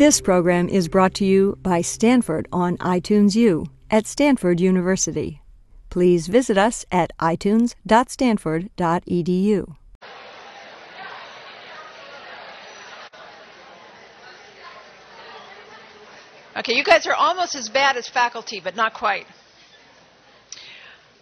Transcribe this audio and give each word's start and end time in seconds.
This 0.00 0.20
program 0.22 0.70
is 0.70 0.88
brought 0.88 1.12
to 1.16 1.26
you 1.26 1.58
by 1.60 1.82
Stanford 1.82 2.48
on 2.50 2.78
iTunes 2.78 3.34
U 3.34 3.66
at 3.90 4.06
Stanford 4.06 4.58
University. 4.58 5.42
Please 5.90 6.26
visit 6.26 6.56
us 6.56 6.86
at 6.90 7.12
itunes.stanford.edu. 7.18 9.76
Okay, 16.56 16.72
you 16.72 16.82
guys 16.82 17.06
are 17.06 17.12
almost 17.12 17.54
as 17.54 17.68
bad 17.68 17.98
as 17.98 18.08
faculty, 18.08 18.58
but 18.64 18.74
not 18.74 18.94
quite. 18.94 19.26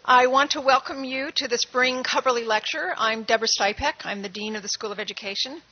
I 0.04 0.28
want 0.28 0.52
to 0.52 0.60
welcome 0.60 1.02
you 1.02 1.32
to 1.34 1.48
the 1.48 1.58
Spring 1.58 2.04
Cubberley 2.04 2.46
Lecture. 2.46 2.94
I'm 2.96 3.24
Deborah 3.24 3.48
Stipek. 3.48 4.02
I'm 4.04 4.22
the 4.22 4.28
Dean 4.28 4.54
of 4.54 4.62
the 4.62 4.68
School 4.68 4.92
of 4.92 5.00
Education. 5.00 5.62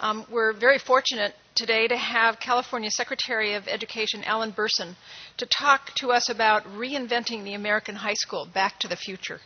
Um, 0.00 0.26
we're 0.28 0.52
very 0.52 0.78
fortunate 0.78 1.36
today 1.58 1.88
to 1.88 1.96
have 1.96 2.38
California 2.38 2.88
Secretary 2.88 3.54
of 3.54 3.66
Education 3.66 4.22
Alan 4.22 4.52
Bersin 4.52 4.94
to 5.38 5.46
talk 5.46 5.92
to 5.96 6.12
us 6.12 6.28
about 6.28 6.62
reinventing 6.64 7.42
the 7.42 7.54
American 7.54 7.96
high 7.96 8.14
school, 8.14 8.46
back 8.54 8.78
to 8.78 8.86
the 8.86 8.94
future. 8.94 9.40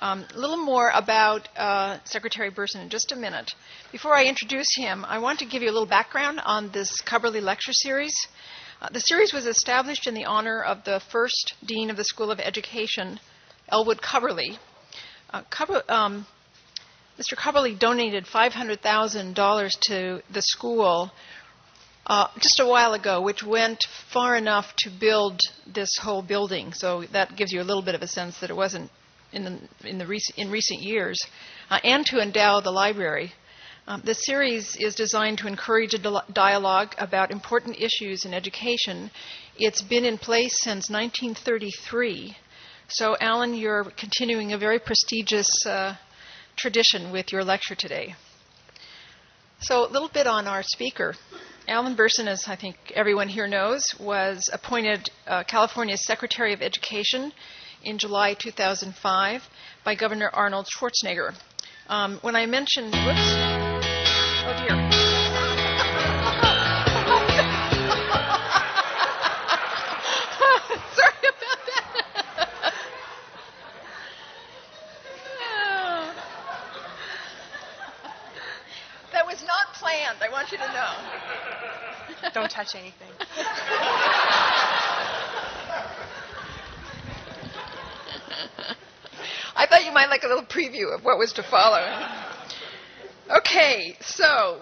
Um, 0.00 0.24
a 0.34 0.38
little 0.38 0.56
more 0.56 0.90
about 0.92 1.48
uh, 1.56 1.98
Secretary 2.02 2.50
Bersin 2.50 2.82
in 2.82 2.88
just 2.88 3.12
a 3.12 3.16
minute. 3.16 3.52
Before 3.92 4.12
I 4.12 4.24
introduce 4.24 4.66
him, 4.76 5.04
I 5.04 5.20
want 5.20 5.38
to 5.38 5.46
give 5.46 5.62
you 5.62 5.70
a 5.70 5.76
little 5.76 5.86
background 5.86 6.40
on 6.44 6.72
this 6.72 7.00
Cubberley 7.00 7.40
Lecture 7.40 7.72
Series. 7.72 8.16
Uh, 8.82 8.88
the 8.92 9.00
series 9.00 9.32
was 9.32 9.46
established 9.46 10.08
in 10.08 10.14
the 10.14 10.24
honor 10.24 10.60
of 10.60 10.82
the 10.82 11.00
first 11.12 11.54
Dean 11.64 11.90
of 11.90 11.96
the 11.96 12.04
School 12.04 12.32
of 12.32 12.40
Education, 12.40 13.20
Elwood 13.68 14.02
Cubberley. 14.02 14.58
Uh, 15.32 15.42
um, 15.88 16.26
Mr. 17.18 17.34
Cubberley 17.34 17.78
donated 17.78 18.26
$500,000 18.26 19.80
to 19.86 20.22
the 20.30 20.42
school 20.42 21.10
uh, 22.06 22.28
just 22.38 22.60
a 22.60 22.66
while 22.66 22.94
ago, 22.94 23.20
which 23.20 23.42
went 23.42 23.82
far 24.12 24.36
enough 24.36 24.74
to 24.78 24.90
build 24.90 25.40
this 25.66 25.90
whole 26.00 26.22
building. 26.22 26.72
So 26.72 27.04
that 27.12 27.36
gives 27.36 27.52
you 27.52 27.60
a 27.60 27.64
little 27.64 27.82
bit 27.82 27.94
of 27.94 28.02
a 28.02 28.06
sense 28.06 28.38
that 28.40 28.50
it 28.50 28.56
wasn't 28.56 28.90
in, 29.32 29.44
the, 29.44 29.88
in, 29.88 29.98
the 29.98 30.06
rec- 30.06 30.38
in 30.38 30.50
recent 30.50 30.80
years, 30.80 31.20
uh, 31.68 31.80
and 31.82 32.06
to 32.06 32.20
endow 32.20 32.60
the 32.60 32.70
library. 32.70 33.32
Um, 33.88 34.02
the 34.04 34.14
series 34.14 34.76
is 34.76 34.94
designed 34.94 35.38
to 35.38 35.46
encourage 35.46 35.94
a 35.94 36.22
dialogue 36.32 36.94
about 36.98 37.30
important 37.30 37.80
issues 37.80 38.24
in 38.24 38.34
education. 38.34 39.10
It's 39.56 39.82
been 39.82 40.04
in 40.04 40.18
place 40.18 40.60
since 40.60 40.90
1933. 40.90 42.36
So, 42.88 43.16
Alan, 43.20 43.54
you're 43.54 43.84
continuing 43.96 44.52
a 44.52 44.58
very 44.58 44.78
prestigious 44.78 45.48
uh, 45.66 45.96
tradition 46.56 47.12
with 47.12 47.32
your 47.32 47.44
lecture 47.44 47.74
today. 47.74 48.14
So, 49.60 49.88
a 49.88 49.90
little 49.90 50.10
bit 50.12 50.26
on 50.26 50.46
our 50.46 50.62
speaker. 50.62 51.14
Alan 51.68 51.96
Bersin, 51.96 52.28
as 52.28 52.46
I 52.46 52.54
think 52.54 52.76
everyone 52.94 53.28
here 53.28 53.48
knows, 53.48 53.82
was 53.98 54.48
appointed 54.52 55.10
uh, 55.26 55.42
California's 55.44 56.04
Secretary 56.04 56.52
of 56.52 56.62
Education 56.62 57.32
in 57.82 57.98
July 57.98 58.34
2005 58.34 59.42
by 59.84 59.94
Governor 59.96 60.30
Arnold 60.32 60.68
Schwarzenegger. 60.68 61.34
Um, 61.88 62.18
when 62.22 62.36
I 62.36 62.46
mentioned, 62.46 62.94
whoops, 62.94 63.66
Oh 64.48 64.64
dear. 64.64 65.05
Don't 82.36 82.50
touch 82.50 82.74
anything. 82.74 83.08
I 89.56 89.66
thought 89.66 89.86
you 89.86 89.92
might 89.92 90.10
like 90.10 90.22
a 90.22 90.28
little 90.28 90.44
preview 90.44 90.94
of 90.94 91.02
what 91.02 91.18
was 91.18 91.32
to 91.32 91.42
follow. 91.42 91.80
Okay, 93.38 93.96
so 94.02 94.60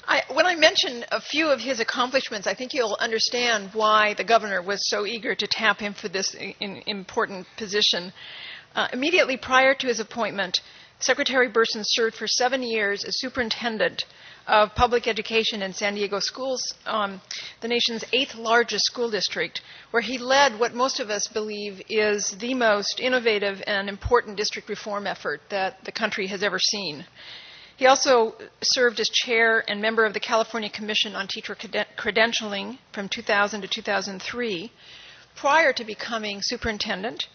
I, 0.08 0.22
when 0.32 0.46
I 0.46 0.54
mention 0.54 1.04
a 1.12 1.20
few 1.20 1.48
of 1.48 1.60
his 1.60 1.80
accomplishments, 1.80 2.46
I 2.46 2.54
think 2.54 2.72
you'll 2.72 2.96
understand 2.98 3.72
why 3.74 4.14
the 4.14 4.24
governor 4.24 4.62
was 4.62 4.88
so 4.88 5.04
eager 5.04 5.34
to 5.34 5.46
tap 5.46 5.80
him 5.80 5.92
for 5.92 6.08
this 6.08 6.34
in, 6.34 6.82
important 6.86 7.46
position. 7.58 8.14
Uh, 8.74 8.88
immediately 8.94 9.36
prior 9.36 9.74
to 9.74 9.86
his 9.86 10.00
appointment, 10.00 10.60
Secretary 10.98 11.48
Bersin 11.48 11.84
served 11.84 12.16
for 12.16 12.26
seven 12.26 12.62
years 12.62 13.04
as 13.04 13.20
superintendent 13.20 14.04
of 14.46 14.74
public 14.74 15.06
education 15.06 15.60
in 15.60 15.72
San 15.72 15.94
Diego 15.94 16.20
Schools, 16.20 16.74
um, 16.86 17.20
the 17.60 17.68
nation's 17.68 18.04
eighth 18.12 18.34
largest 18.34 18.86
school 18.86 19.10
district, 19.10 19.60
where 19.90 20.00
he 20.02 20.16
led 20.16 20.58
what 20.58 20.74
most 20.74 21.00
of 21.00 21.10
us 21.10 21.26
believe 21.26 21.82
is 21.88 22.30
the 22.38 22.54
most 22.54 22.98
innovative 23.00 23.62
and 23.66 23.88
important 23.88 24.36
district 24.36 24.68
reform 24.68 25.06
effort 25.06 25.42
that 25.50 25.84
the 25.84 25.92
country 25.92 26.28
has 26.28 26.42
ever 26.42 26.58
seen. 26.58 27.04
He 27.76 27.86
also 27.86 28.34
served 28.62 28.98
as 29.00 29.10
chair 29.10 29.62
and 29.68 29.82
member 29.82 30.06
of 30.06 30.14
the 30.14 30.20
California 30.20 30.70
Commission 30.70 31.14
on 31.14 31.28
Teacher 31.28 31.54
Credentialing 31.54 32.78
from 32.92 33.08
2000 33.10 33.60
to 33.60 33.68
2003. 33.68 34.72
Prior 35.34 35.72
to 35.74 35.84
becoming 35.84 36.40
superintendent, 36.40 37.26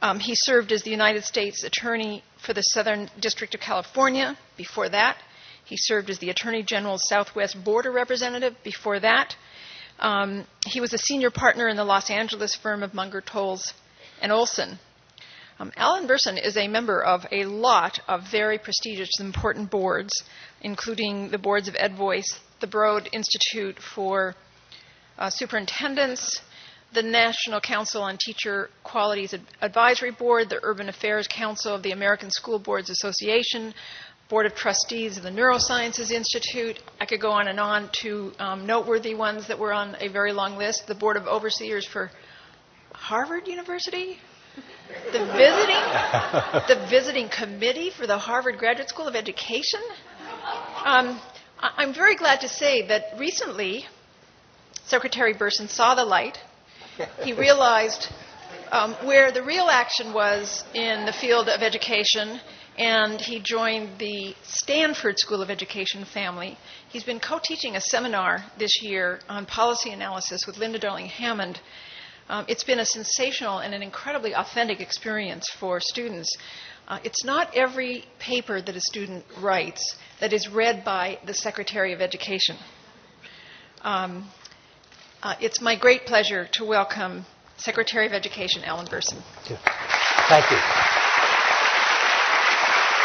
um, 0.00 0.18
he 0.18 0.34
served 0.34 0.72
as 0.72 0.82
the 0.82 0.90
United 0.90 1.24
States 1.24 1.62
Attorney 1.62 2.22
for 2.44 2.52
the 2.52 2.62
Southern 2.62 3.10
District 3.20 3.54
of 3.54 3.60
California. 3.60 4.36
Before 4.56 4.88
that, 4.88 5.16
he 5.64 5.76
served 5.76 6.10
as 6.10 6.18
the 6.18 6.30
Attorney 6.30 6.62
General's 6.62 7.08
Southwest 7.08 7.62
Border 7.64 7.92
Representative. 7.92 8.54
Before 8.64 8.98
that, 9.00 9.36
um, 9.98 10.44
he 10.66 10.80
was 10.80 10.92
a 10.92 10.98
senior 10.98 11.30
partner 11.30 11.68
in 11.68 11.76
the 11.76 11.84
Los 11.84 12.10
Angeles 12.10 12.54
firm 12.54 12.82
of 12.82 12.94
Munger, 12.94 13.20
Tolles, 13.20 13.72
and 14.20 14.32
Olson. 14.32 14.78
Um, 15.60 15.72
Alan 15.76 16.08
Bersin 16.08 16.42
is 16.42 16.56
a 16.56 16.66
member 16.66 17.02
of 17.02 17.24
a 17.30 17.44
lot 17.44 18.00
of 18.08 18.22
very 18.30 18.58
prestigious 18.58 19.10
and 19.20 19.26
important 19.26 19.70
boards, 19.70 20.12
including 20.60 21.30
the 21.30 21.38
boards 21.38 21.68
of 21.68 21.74
EdVoice, 21.74 22.38
the 22.60 22.66
Broad 22.66 23.08
Institute 23.12 23.78
for 23.78 24.34
uh, 25.18 25.30
Superintendents, 25.30 26.40
the 26.92 27.02
National 27.02 27.60
Council 27.60 28.02
on 28.02 28.18
Teacher 28.18 28.68
Qualities 28.84 29.34
Advisory 29.60 30.10
Board, 30.10 30.50
the 30.50 30.60
Urban 30.62 30.88
Affairs 30.88 31.26
Council 31.26 31.74
of 31.74 31.82
the 31.82 31.92
American 31.92 32.30
School 32.30 32.58
Boards 32.58 32.90
Association, 32.90 33.72
Board 34.28 34.46
of 34.46 34.54
Trustees 34.54 35.16
of 35.16 35.22
the 35.22 35.30
Neurosciences 35.30 36.10
Institute. 36.10 36.78
I 37.00 37.06
could 37.06 37.20
go 37.20 37.30
on 37.30 37.48
and 37.48 37.58
on 37.58 37.90
to 38.02 38.32
um, 38.38 38.66
noteworthy 38.66 39.14
ones 39.14 39.48
that 39.48 39.58
were 39.58 39.72
on 39.72 39.96
a 40.00 40.08
very 40.08 40.32
long 40.32 40.56
list. 40.56 40.86
The 40.86 40.94
Board 40.94 41.16
of 41.16 41.26
Overseers 41.26 41.86
for 41.86 42.10
Harvard 42.92 43.48
University, 43.48 44.18
the 45.12 45.24
visiting, 45.26 45.82
the 46.68 46.86
visiting 46.90 47.28
committee 47.28 47.90
for 47.90 48.06
the 48.06 48.18
Harvard 48.18 48.58
Graduate 48.58 48.88
School 48.88 49.08
of 49.08 49.16
Education. 49.16 49.80
Um, 50.84 51.20
I'm 51.58 51.94
very 51.94 52.16
glad 52.16 52.40
to 52.40 52.48
say 52.48 52.86
that 52.88 53.18
recently, 53.18 53.86
Secretary 54.84 55.32
Bersin 55.32 55.68
saw 55.68 55.94
the 55.94 56.04
light. 56.04 56.38
He 57.22 57.32
realized 57.32 58.08
um, 58.70 58.94
where 59.04 59.32
the 59.32 59.42
real 59.42 59.68
action 59.68 60.12
was 60.12 60.64
in 60.74 61.06
the 61.06 61.12
field 61.12 61.48
of 61.48 61.62
education 61.62 62.40
and 62.78 63.20
he 63.20 63.38
joined 63.38 63.98
the 63.98 64.34
Stanford 64.42 65.18
School 65.18 65.42
of 65.42 65.50
Education 65.50 66.04
family. 66.04 66.56
He's 66.88 67.04
been 67.04 67.20
co 67.20 67.38
teaching 67.42 67.76
a 67.76 67.80
seminar 67.80 68.44
this 68.58 68.82
year 68.82 69.20
on 69.28 69.44
policy 69.46 69.90
analysis 69.90 70.46
with 70.46 70.56
Linda 70.56 70.78
Darling 70.78 71.06
Hammond. 71.06 71.60
Um, 72.28 72.46
it's 72.48 72.64
been 72.64 72.78
a 72.78 72.84
sensational 72.86 73.58
and 73.58 73.74
an 73.74 73.82
incredibly 73.82 74.34
authentic 74.34 74.80
experience 74.80 75.48
for 75.50 75.80
students. 75.80 76.34
Uh, 76.88 76.98
it's 77.04 77.24
not 77.24 77.54
every 77.54 78.04
paper 78.18 78.60
that 78.62 78.74
a 78.74 78.80
student 78.80 79.24
writes 79.38 79.96
that 80.20 80.32
is 80.32 80.48
read 80.48 80.84
by 80.84 81.18
the 81.26 81.34
Secretary 81.34 81.92
of 81.92 82.00
Education. 82.00 82.56
Um, 83.82 84.30
uh, 85.22 85.34
it's 85.40 85.60
my 85.60 85.76
great 85.76 86.04
pleasure 86.04 86.48
to 86.52 86.64
welcome 86.64 87.24
Secretary 87.56 88.06
of 88.06 88.12
Education 88.12 88.64
Alan 88.64 88.86
Bersin. 88.86 89.22
Thank 89.44 89.50
you. 89.50 89.56
Thank 90.28 90.50
you. 90.50 90.56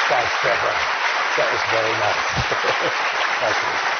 Thanks, 0.09 0.33
Deborah. 0.41 0.77
That 1.37 1.51
was 1.51 1.61
very 1.69 1.93
nice. 2.01 2.15
Thank 3.39 3.57
you. 3.61 3.97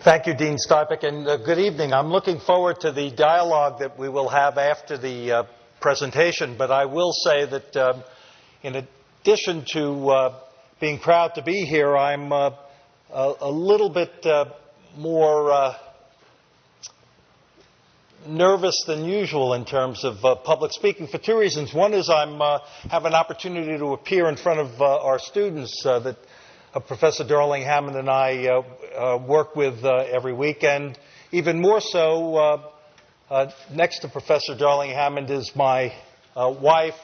Thank 0.00 0.26
you, 0.26 0.34
Dean 0.34 0.56
Stipek, 0.56 1.04
and 1.04 1.28
uh, 1.28 1.36
good 1.36 1.58
evening. 1.58 1.92
I'm 1.92 2.08
looking 2.08 2.40
forward 2.40 2.80
to 2.80 2.90
the 2.90 3.10
dialogue 3.10 3.80
that 3.80 3.98
we 3.98 4.08
will 4.08 4.28
have 4.28 4.56
after 4.56 4.96
the 4.96 5.32
uh, 5.32 5.42
presentation, 5.80 6.56
but 6.56 6.70
I 6.70 6.86
will 6.86 7.12
say 7.12 7.44
that 7.44 7.76
um, 7.76 8.02
in 8.62 8.86
addition 9.22 9.64
to 9.72 10.08
uh, 10.08 10.40
being 10.80 11.00
proud 11.00 11.34
to 11.34 11.42
be 11.42 11.64
here, 11.64 11.96
I'm 11.96 12.32
uh, 12.32 12.50
a, 13.12 13.34
a, 13.40 13.50
little 13.50 13.90
bit 13.90 14.24
uh, 14.24 14.46
more 14.96 15.50
uh, 15.50 15.74
nervous 18.26 18.84
than 18.86 19.04
usual 19.04 19.54
in 19.54 19.64
terms 19.64 20.04
of 20.04 20.24
uh, 20.24 20.36
public 20.36 20.72
speaking 20.72 21.08
for 21.08 21.18
two 21.18 21.36
reasons. 21.36 21.74
One 21.74 21.94
is 21.94 22.08
I'm 22.08 22.40
uh, 22.40 22.60
have 22.90 23.06
an 23.06 23.14
opportunity 23.14 23.76
to 23.76 23.86
appear 23.86 24.28
in 24.28 24.36
front 24.36 24.60
of 24.60 24.80
uh, 24.80 25.02
our 25.02 25.18
students 25.18 25.82
that 25.82 26.16
Professor 26.86 27.26
Darling 27.26 27.64
Hammond 27.64 27.96
and 27.96 28.08
I 28.08 28.62
work 29.26 29.56
with 29.56 29.84
every 29.84 30.32
weekend. 30.32 30.96
Even 31.32 31.60
more 31.60 31.80
so, 31.80 32.70
next 33.72 34.00
to 34.00 34.08
Professor 34.08 34.56
Darling 34.56 34.90
Hammond 34.90 35.28
is 35.30 35.50
my 35.56 35.92
wife, 36.36 36.94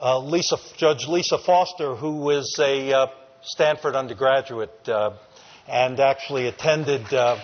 uh, 0.00 0.18
Lisa, 0.18 0.56
Judge 0.76 1.06
Lisa 1.06 1.38
Foster, 1.38 1.94
who 1.94 2.30
is 2.30 2.58
a 2.60 2.92
uh, 2.92 3.06
Stanford 3.42 3.94
undergraduate 3.94 4.88
uh, 4.88 5.16
and 5.68 5.98
actually 6.00 6.46
attended 6.48 7.12
uh, 7.12 7.38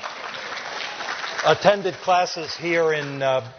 attended 1.44 1.94
classes 1.94 2.54
here 2.56 2.92
in 2.92 3.22
uh, 3.22 3.50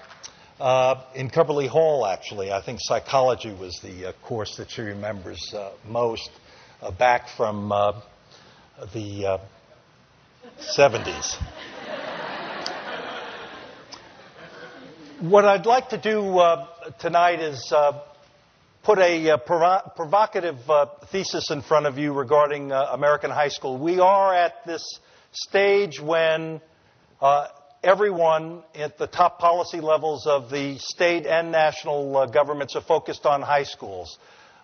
uh, 0.60 1.02
in 1.16 1.30
Cubberley 1.30 1.68
Hall. 1.68 2.06
Actually, 2.06 2.52
I 2.52 2.62
think 2.62 2.80
psychology 2.82 3.54
was 3.54 3.80
the 3.82 4.14
course 4.24 4.58
that 4.58 4.70
she 4.72 4.82
remembers 4.82 5.54
most 5.88 6.30
back 7.00 7.30
from 7.30 7.70
the 8.94 9.26
uh, 9.26 9.38
70s. 10.60 11.42
What 15.22 15.46
I'd 15.46 15.66
like 15.66 15.90
to 15.90 15.98
do 15.98 16.42
tonight 17.00 17.40
is 17.40 17.74
put 18.84 19.00
a 19.00 19.32
uh, 19.32 19.38
provo- 19.38 19.92
provocative 19.96 20.70
uh, 20.70 20.88
thesis 21.10 21.52
in 21.52 21.62
front 21.62 21.86
of 21.86 21.98
you 21.98 22.12
regarding 22.12 22.70
uh, 22.72 22.90
American 22.92 23.32
high 23.32 23.48
school. 23.48 23.78
We 23.78 24.02
are 24.02 24.36
at 24.36 24.66
this 24.66 25.00
stage 25.32 26.02
when 26.02 26.60
uh, 27.22 27.48
everyone 27.82 28.62
at 28.76 28.98
the 28.98 29.08
top 29.08 29.40
policy 29.40 29.80
levels 29.80 30.28
of 30.28 30.50
the 30.50 30.78
state 30.80 31.26
and 31.26 31.50
national 31.50 32.18
uh, 32.18 32.26
governments 32.26 32.76
are 32.76 32.82
focused 32.82 33.26
on 33.26 33.42
high 33.42 33.64
schools. 33.64 34.18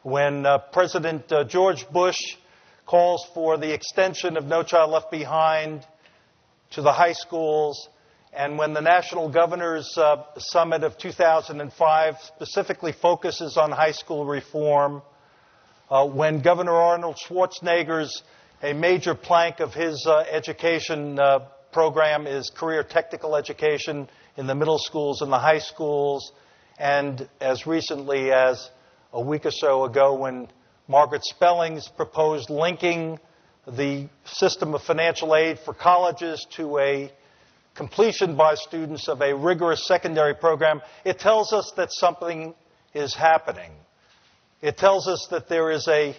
When 0.04 0.46
uh, 0.46 0.58
President 0.58 1.32
George 1.48 1.90
Bush 1.90 2.20
calls 2.86 3.26
for 3.34 3.58
the 3.58 3.74
extension 3.74 4.36
of 4.36 4.44
No 4.44 4.64
Child 4.64 4.92
Left 4.92 5.12
Behind 5.12 5.86
to 6.72 6.82
the 6.82 6.92
high 6.92 7.14
schools, 7.14 7.88
and 8.32 8.60
when 8.60 8.74
the 8.74 8.82
National 8.82 9.30
Governors 9.30 9.92
uh, 9.98 10.24
Summit 10.38 10.84
of 10.84 10.98
2005 11.00 12.16
specifically 12.36 12.92
focuses 12.92 13.58
on 13.58 13.72
high 13.72 13.92
school 13.92 14.24
reform, 14.26 15.02
uh, 15.90 16.06
when 16.06 16.42
Governor 16.42 16.74
Arnold 16.74 17.18
Schwarzenegger's 17.18 18.22
a 18.62 18.74
major 18.74 19.16
plank 19.16 19.60
of 19.60 19.74
his 19.74 20.06
uh, 20.06 20.20
education 20.30 21.18
uh, 21.18 21.40
program 21.72 22.28
is 22.28 22.52
career 22.56 22.84
technical 22.84 23.36
education 23.36 24.08
in 24.38 24.46
the 24.46 24.54
middle 24.54 24.78
schools 24.78 25.22
and 25.22 25.32
the 25.32 25.40
high 25.40 25.60
schools, 25.60 26.32
and 26.78 27.28
as 27.42 27.66
recently 27.66 28.32
as 28.32 28.70
a 29.12 29.22
week 29.22 29.46
or 29.46 29.52
so 29.52 29.86
ago 29.86 30.14
when 30.14 30.48
Margaret 30.88 31.24
Spellings 31.24 31.88
proposed 31.88 32.52
linking 32.52 33.20
the 33.68 34.08
system 34.26 34.76
of 34.76 34.84
financial 34.84 35.36
aid 35.36 35.58
for 35.60 35.74
colleges 35.74 36.46
to 36.52 36.78
a 36.78 37.12
completion 37.80 38.36
by 38.36 38.56
students 38.56 39.08
of 39.08 39.22
a 39.22 39.34
rigorous 39.34 39.88
secondary 39.88 40.36
program, 40.36 40.82
it 41.06 41.18
tells 41.18 41.54
us 41.54 41.72
that 41.78 41.88
something 41.94 42.54
is 42.94 43.16
happening. 43.16 43.72
It 44.62 44.78
tells 44.78 45.08
us 45.08 45.30
that 45.32 45.48
there 45.48 45.72
is 45.72 45.88
a 45.88 46.14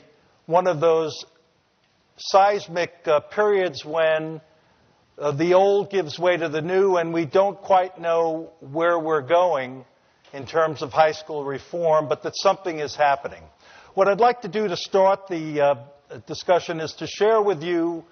one 0.46 0.66
of 0.66 0.80
those 0.80 1.22
seismic 2.16 2.92
uh, 3.04 3.20
periods 3.20 3.84
when 3.84 4.40
uh, 5.18 5.32
the 5.32 5.52
old 5.52 5.90
gives 5.90 6.18
way 6.18 6.34
to 6.38 6.48
the 6.48 6.62
new, 6.62 6.96
and 6.96 7.12
we 7.12 7.26
don't 7.26 7.60
quite 7.60 8.00
know 8.00 8.52
where 8.60 8.98
we're 8.98 9.20
going 9.20 9.84
in 10.32 10.46
terms 10.46 10.80
of 10.80 10.92
high 10.92 11.12
school 11.12 11.44
reform, 11.44 12.08
but 12.08 12.22
that 12.22 12.32
something 12.36 12.78
is 12.78 12.96
happening. 12.96 13.42
What 13.92 14.08
I'd 14.08 14.18
like 14.18 14.40
to 14.42 14.48
do 14.48 14.66
to 14.66 14.78
start 14.78 15.28
the 15.28 15.60
uh, 15.60 15.74
discussion 16.26 16.80
is 16.80 16.94
to 16.94 17.06
share 17.06 17.42
with 17.42 17.62
you 17.62 18.02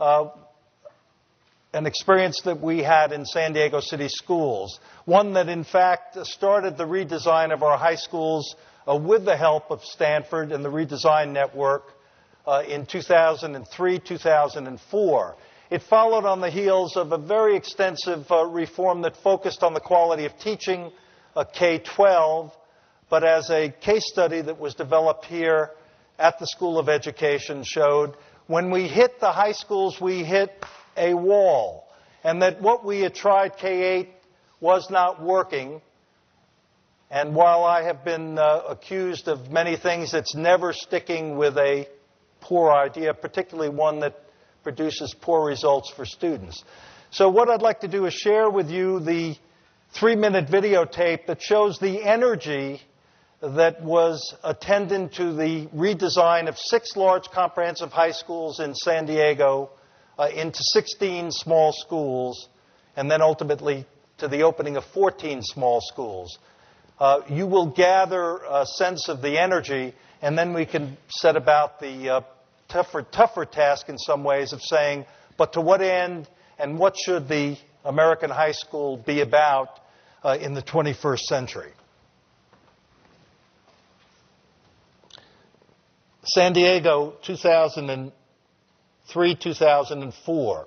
uh, 0.00 0.28
an 1.74 1.86
experience 1.86 2.40
that 2.42 2.60
we 2.60 2.84
had 2.84 3.10
in 3.10 3.26
San 3.26 3.52
Diego 3.52 3.80
City 3.80 4.08
schools. 4.08 4.78
One 5.06 5.32
that, 5.32 5.48
in 5.48 5.64
fact, 5.64 6.16
started 6.24 6.78
the 6.78 6.84
redesign 6.84 7.52
of 7.52 7.64
our 7.64 7.76
high 7.76 7.96
schools 7.96 8.54
uh, 8.88 8.96
with 8.96 9.24
the 9.24 9.36
help 9.36 9.72
of 9.72 9.82
Stanford 9.82 10.52
and 10.52 10.64
the 10.64 10.70
Redesign 10.70 11.32
Network 11.32 11.82
uh, 12.46 12.62
in 12.68 12.86
2003 12.86 13.98
2004. 13.98 15.36
It 15.70 15.82
followed 15.82 16.24
on 16.24 16.40
the 16.40 16.50
heels 16.50 16.96
of 16.96 17.10
a 17.10 17.18
very 17.18 17.56
extensive 17.56 18.30
uh, 18.30 18.44
reform 18.44 19.02
that 19.02 19.16
focused 19.16 19.64
on 19.64 19.74
the 19.74 19.80
quality 19.80 20.26
of 20.26 20.38
teaching 20.38 20.92
uh, 21.34 21.42
K 21.42 21.82
12, 21.96 22.52
but 23.10 23.24
as 23.24 23.50
a 23.50 23.70
case 23.80 24.06
study 24.06 24.42
that 24.42 24.60
was 24.60 24.76
developed 24.76 25.24
here 25.24 25.70
at 26.20 26.38
the 26.38 26.46
School 26.46 26.78
of 26.78 26.88
Education 26.88 27.64
showed, 27.64 28.14
when 28.46 28.70
we 28.70 28.86
hit 28.86 29.18
the 29.18 29.32
high 29.32 29.52
schools, 29.52 30.00
we 30.00 30.22
hit 30.22 30.52
a 30.96 31.14
wall, 31.14 31.88
and 32.22 32.42
that 32.42 32.60
what 32.60 32.84
we 32.84 33.00
had 33.00 33.14
tried 33.14 33.56
K 33.56 33.98
8 33.98 34.08
was 34.60 34.90
not 34.90 35.22
working. 35.22 35.80
And 37.10 37.34
while 37.34 37.64
I 37.64 37.82
have 37.82 38.04
been 38.04 38.38
uh, 38.38 38.62
accused 38.68 39.28
of 39.28 39.50
many 39.50 39.76
things, 39.76 40.14
it's 40.14 40.34
never 40.34 40.72
sticking 40.72 41.36
with 41.36 41.56
a 41.58 41.86
poor 42.40 42.72
idea, 42.72 43.14
particularly 43.14 43.70
one 43.70 44.00
that 44.00 44.16
produces 44.62 45.14
poor 45.20 45.46
results 45.46 45.90
for 45.90 46.04
students. 46.04 46.64
So, 47.10 47.28
what 47.28 47.48
I'd 47.48 47.62
like 47.62 47.80
to 47.80 47.88
do 47.88 48.06
is 48.06 48.14
share 48.14 48.50
with 48.50 48.70
you 48.70 49.00
the 49.00 49.36
three 49.92 50.16
minute 50.16 50.48
videotape 50.48 51.26
that 51.26 51.40
shows 51.40 51.78
the 51.78 52.02
energy 52.02 52.82
that 53.40 53.82
was 53.82 54.34
attendant 54.42 55.14
to 55.14 55.32
the 55.32 55.66
redesign 55.74 56.48
of 56.48 56.58
six 56.58 56.96
large 56.96 57.30
comprehensive 57.30 57.92
high 57.92 58.10
schools 58.10 58.58
in 58.58 58.74
San 58.74 59.06
Diego 59.06 59.70
uh, 60.18 60.28
into 60.34 60.58
16 60.62 61.30
small 61.32 61.72
schools, 61.72 62.48
and 62.96 63.10
then 63.10 63.22
ultimately 63.22 63.86
to 64.18 64.28
the 64.28 64.42
opening 64.42 64.76
of 64.76 64.84
14 64.86 65.42
small 65.42 65.80
schools. 65.80 66.38
Uh, 66.98 67.22
you 67.28 67.46
will 67.46 67.66
gather 67.66 68.38
a 68.48 68.64
sense 68.64 69.08
of 69.08 69.20
the 69.20 69.40
energy, 69.40 69.94
and 70.22 70.38
then 70.38 70.54
we 70.54 70.64
can 70.64 70.96
set 71.08 71.36
about 71.36 71.80
the 71.80 72.08
uh, 72.08 72.20
tougher, 72.68 73.02
tougher 73.02 73.44
task 73.44 73.88
in 73.88 73.98
some 73.98 74.22
ways 74.22 74.52
of 74.52 74.62
saying, 74.62 75.04
but 75.36 75.54
to 75.54 75.60
what 75.60 75.80
end 75.80 76.28
and 76.58 76.78
what 76.78 76.96
should 76.96 77.28
the 77.28 77.56
American 77.84 78.30
high 78.30 78.52
school 78.52 78.96
be 78.96 79.20
about 79.20 79.80
uh, 80.22 80.38
in 80.40 80.54
the 80.54 80.62
21st 80.62 81.20
century? 81.20 81.72
San 86.26 86.54
Diego, 86.54 87.16
2003 89.08 89.34
2004. 89.34 90.66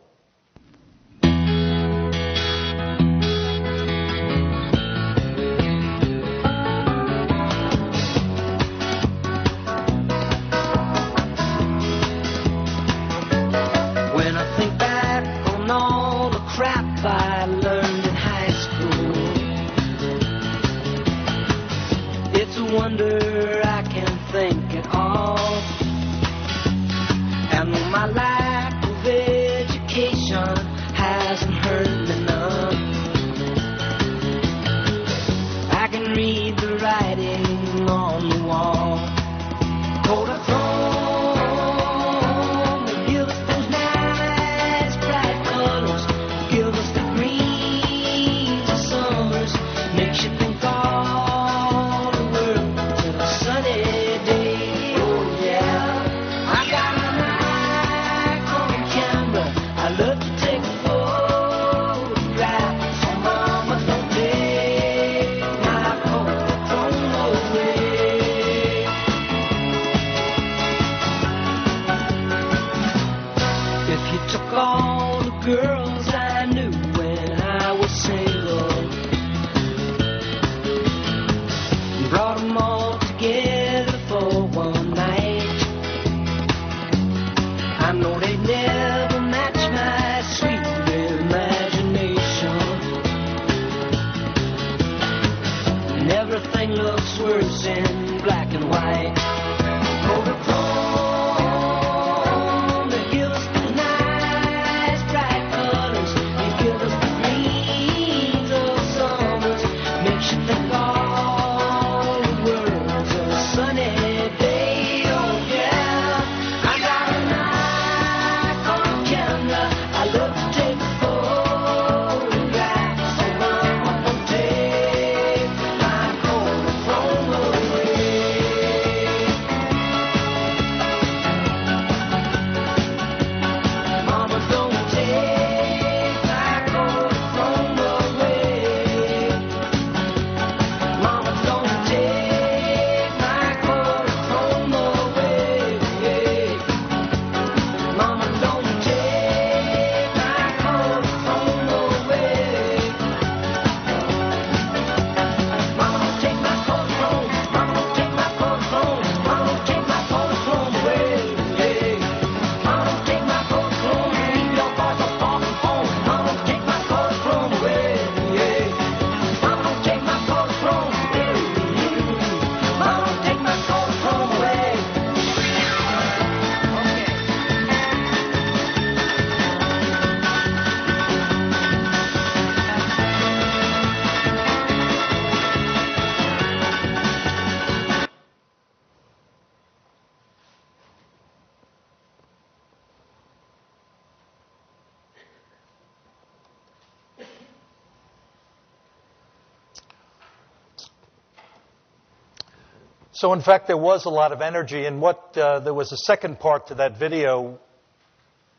So, 203.27 203.33
in 203.33 203.41
fact, 203.41 203.67
there 203.67 203.75
was 203.75 204.05
a 204.05 204.09
lot 204.09 204.31
of 204.31 204.39
energy, 204.39 204.85
and 204.85 205.01
what 205.01 205.37
uh, 205.37 205.59
there 205.59 205.73
was 205.73 205.91
a 205.91 205.97
second 205.97 206.39
part 206.39 206.67
to 206.67 206.75
that 206.75 206.97
video 206.97 207.59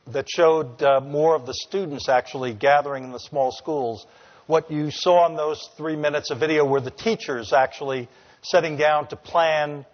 that 0.09 0.27
showed 0.29 0.83
uh, 0.83 1.01
more 1.01 1.35
of 1.35 1.47
the 1.47 1.55
students 1.55 2.07
actually 2.11 2.53
gathering 2.53 3.05
in 3.05 3.11
the 3.11 3.19
small 3.19 3.51
schools. 3.51 4.07
What 4.47 4.71
you 4.71 4.91
saw 4.91 5.27
in 5.27 5.37
those 5.37 5.71
three 5.79 5.97
minutes 5.97 6.31
of 6.31 6.39
video 6.39 6.67
were 6.67 6.83
the 6.83 6.91
teachers 6.91 7.55
actually 7.55 8.11
setting 8.43 8.77
down 8.77 9.09
to 9.09 9.17
plan 9.17 9.87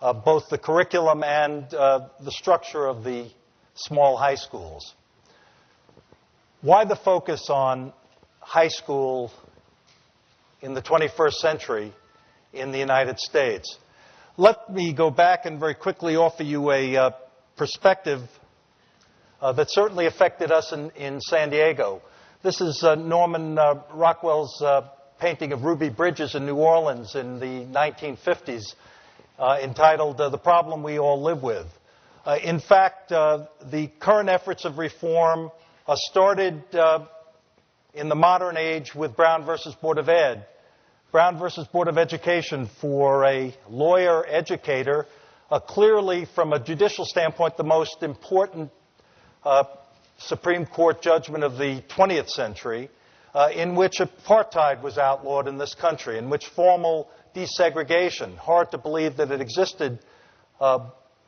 uh, 0.00 0.12
both 0.12 0.48
the 0.50 0.58
curriculum 0.58 1.24
and 1.24 1.74
uh, 1.74 2.06
the 2.20 2.30
structure 2.30 2.86
of 2.86 3.02
the 3.02 3.28
small 3.74 4.16
high 4.16 4.36
schools. 4.36 4.94
Why 6.60 6.84
the 6.84 6.94
focus 6.94 7.50
on 7.50 7.92
high 8.38 8.68
school 8.68 9.32
in 10.60 10.74
the 10.74 10.82
21st 10.82 11.32
century 11.32 11.92
in 12.52 12.70
the 12.70 12.78
United 12.78 13.18
States? 13.18 13.78
Let 14.38 14.72
me 14.72 14.94
go 14.94 15.10
back 15.10 15.44
and 15.44 15.60
very 15.60 15.74
quickly 15.74 16.16
offer 16.16 16.42
you 16.42 16.70
a 16.70 16.96
uh, 16.96 17.10
perspective 17.58 18.22
uh, 19.42 19.52
that 19.52 19.68
certainly 19.68 20.06
affected 20.06 20.50
us 20.50 20.72
in, 20.72 20.88
in 20.92 21.20
San 21.20 21.50
Diego. 21.50 22.00
This 22.42 22.62
is 22.62 22.82
uh, 22.82 22.94
Norman 22.94 23.58
uh, 23.58 23.82
Rockwell's 23.92 24.62
uh, 24.62 24.88
painting 25.20 25.52
of 25.52 25.64
Ruby 25.64 25.90
Bridges 25.90 26.34
in 26.34 26.46
New 26.46 26.56
Orleans 26.56 27.14
in 27.14 27.40
the 27.40 27.66
1950s, 27.66 28.74
uh, 29.38 29.58
entitled 29.62 30.16
The 30.16 30.38
Problem 30.38 30.82
We 30.82 30.98
All 30.98 31.22
Live 31.22 31.42
With. 31.42 31.66
In 32.42 32.58
fact, 32.58 33.10
the 33.10 33.90
current 34.00 34.30
efforts 34.30 34.64
of 34.64 34.78
reform 34.78 35.50
started 35.94 36.64
in 37.92 38.08
the 38.08 38.14
modern 38.14 38.56
age 38.56 38.94
with 38.94 39.14
Brown 39.14 39.44
versus 39.44 39.74
Board 39.74 39.98
of 39.98 40.08
Ed. 40.08 40.46
Brown 41.12 41.38
versus 41.38 41.66
Board 41.66 41.88
of 41.88 41.98
Education 41.98 42.70
for 42.80 43.26
a 43.26 43.54
lawyer 43.68 44.24
educator, 44.26 45.06
uh, 45.50 45.60
clearly 45.60 46.24
from 46.34 46.54
a 46.54 46.58
judicial 46.58 47.04
standpoint, 47.04 47.58
the 47.58 47.64
most 47.64 48.02
important 48.02 48.70
uh, 49.44 49.64
Supreme 50.16 50.64
Court 50.64 51.02
judgment 51.02 51.44
of 51.44 51.58
the 51.58 51.82
20th 51.94 52.30
century, 52.30 52.88
uh, 53.34 53.50
in 53.54 53.76
which 53.76 53.98
apartheid 53.98 54.80
was 54.80 54.96
outlawed 54.96 55.48
in 55.48 55.58
this 55.58 55.74
country, 55.74 56.16
in 56.16 56.30
which 56.30 56.46
formal 56.46 57.10
desegregation, 57.36 58.34
hard 58.38 58.70
to 58.70 58.78
believe 58.78 59.18
that 59.18 59.30
it 59.30 59.42
existed, 59.42 59.98
uh, 60.60 60.78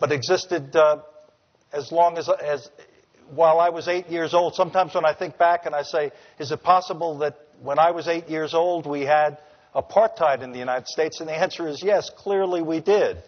but 0.01 0.13
existed 0.13 0.75
uh, 0.75 1.03
as 1.75 1.93
long 1.93 2.17
as, 2.17 2.31
as 2.31 2.71
while 3.35 3.61
I 3.61 3.69
was 3.69 3.87
eight 3.87 4.09
years 4.09 4.33
old. 4.33 4.55
Sometimes 4.55 4.95
when 4.95 5.05
I 5.05 5.13
think 5.13 5.37
back 5.37 5.67
and 5.67 5.75
I 5.75 5.83
say, 5.83 6.11
is 6.39 6.53
it 6.53 6.63
possible 6.63 7.19
that 7.19 7.37
when 7.63 7.79
I 7.79 7.91
was 7.91 8.09
eight 8.09 8.31
years 8.31 8.55
old 8.55 8.87
we 8.87 9.03
had 9.03 9.37
apartheid 9.75 10.43
in 10.43 10.53
the 10.53 10.59
United 10.59 10.87
States? 10.89 11.21
And 11.21 11.29
the 11.29 11.35
answer 11.35 11.69
is 11.69 11.83
yes, 11.83 12.11
clearly 12.11 12.63
we 12.63 12.81
did. 12.81 13.23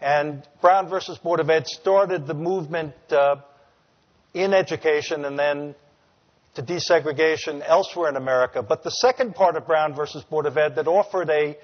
And 0.00 0.46
Brown 0.60 0.88
versus 0.88 1.18
Board 1.18 1.40
of 1.40 1.50
Ed 1.50 1.66
started 1.66 2.26
the 2.26 2.34
movement 2.34 2.94
uh, 3.10 3.36
in 4.34 4.54
education 4.54 5.24
and 5.24 5.38
then 5.38 5.74
to 6.54 6.62
desegregation 6.62 7.62
elsewhere 7.66 8.08
in 8.08 8.16
America. 8.16 8.62
But 8.62 8.82
the 8.82 8.90
second 8.90 9.34
part 9.34 9.56
of 9.56 9.66
Brown 9.66 9.94
versus 9.94 10.22
Board 10.24 10.46
of 10.46 10.56
Ed 10.56 10.76
that 10.76 10.86
offered 10.86 11.30
a 11.30 11.56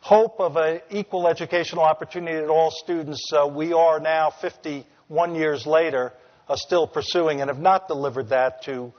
hope 0.00 0.40
of 0.40 0.56
an 0.56 0.80
equal 0.90 1.26
educational 1.28 1.82
opportunity 1.82 2.38
to 2.38 2.48
all 2.48 2.70
students, 2.70 3.30
uh, 3.32 3.46
we 3.46 3.72
are 3.72 4.00
now 4.00 4.30
51 4.40 5.34
years 5.34 5.66
later 5.66 6.12
uh, 6.48 6.56
still 6.56 6.86
pursuing 6.86 7.40
and 7.40 7.48
have 7.50 7.58
not 7.58 7.88
delivered 7.88 8.30
that 8.30 8.62
to, 8.62 8.92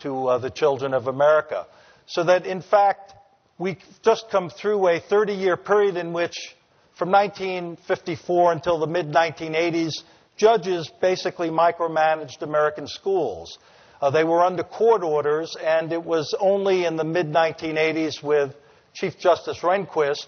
to 0.00 0.28
uh, 0.28 0.38
the 0.38 0.50
children 0.50 0.94
of 0.94 1.06
America. 1.06 1.66
So 2.06 2.24
that 2.24 2.46
in 2.46 2.62
fact, 2.62 3.14
we've 3.58 3.82
just 4.02 4.30
come 4.30 4.50
through 4.50 4.88
a 4.88 5.00
30 5.00 5.32
year 5.32 5.56
period 5.56 5.96
in 5.96 6.12
which 6.12 6.54
from 6.96 7.10
1954 7.10 8.52
until 8.52 8.78
the 8.78 8.86
mid 8.86 9.08
1980s, 9.08 10.02
judges 10.36 10.90
basically 11.00 11.50
micromanaged 11.50 12.42
American 12.42 12.86
schools. 12.86 13.58
Uh, 14.00 14.10
they 14.10 14.24
were 14.24 14.42
under 14.42 14.62
court 14.62 15.02
orders, 15.02 15.56
and 15.62 15.92
it 15.92 16.02
was 16.02 16.34
only 16.38 16.84
in 16.84 16.96
the 16.96 17.04
mid 17.04 17.26
1980s 17.26 18.22
with 18.22 18.54
Chief 18.94 19.18
Justice 19.18 19.58
Rehnquist 19.60 20.26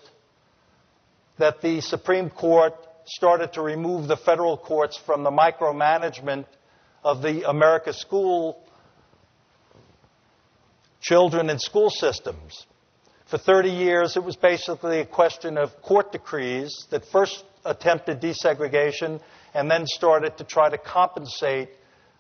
that 1.39 1.61
the 1.63 1.81
Supreme 1.81 2.31
Court 2.31 2.75
started 3.07 3.55
to 3.55 3.63
remove 3.63 4.09
the 4.09 4.17
federal 4.17 4.57
courts 4.57 4.97
from 4.97 5.23
the 5.23 5.31
micromanagement 5.31 6.45
of 7.03 7.23
the 7.23 7.49
America 7.49 7.93
school 7.93 8.63
children 11.01 11.49
and 11.49 11.61
school 11.61 11.91
systems. 11.91 12.67
For 13.29 13.37
30 13.37 13.69
years, 13.69 14.17
it 14.17 14.25
was 14.25 14.37
basically 14.37 15.01
a 15.01 15.05
question 15.05 15.59
of 15.59 15.83
court 15.83 16.13
decrees 16.13 16.87
that 16.89 17.05
first 17.05 17.45
attempted 17.63 18.23
desegregation 18.23 19.21
and 19.53 19.71
then 19.71 19.87
started 19.87 20.39
to 20.39 20.45
try 20.45 20.71
to 20.71 20.79
compensate 20.79 21.69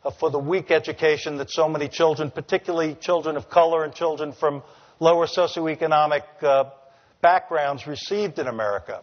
uh, 0.04 0.10
for 0.10 0.30
the 0.30 0.38
weak 0.38 0.70
education 0.70 1.38
that 1.38 1.50
so 1.50 1.66
many 1.66 1.88
children, 1.88 2.30
particularly 2.30 2.94
children 2.94 3.38
of 3.38 3.48
color 3.48 3.84
and 3.84 3.94
children 3.94 4.34
from 4.34 4.62
lower 5.00 5.26
socioeconomic 5.26 6.24
uh, 6.42 6.64
backgrounds, 7.22 7.86
received 7.86 8.38
in 8.38 8.46
America. 8.46 9.02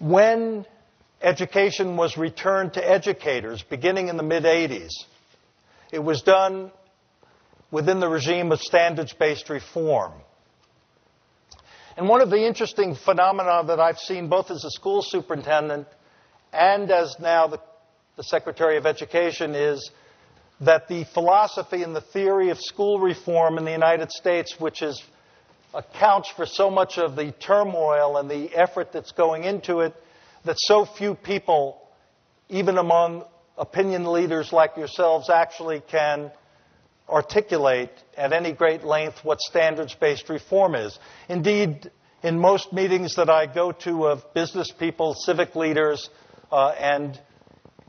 When 0.00 0.66
education 1.22 1.96
was 1.96 2.16
returned 2.16 2.74
to 2.74 2.84
educators 2.84 3.62
beginning 3.62 4.08
in 4.08 4.16
the 4.16 4.24
mid 4.24 4.42
80s, 4.42 4.90
it 5.92 6.02
was 6.02 6.22
done 6.22 6.72
within 7.70 8.00
the 8.00 8.08
regime 8.08 8.50
of 8.50 8.60
standards 8.60 9.12
based 9.12 9.50
reform. 9.50 10.14
And 11.98 12.08
one 12.08 12.20
of 12.20 12.30
the 12.30 12.46
interesting 12.46 12.94
phenomena 12.94 13.64
that 13.66 13.80
I've 13.80 13.98
seen 13.98 14.28
both 14.28 14.52
as 14.52 14.64
a 14.64 14.70
school 14.70 15.02
superintendent 15.02 15.88
and 16.52 16.88
as 16.92 17.16
now 17.18 17.48
the, 17.48 17.60
the 18.14 18.22
Secretary 18.22 18.76
of 18.76 18.86
Education 18.86 19.56
is 19.56 19.90
that 20.60 20.86
the 20.86 21.02
philosophy 21.12 21.82
and 21.82 21.96
the 21.96 22.00
theory 22.00 22.50
of 22.50 22.60
school 22.60 23.00
reform 23.00 23.58
in 23.58 23.64
the 23.64 23.72
United 23.72 24.12
States, 24.12 24.60
which 24.60 24.80
is, 24.80 25.02
accounts 25.74 26.28
for 26.30 26.46
so 26.46 26.70
much 26.70 26.98
of 26.98 27.16
the 27.16 27.32
turmoil 27.32 28.16
and 28.18 28.30
the 28.30 28.56
effort 28.56 28.92
that's 28.92 29.10
going 29.10 29.42
into 29.42 29.80
it, 29.80 29.92
that 30.44 30.56
so 30.56 30.84
few 30.84 31.16
people, 31.16 31.82
even 32.48 32.78
among 32.78 33.24
opinion 33.56 34.06
leaders 34.12 34.52
like 34.52 34.76
yourselves, 34.76 35.28
actually 35.28 35.80
can 35.80 36.30
articulate 37.08 37.92
at 38.16 38.32
any 38.32 38.52
great 38.52 38.84
length 38.84 39.24
what 39.24 39.40
standards 39.40 39.94
based 39.94 40.28
reform 40.28 40.74
is. 40.74 40.98
Indeed, 41.28 41.90
in 42.22 42.38
most 42.38 42.72
meetings 42.72 43.16
that 43.16 43.30
I 43.30 43.46
go 43.46 43.72
to 43.72 44.08
of 44.08 44.34
business 44.34 44.70
people, 44.70 45.14
civic 45.14 45.54
leaders, 45.54 46.10
uh, 46.50 46.68
and 46.70 47.18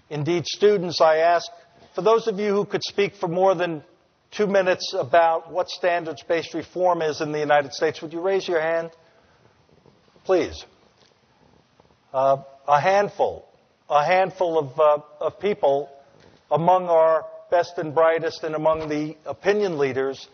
indeed 0.10 0.46
students, 0.46 1.02
I 1.02 1.18
ask 1.18 1.50
for 1.96 2.02
those 2.02 2.28
of 2.28 2.40
you 2.40 2.54
who 2.54 2.66
could 2.66 2.84
speak 2.84 3.16
for 3.16 3.28
more 3.28 3.56
than 3.56 3.84
two 4.32 4.48
minutes 4.48 4.94
about 4.98 5.52
what 5.52 5.70
standards 5.70 6.24
based 6.24 6.54
reform 6.54 7.02
is 7.02 7.20
in 7.20 7.32
the 7.32 7.40
United 7.40 7.74
States, 7.74 8.02
would 8.02 8.14
you 8.14 8.22
raise 8.22 8.48
your 8.48 8.62
hand? 8.62 8.92
Please. 10.24 10.66
Uh, 12.14 12.44
a 12.68 12.80
handful, 12.80 13.48
a 13.90 14.06
handful 14.06 14.60
of, 14.60 14.80
uh, 14.80 15.02
of 15.20 15.40
people 15.40 15.90
among 16.52 16.88
our 16.88 17.26
best 17.50 17.78
and 17.78 17.94
brightest 17.94 18.44
and 18.44 18.56
among 18.56 18.90
the 18.90 19.18
opinion 19.26 19.78
leaders 19.78 20.28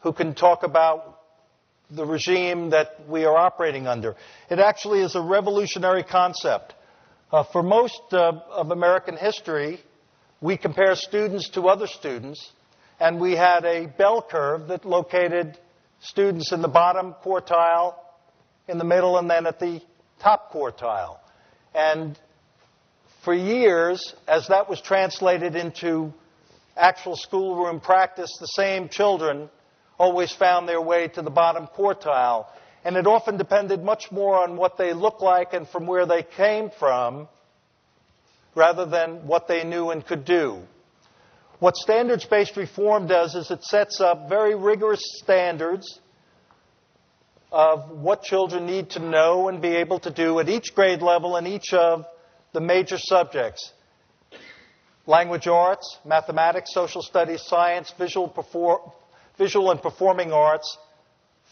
who 0.00 0.12
can 0.12 0.34
talk 0.34 0.62
about 0.62 1.20
the 1.90 2.04
regime 2.04 2.70
that 2.70 3.08
we 3.08 3.24
are 3.24 3.36
operating 3.36 3.86
under. 3.86 4.16
It 4.50 4.58
actually 4.58 5.02
is 5.02 5.14
a 5.14 5.20
revolutionary 5.20 6.02
concept. 6.02 6.74
Uh, 7.30 7.44
for 7.44 7.62
most 7.62 8.00
uh, 8.12 8.32
of 8.50 8.70
American 8.70 9.16
history, 9.16 9.80
we 10.40 10.56
compare 10.56 10.94
students 10.94 11.48
to 11.50 11.68
other 11.68 11.86
students, 11.86 12.50
and 13.00 13.20
we 13.20 13.32
had 13.32 13.64
a 13.64 13.86
bell 13.86 14.24
curve 14.28 14.68
that 14.68 14.84
located 14.84 15.58
students 16.00 16.52
in 16.52 16.62
the 16.62 16.68
bottom 16.68 17.14
quartile, 17.24 17.94
in 18.68 18.78
the 18.78 18.84
middle, 18.84 19.18
and 19.18 19.30
then 19.30 19.46
at 19.46 19.58
the 19.60 19.80
top 20.20 20.52
quartile. 20.52 21.18
And 21.74 22.18
for 23.24 23.34
years, 23.34 24.14
as 24.28 24.48
that 24.48 24.68
was 24.68 24.80
translated 24.80 25.56
into 25.56 26.12
actual 26.76 27.16
schoolroom 27.16 27.80
practice, 27.80 28.36
the 28.38 28.46
same 28.46 28.88
children 28.88 29.48
always 29.98 30.32
found 30.32 30.68
their 30.68 30.80
way 30.80 31.08
to 31.08 31.22
the 31.22 31.30
bottom 31.30 31.66
quartile. 31.66 32.46
And 32.84 32.96
it 32.96 33.06
often 33.06 33.36
depended 33.36 33.82
much 33.82 34.12
more 34.12 34.36
on 34.36 34.56
what 34.56 34.76
they 34.76 34.92
looked 34.92 35.22
like 35.22 35.54
and 35.54 35.68
from 35.68 35.86
where 35.86 36.06
they 36.06 36.22
came 36.22 36.70
from 36.78 37.28
rather 38.54 38.86
than 38.86 39.26
what 39.26 39.48
they 39.48 39.64
knew 39.64 39.90
and 39.90 40.06
could 40.06 40.24
do. 40.24 40.62
What 41.58 41.76
standards 41.76 42.24
based 42.26 42.56
reform 42.56 43.06
does 43.06 43.34
is 43.34 43.50
it 43.50 43.64
sets 43.64 44.00
up 44.00 44.28
very 44.28 44.54
rigorous 44.54 45.00
standards 45.22 46.00
of 47.50 47.90
what 47.90 48.22
children 48.22 48.66
need 48.66 48.90
to 48.90 48.98
know 48.98 49.48
and 49.48 49.62
be 49.62 49.76
able 49.76 49.98
to 50.00 50.10
do 50.10 50.38
at 50.38 50.48
each 50.48 50.74
grade 50.74 51.00
level 51.00 51.36
in 51.36 51.46
each 51.46 51.72
of 51.72 52.04
the 52.52 52.60
major 52.60 52.98
subjects 52.98 53.72
language 55.06 55.46
arts, 55.46 55.98
mathematics, 56.04 56.72
social 56.74 57.02
studies, 57.02 57.42
science, 57.42 57.92
visual, 57.98 58.94
visual 59.38 59.70
and 59.70 59.80
performing 59.80 60.32
arts, 60.32 60.78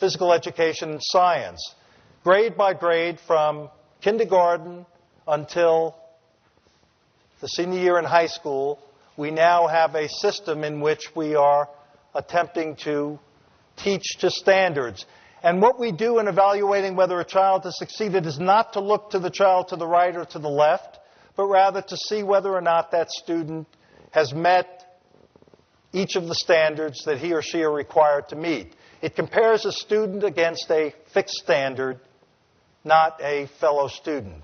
physical 0.00 0.32
education, 0.32 0.90
and 0.92 1.00
science. 1.02 1.74
grade 2.24 2.56
by 2.56 2.74
grade 2.74 3.18
from 3.26 3.68
kindergarten 4.00 4.84
until 5.28 5.94
the 7.40 7.48
senior 7.48 7.78
year 7.78 7.98
in 7.98 8.04
high 8.04 8.26
school, 8.26 8.78
we 9.16 9.30
now 9.30 9.66
have 9.66 9.94
a 9.94 10.08
system 10.08 10.64
in 10.64 10.80
which 10.80 11.14
we 11.14 11.34
are 11.34 11.68
attempting 12.14 12.76
to 12.76 13.18
teach 13.76 14.18
to 14.18 14.30
standards. 14.30 15.04
And 15.42 15.60
what 15.60 15.78
we 15.78 15.92
do 15.92 16.18
in 16.18 16.28
evaluating 16.28 16.96
whether 16.96 17.20
a 17.20 17.24
child 17.24 17.64
has 17.64 17.76
succeeded 17.78 18.26
is 18.26 18.38
not 18.38 18.72
to 18.72 18.80
look 18.80 19.10
to 19.10 19.18
the 19.18 19.30
child 19.30 19.68
to 19.68 19.76
the 19.76 19.86
right 19.86 20.16
or 20.16 20.24
to 20.26 20.38
the 20.38 20.48
left, 20.48 20.98
but 21.36 21.46
rather 21.46 21.82
to 21.82 21.96
see 21.96 22.22
whether 22.22 22.52
or 22.52 22.60
not 22.60 22.90
that 22.92 23.10
student 23.10 23.66
has 24.10 24.32
met 24.32 24.84
each 25.92 26.16
of 26.16 26.26
the 26.26 26.34
standards 26.34 27.04
that 27.04 27.18
he 27.18 27.32
or 27.32 27.42
she 27.42 27.62
are 27.62 27.72
required 27.72 28.28
to 28.28 28.36
meet. 28.36 28.74
It 29.00 29.16
compares 29.16 29.64
a 29.64 29.72
student 29.72 30.24
against 30.24 30.70
a 30.70 30.94
fixed 31.12 31.36
standard, 31.36 32.00
not 32.84 33.20
a 33.20 33.48
fellow 33.60 33.88
student. 33.88 34.42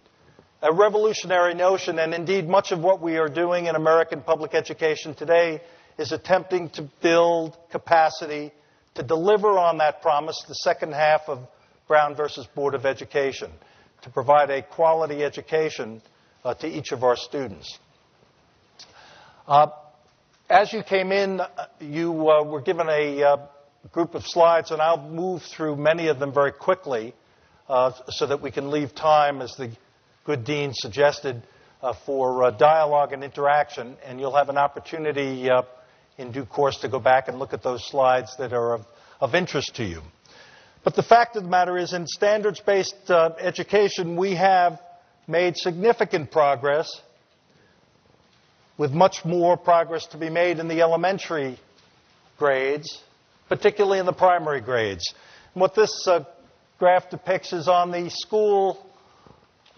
A 0.62 0.72
revolutionary 0.72 1.54
notion, 1.54 1.98
and 1.98 2.12
indeed 2.12 2.48
much 2.48 2.70
of 2.70 2.80
what 2.80 3.00
we 3.00 3.16
are 3.16 3.28
doing 3.28 3.66
in 3.66 3.74
American 3.74 4.20
public 4.20 4.54
education 4.54 5.14
today 5.14 5.62
is 5.98 6.12
attempting 6.12 6.68
to 6.70 6.82
build 7.00 7.56
capacity 7.70 8.52
to 8.94 9.02
deliver 9.02 9.58
on 9.58 9.78
that 9.78 10.02
promise, 10.02 10.44
the 10.46 10.54
second 10.54 10.92
half 10.92 11.22
of 11.28 11.38
Brown 11.88 12.14
versus 12.14 12.46
Board 12.46 12.74
of 12.74 12.84
Education, 12.84 13.50
to 14.02 14.10
provide 14.10 14.50
a 14.50 14.62
quality 14.62 15.24
education 15.24 16.02
uh, 16.44 16.54
to 16.54 16.66
each 16.66 16.92
of 16.92 17.04
our 17.04 17.16
students. 17.16 17.78
Uh, 19.46 19.68
as 20.48 20.72
you 20.72 20.82
came 20.82 21.12
in, 21.12 21.40
uh, 21.40 21.48
you 21.80 22.30
uh, 22.30 22.42
were 22.42 22.60
given 22.60 22.88
a 22.88 23.22
uh, 23.22 23.36
group 23.92 24.14
of 24.14 24.24
slides, 24.24 24.70
and 24.70 24.80
I'll 24.80 25.08
move 25.08 25.42
through 25.42 25.76
many 25.76 26.08
of 26.08 26.18
them 26.18 26.32
very 26.32 26.52
quickly 26.52 27.14
uh, 27.68 27.92
so 28.08 28.26
that 28.26 28.42
we 28.42 28.50
can 28.50 28.70
leave 28.70 28.94
time, 28.94 29.42
as 29.42 29.54
the 29.56 29.70
good 30.24 30.44
dean 30.44 30.72
suggested, 30.74 31.42
for 32.04 32.50
dialogue 32.58 33.12
and 33.14 33.24
interaction. 33.24 33.96
And 34.04 34.20
you'll 34.20 34.36
have 34.36 34.50
an 34.50 34.58
opportunity 34.58 35.48
in 36.18 36.30
due 36.30 36.44
course 36.44 36.78
to 36.80 36.88
go 36.88 37.00
back 37.00 37.28
and 37.28 37.38
look 37.38 37.54
at 37.54 37.62
those 37.62 37.86
slides 37.88 38.36
that 38.36 38.52
are 38.52 38.74
of, 38.74 38.86
of 39.18 39.34
interest 39.34 39.76
to 39.76 39.84
you. 39.84 40.02
But 40.84 40.94
the 40.94 41.02
fact 41.02 41.36
of 41.36 41.44
the 41.44 41.48
matter 41.48 41.78
is, 41.78 41.94
in 41.94 42.06
standards 42.06 42.60
based 42.60 43.10
education, 43.10 44.16
we 44.16 44.34
have 44.34 44.78
made 45.30 45.56
significant 45.56 46.30
progress, 46.30 47.00
with 48.76 48.92
much 48.92 49.24
more 49.24 49.56
progress 49.56 50.06
to 50.06 50.18
be 50.18 50.30
made 50.30 50.58
in 50.58 50.66
the 50.66 50.80
elementary 50.80 51.58
grades, 52.38 53.02
particularly 53.48 53.98
in 53.98 54.06
the 54.06 54.12
primary 54.12 54.60
grades. 54.60 55.14
And 55.54 55.60
what 55.60 55.74
this 55.74 56.06
uh, 56.08 56.24
graph 56.78 57.10
depicts 57.10 57.52
is 57.52 57.68
on 57.68 57.90
the 57.90 58.10
school 58.10 58.84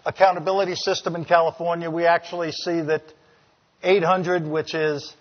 accountability 0.05 0.75
system 0.75 1.15
in 1.15 1.25
California, 1.25 1.89
we 1.89 2.05
actually 2.05 2.51
see 2.51 2.81
that 2.81 3.03
800, 3.83 4.47
which 4.47 4.73
is 4.73 5.13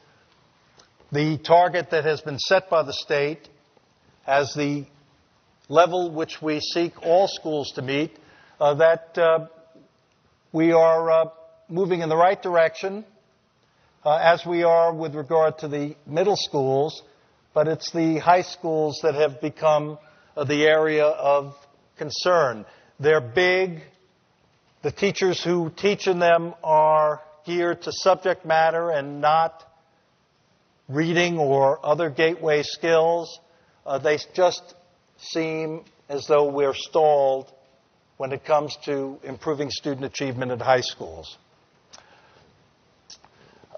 the 1.10 1.38
target 1.38 1.90
that 1.90 2.04
has 2.04 2.20
been 2.20 2.38
set 2.38 2.70
by 2.70 2.82
the 2.82 2.92
state 2.92 3.48
as 4.26 4.54
the 4.54 4.86
level 5.68 6.10
which 6.12 6.40
we 6.40 6.60
seek 6.60 6.92
all 7.02 7.28
schools 7.28 7.72
to 7.72 7.82
meet, 7.82 8.16
uh, 8.60 8.74
that 8.74 9.18
uh, 9.18 9.46
we 10.52 10.72
are 10.72 11.10
uh, 11.10 11.24
moving 11.68 12.02
in 12.02 12.10
the 12.10 12.16
right 12.16 12.40
direction 12.40 13.06
uh, 14.04 14.16
as 14.16 14.44
we 14.44 14.64
are 14.64 14.92
with 14.92 15.14
regard 15.14 15.58
to 15.58 15.68
the 15.68 15.96
middle 16.06 16.36
schools, 16.36 17.02
but 17.54 17.68
it's 17.68 17.90
the 17.92 18.18
high 18.18 18.42
schools 18.42 19.00
that 19.02 19.14
have 19.14 19.40
become 19.40 19.98
uh, 20.36 20.44
the 20.44 20.66
area 20.66 21.06
of 21.06 21.54
concern. 21.96 22.66
They're 23.00 23.22
big. 23.22 23.80
The 24.82 24.92
teachers 24.92 25.42
who 25.42 25.70
teach 25.74 26.06
in 26.06 26.18
them 26.18 26.54
are 26.62 27.22
geared 27.46 27.82
to 27.82 27.92
subject 27.92 28.44
matter 28.44 28.90
and 28.90 29.22
not 29.22 29.64
reading 30.88 31.38
or 31.38 31.84
other 31.84 32.10
gateway 32.10 32.62
skills. 32.62 33.40
Uh, 33.86 33.98
they 33.98 34.18
just 34.34 34.74
seem 35.16 35.84
as 36.10 36.26
though 36.26 36.50
we're 36.50 36.74
stalled 36.74 37.50
when 38.22 38.30
it 38.30 38.44
comes 38.44 38.76
to 38.84 39.18
improving 39.24 39.68
student 39.68 40.04
achievement 40.04 40.52
at 40.52 40.60
high 40.60 40.80
schools. 40.80 41.36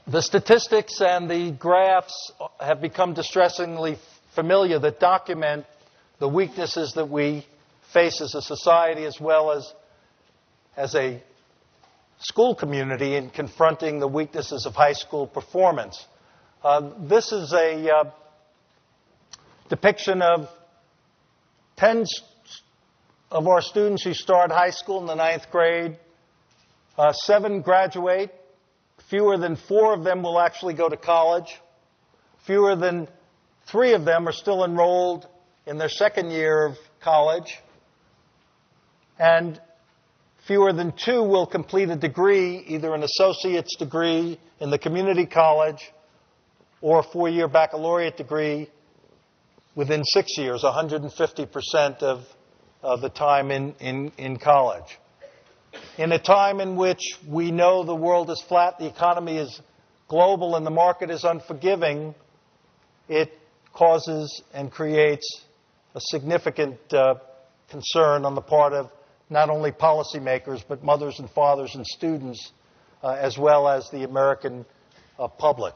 The 0.06 0.20
statistics 0.20 1.00
and 1.00 1.30
the 1.30 1.50
graphs 1.52 2.30
have 2.60 2.82
become 2.82 3.14
distressingly 3.14 3.96
familiar 4.34 4.78
that 4.80 5.00
document 5.00 5.64
the 6.18 6.28
weaknesses 6.28 6.92
that 6.92 7.08
we 7.08 7.46
face 7.94 8.20
as 8.20 8.34
a 8.34 8.42
society 8.42 9.06
as 9.06 9.18
well 9.18 9.50
as 9.50 9.72
as 10.76 10.94
a 10.94 11.22
school 12.18 12.54
community 12.54 13.16
in 13.16 13.30
confronting 13.30 13.98
the 13.98 14.08
weaknesses 14.08 14.66
of 14.66 14.74
high 14.74 14.92
school 14.92 15.26
performance. 15.26 16.04
Uh, 16.62 16.90
this 17.08 17.32
is 17.32 17.50
a 17.54 17.90
uh, 17.90 18.10
depiction 19.70 20.20
of 20.20 20.50
10 21.78 22.04
of 23.34 23.48
our 23.48 23.60
students 23.60 24.04
who 24.04 24.14
start 24.14 24.52
high 24.52 24.70
school 24.70 25.00
in 25.00 25.06
the 25.06 25.14
ninth 25.16 25.50
grade. 25.50 25.98
Uh, 26.96 27.12
seven 27.12 27.62
graduate. 27.62 28.32
Fewer 29.10 29.36
than 29.36 29.56
four 29.56 29.92
of 29.92 30.04
them 30.04 30.22
will 30.22 30.38
actually 30.38 30.74
go 30.74 30.88
to 30.88 30.96
college. 30.96 31.60
Fewer 32.46 32.76
than 32.76 33.08
three 33.66 33.92
of 33.92 34.04
them 34.04 34.28
are 34.28 34.32
still 34.32 34.64
enrolled 34.64 35.26
in 35.66 35.78
their 35.78 35.88
second 35.88 36.30
year 36.30 36.64
of 36.64 36.76
college. 37.00 37.58
And 39.18 39.60
fewer 40.46 40.72
than 40.72 40.92
two 40.92 41.24
will 41.24 41.46
complete 41.46 41.90
a 41.90 41.96
degree, 41.96 42.58
either 42.68 42.94
an 42.94 43.02
associate's 43.02 43.74
degree 43.76 44.38
in 44.60 44.70
the 44.70 44.78
community 44.78 45.26
college 45.26 45.90
or 46.80 47.00
a 47.00 47.02
four 47.02 47.28
year 47.28 47.48
baccalaureate 47.48 48.16
degree 48.16 48.70
within 49.74 50.04
six 50.04 50.38
years, 50.38 50.62
150% 50.62 52.02
of, 52.04 52.24
of 52.84 53.00
the 53.00 53.08
time 53.08 53.50
in, 53.50 53.74
in, 53.80 54.12
in 54.18 54.36
college. 54.36 54.98
In 55.98 56.12
a 56.12 56.18
time 56.18 56.60
in 56.60 56.76
which 56.76 57.18
we 57.26 57.50
know 57.50 57.82
the 57.82 57.94
world 57.94 58.30
is 58.30 58.40
flat, 58.46 58.78
the 58.78 58.86
economy 58.86 59.38
is 59.38 59.60
global, 60.06 60.54
and 60.54 60.66
the 60.66 60.70
market 60.70 61.10
is 61.10 61.24
unforgiving, 61.24 62.14
it 63.08 63.32
causes 63.72 64.42
and 64.52 64.70
creates 64.70 65.42
a 65.94 66.00
significant 66.00 66.78
uh, 66.92 67.14
concern 67.70 68.24
on 68.24 68.34
the 68.34 68.42
part 68.42 68.72
of 68.72 68.90
not 69.30 69.48
only 69.48 69.72
policymakers, 69.72 70.62
but 70.68 70.84
mothers 70.84 71.18
and 71.18 71.30
fathers 71.30 71.74
and 71.74 71.86
students, 71.86 72.52
uh, 73.02 73.16
as 73.18 73.38
well 73.38 73.66
as 73.66 73.88
the 73.90 74.04
American 74.04 74.66
uh, 75.18 75.26
public. 75.26 75.74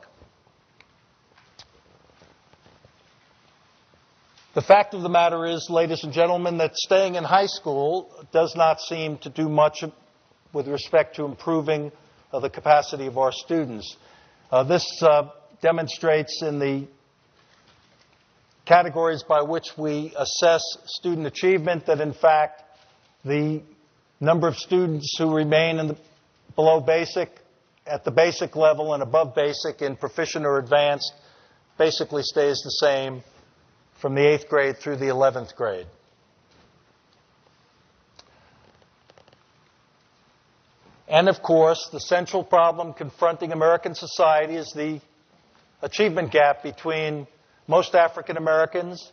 The 4.58 4.64
fact 4.64 4.92
of 4.92 5.02
the 5.02 5.08
matter 5.08 5.46
is, 5.46 5.70
ladies 5.70 6.02
and 6.02 6.12
gentlemen, 6.12 6.58
that 6.58 6.76
staying 6.76 7.14
in 7.14 7.22
high 7.22 7.46
school 7.46 8.10
does 8.32 8.56
not 8.56 8.80
seem 8.80 9.16
to 9.18 9.30
do 9.30 9.48
much 9.48 9.84
with 10.52 10.66
respect 10.66 11.14
to 11.14 11.26
improving 11.26 11.92
uh, 12.32 12.40
the 12.40 12.50
capacity 12.50 13.06
of 13.06 13.18
our 13.18 13.30
students. 13.30 13.96
Uh, 14.50 14.64
this 14.64 15.00
uh, 15.00 15.28
demonstrates 15.62 16.42
in 16.42 16.58
the 16.58 16.88
categories 18.66 19.22
by 19.22 19.42
which 19.42 19.78
we 19.78 20.12
assess 20.18 20.62
student 20.86 21.28
achievement 21.28 21.86
that, 21.86 22.00
in 22.00 22.12
fact, 22.12 22.64
the 23.24 23.62
number 24.18 24.48
of 24.48 24.58
students 24.58 25.14
who 25.18 25.32
remain 25.32 25.78
in 25.78 25.86
the, 25.86 25.96
below 26.56 26.80
basic, 26.80 27.30
at 27.86 28.02
the 28.04 28.10
basic 28.10 28.56
level 28.56 28.92
and 28.92 29.04
above 29.04 29.36
basic 29.36 29.82
in 29.82 29.94
proficient 29.94 30.44
or 30.44 30.58
advanced 30.58 31.12
basically 31.78 32.24
stays 32.24 32.60
the 32.64 32.70
same 32.70 33.22
from 34.00 34.14
the 34.14 34.26
eighth 34.26 34.48
grade 34.48 34.78
through 34.78 34.96
the 34.96 35.06
11th 35.06 35.54
grade. 35.54 35.86
And 41.08 41.28
of 41.28 41.42
course, 41.42 41.88
the 41.90 42.00
central 42.00 42.44
problem 42.44 42.92
confronting 42.92 43.52
American 43.52 43.94
society 43.94 44.56
is 44.56 44.72
the 44.72 45.00
achievement 45.80 46.30
gap 46.30 46.62
between 46.62 47.26
most 47.66 47.94
African 47.94 48.36
Americans 48.36 49.12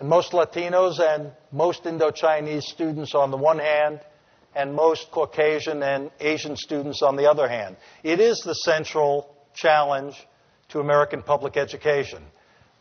and 0.00 0.08
most 0.08 0.32
Latinos 0.32 0.98
and 0.98 1.30
most 1.52 1.86
Indo-Chinese 1.86 2.66
students 2.66 3.14
on 3.14 3.30
the 3.30 3.36
one 3.36 3.60
hand 3.60 4.00
and 4.54 4.74
most 4.74 5.10
Caucasian 5.12 5.82
and 5.82 6.10
Asian 6.20 6.56
students 6.56 7.00
on 7.00 7.16
the 7.16 7.30
other 7.30 7.48
hand. 7.48 7.76
It 8.02 8.20
is 8.20 8.40
the 8.40 8.54
central 8.54 9.34
challenge 9.54 10.16
to 10.70 10.80
American 10.80 11.22
public 11.22 11.56
education. 11.56 12.22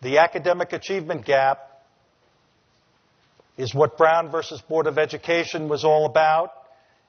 The 0.01 0.17
academic 0.17 0.73
achievement 0.73 1.25
gap 1.25 1.59
is 3.55 3.75
what 3.75 3.97
Brown 3.97 4.31
versus 4.31 4.59
Board 4.61 4.87
of 4.87 4.97
Education 4.97 5.69
was 5.69 5.83
all 5.83 6.07
about, 6.07 6.51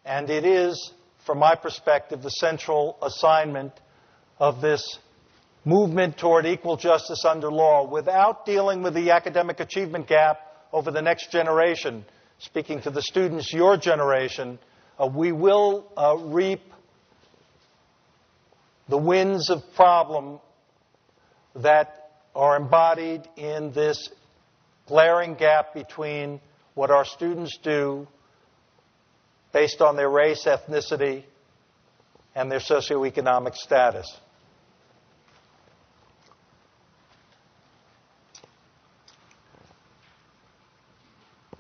and 0.05 0.29
it 0.29 0.45
is, 0.45 0.93
from 1.25 1.39
my 1.39 1.55
perspective, 1.55 2.23
the 2.23 2.31
central 2.31 2.99
assignment 3.01 3.73
of 4.39 4.61
this 4.61 4.99
movement 5.65 6.19
toward 6.19 6.45
equal 6.45 6.77
justice 6.77 7.25
under 7.25 7.51
law. 7.51 7.89
Without 7.89 8.45
dealing 8.45 8.83
with 8.83 8.93
the 8.93 9.13
academic 9.13 9.61
achievement 9.61 10.07
gap 10.07 10.41
over 10.71 10.91
the 10.91 11.01
next 11.01 11.31
generation, 11.31 12.05
speaking 12.41 12.83
to 12.83 12.91
the 12.91 13.01
students, 13.01 13.55
your 13.55 13.79
generation, 13.79 14.59
uh, 14.99 15.07
we 15.07 15.33
will 15.33 15.91
uh, 15.97 16.17
reap 16.19 16.61
the 18.89 18.99
winds 18.99 19.49
of 19.49 19.63
problem 19.75 20.41
that 21.55 22.02
are 22.35 22.57
embodied 22.57 23.29
in 23.37 23.73
this 23.73 24.09
glaring 24.87 25.35
gap 25.35 25.75
between 25.75 26.40
what 26.75 26.90
our 26.90 27.05
students 27.05 27.59
do 27.62 28.07
based 29.53 29.81
on 29.83 29.97
their 29.97 30.09
race, 30.09 30.47
ethnicity, 30.47 31.25
and 32.35 32.51
their 32.51 32.59
socioeconomic 32.59 33.55
status. 33.55 34.07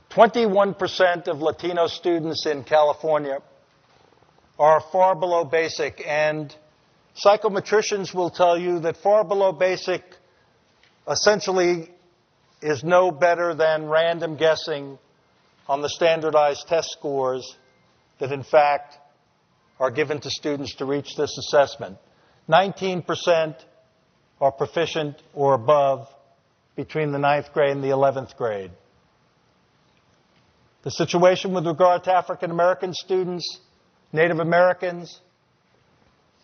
Twenty-one 0.08 0.74
percent 0.74 1.28
of 1.28 1.40
Latino 1.40 1.86
students 1.86 2.44
in 2.46 2.64
California 2.64 3.38
are 4.58 4.82
far 4.92 5.14
below 5.14 5.44
basic, 5.44 6.02
and 6.06 6.54
psychometricians 7.16 8.14
will 8.14 8.28
tell 8.30 8.58
you 8.58 8.80
that 8.80 8.98
far 8.98 9.24
below 9.24 9.52
basic 9.52 10.02
essentially 11.08 11.90
is 12.60 12.84
no 12.84 13.10
better 13.10 13.54
than 13.54 13.88
random 13.88 14.36
guessing 14.36 14.98
on 15.68 15.82
the 15.82 15.88
standardized 15.88 16.66
test 16.68 16.90
scores 16.90 17.56
that, 18.18 18.32
in 18.32 18.42
fact, 18.42 18.96
are 19.80 19.90
given 19.90 20.20
to 20.20 20.30
students 20.30 20.76
to 20.76 20.84
reach 20.84 21.16
this 21.16 21.36
assessment. 21.38 21.98
19% 22.48 23.56
are 24.40 24.52
proficient 24.52 25.16
or 25.34 25.54
above 25.54 26.08
between 26.76 27.12
the 27.12 27.18
ninth 27.18 27.52
grade 27.52 27.72
and 27.72 27.82
the 27.82 27.88
11th 27.88 28.36
grade. 28.36 28.70
The 30.82 30.90
situation 30.90 31.52
with 31.52 31.66
regard 31.66 32.04
to 32.04 32.12
African 32.12 32.50
American 32.50 32.92
students, 32.92 33.60
Native 34.12 34.40
Americans, 34.40 35.20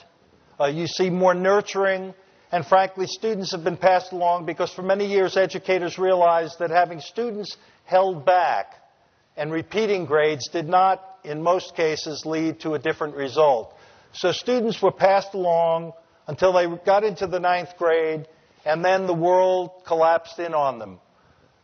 uh, 0.59 0.65
you 0.65 0.87
see 0.87 1.11
more 1.11 1.35
nurturing, 1.35 2.15
and 2.51 2.65
frankly, 2.65 3.05
students 3.05 3.51
have 3.51 3.63
been 3.63 3.77
passed 3.77 4.11
along 4.11 4.43
because 4.43 4.73
for 4.73 4.81
many 4.81 5.05
years 5.05 5.37
educators 5.37 5.99
realized 5.99 6.57
that 6.57 6.71
having 6.71 6.99
students 6.99 7.55
held 7.85 8.25
back 8.25 8.73
and 9.37 9.51
repeating 9.51 10.05
grades 10.05 10.49
did 10.49 10.67
not, 10.67 11.19
in 11.23 11.43
most 11.43 11.75
cases, 11.75 12.25
lead 12.25 12.59
to 12.61 12.73
a 12.73 12.79
different 12.79 13.15
result. 13.15 13.71
So 14.13 14.31
students 14.31 14.81
were 14.81 14.91
passed 14.91 15.35
along 15.35 15.93
until 16.25 16.53
they 16.53 16.65
got 16.85 17.03
into 17.03 17.27
the 17.27 17.39
ninth 17.39 17.77
grade, 17.77 18.27
and 18.65 18.83
then 18.83 19.07
the 19.07 19.13
world 19.13 19.71
collapsed 19.85 20.39
in 20.39 20.53
on 20.53 20.79
them. 20.79 20.99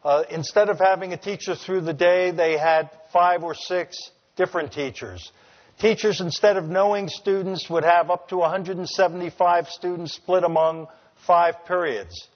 Uh, 0.04 0.24
instead 0.30 0.70
of 0.70 0.80
having 0.80 1.14
a 1.14 1.18
teacher 1.18 1.56
through 1.56 1.82
the 1.82 1.94
day, 1.94 2.32
they 2.32 2.58
had 2.58 2.90
five 3.12 3.44
or 3.44 3.54
six 3.54 3.98
different 4.36 4.72
teachers. 4.72 5.32
Teachers, 5.80 6.22
instead 6.22 6.58
of 6.58 6.66
knowing 6.66 7.08
students, 7.08 7.70
would 7.70 7.84
have 7.84 8.10
up 8.10 8.30
to 8.30 8.38
175 8.38 9.68
students 9.68 10.14
split 10.14 10.44
among 10.44 10.88
five 11.26 11.66
periods. 11.66 12.28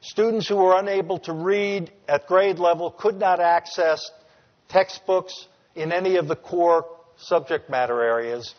Students 0.00 0.48
who 0.48 0.56
were 0.56 0.78
unable 0.78 1.18
to 1.20 1.32
read 1.32 1.92
at 2.08 2.26
grade 2.26 2.58
level 2.58 2.90
could 2.90 3.18
not 3.18 3.40
access 3.40 4.10
textbooks 4.68 5.46
in 5.74 5.92
any 5.92 6.16
of 6.16 6.28
the 6.28 6.36
core 6.36 6.86
subject 7.16 7.70
matter 7.70 8.02
areas. 8.02 8.54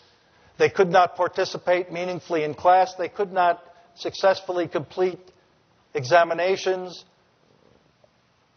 They 0.57 0.69
could 0.69 0.89
not 0.89 1.15
participate 1.15 1.91
meaningfully 1.91 2.43
in 2.43 2.53
class. 2.53 2.93
They 2.95 3.09
could 3.09 3.33
not 3.33 3.61
successfully 3.95 4.67
complete 4.67 5.19
examinations. 5.93 7.03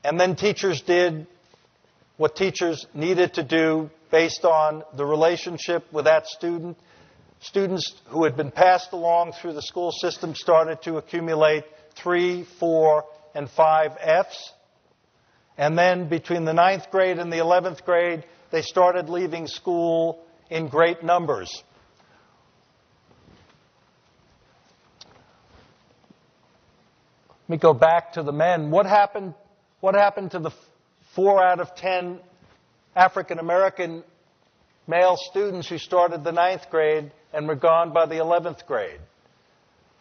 And 0.05 0.19
then 0.19 0.37
teachers 0.37 0.83
did 0.83 1.27
what 2.17 2.37
teachers 2.37 2.87
needed 2.95 3.35
to 3.35 3.43
do 3.43 3.91
based 4.11 4.45
on 4.45 4.83
the 4.97 5.05
relationship 5.05 5.85
with 5.93 6.07
that 6.07 6.27
student. 6.27 6.79
Students 7.41 7.93
who 8.07 8.25
had 8.25 8.37
been 8.37 8.51
passed 8.51 8.93
along 8.93 9.33
through 9.33 9.53
the 9.53 9.63
school 9.63 9.93
system 9.93 10.35
started 10.35 10.83
to 10.83 10.97
accumulate 10.97 11.65
three, 11.95 12.47
four, 12.59 13.05
and 13.35 13.51
five 13.51 13.93
Fs. 14.01 14.53
And 15.59 15.77
then 15.77 16.09
between 16.09 16.45
the 16.45 16.53
ninth 16.53 16.91
grade 16.91 17.19
and 17.19 17.33
the 17.33 17.39
11th 17.39 17.85
grade, 17.85 18.25
they 18.51 18.63
started 18.63 19.09
leaving 19.09 19.47
school 19.47 20.25
in 20.51 20.69
great 20.69 21.03
numbers. 21.03 21.63
Let 27.49 27.51
me 27.51 27.59
go 27.59 27.75
back 27.75 28.15
to 28.15 28.25
the 28.25 28.33
men. 28.33 28.73
What 28.73 28.87
happened, 28.87 29.35
what 29.79 29.95
happened 29.95 30.33
to 30.33 30.41
the 30.41 30.51
four 31.15 31.41
out 31.41 31.61
of 31.61 31.77
ten 31.77 32.19
African 32.97 33.39
American 33.39 34.03
male 34.89 35.17
students 35.17 35.69
who 35.69 35.79
started 35.79 36.25
the 36.25 36.33
ninth 36.33 36.69
grade 36.71 37.13
and 37.33 37.47
were 37.47 37.55
gone 37.55 37.93
by 37.93 38.07
the 38.07 38.17
11th 38.17 38.67
grade? 38.67 38.99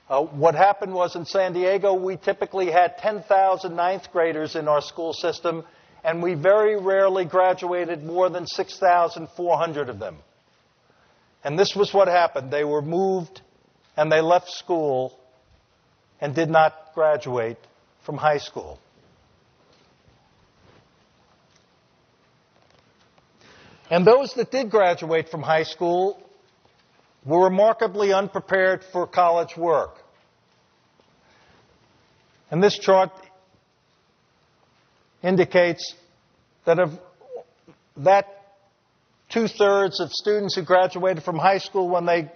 Uh, 0.10 0.24
what 0.24 0.56
happened 0.56 0.92
was 0.92 1.16
in 1.16 1.26
San 1.26 1.54
Diego, 1.54 1.94
we 1.94 2.18
typically 2.18 2.72
had 2.72 2.98
10,000 2.98 3.76
ninth 3.76 4.12
graders 4.12 4.56
in 4.56 4.68
our 4.68 4.82
school 4.82 5.14
system, 5.14 5.64
and 6.04 6.24
we 6.24 6.34
very 6.34 6.80
rarely 6.80 7.26
graduated 7.26 8.04
more 8.04 8.28
than 8.28 8.48
6,400 8.48 9.90
of 9.90 10.00
them. 10.00 10.18
And 11.44 11.60
this 11.60 11.76
was 11.76 11.94
what 11.94 12.08
happened. 12.08 12.50
They 12.50 12.64
were 12.64 12.82
moved 12.82 13.42
and 13.96 14.12
they 14.12 14.22
left 14.22 14.50
school 14.50 15.20
and 16.22 16.34
did 16.34 16.50
not 16.50 16.74
graduate 16.94 17.58
from 18.06 18.18
high 18.18 18.38
school. 18.38 18.80
And 23.90 24.06
those 24.06 24.34
that 24.34 24.52
did 24.52 24.72
graduate 24.72 25.30
from 25.30 25.42
high 25.42 25.64
school 25.64 26.20
were 27.24 27.46
remarkably 27.46 28.14
unprepared 28.14 28.84
for 28.92 29.06
college 29.06 29.56
work. 29.58 29.98
And 32.50 32.64
this 32.64 32.78
chart 32.78 33.12
indicates 35.24 35.96
that 36.66 36.80
of 36.80 37.00
that 37.98 38.28
two 39.30 39.48
thirds 39.48 40.00
of 40.00 40.12
students 40.12 40.56
who 40.56 40.64
graduated 40.64 41.24
from 41.24 41.38
high 41.38 41.58
school 41.58 41.90
when 41.90 42.06
they 42.06 42.32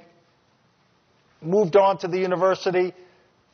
moved 1.42 1.76
on 1.76 1.98
to 2.00 2.08
the 2.08 2.18
university, 2.18 2.94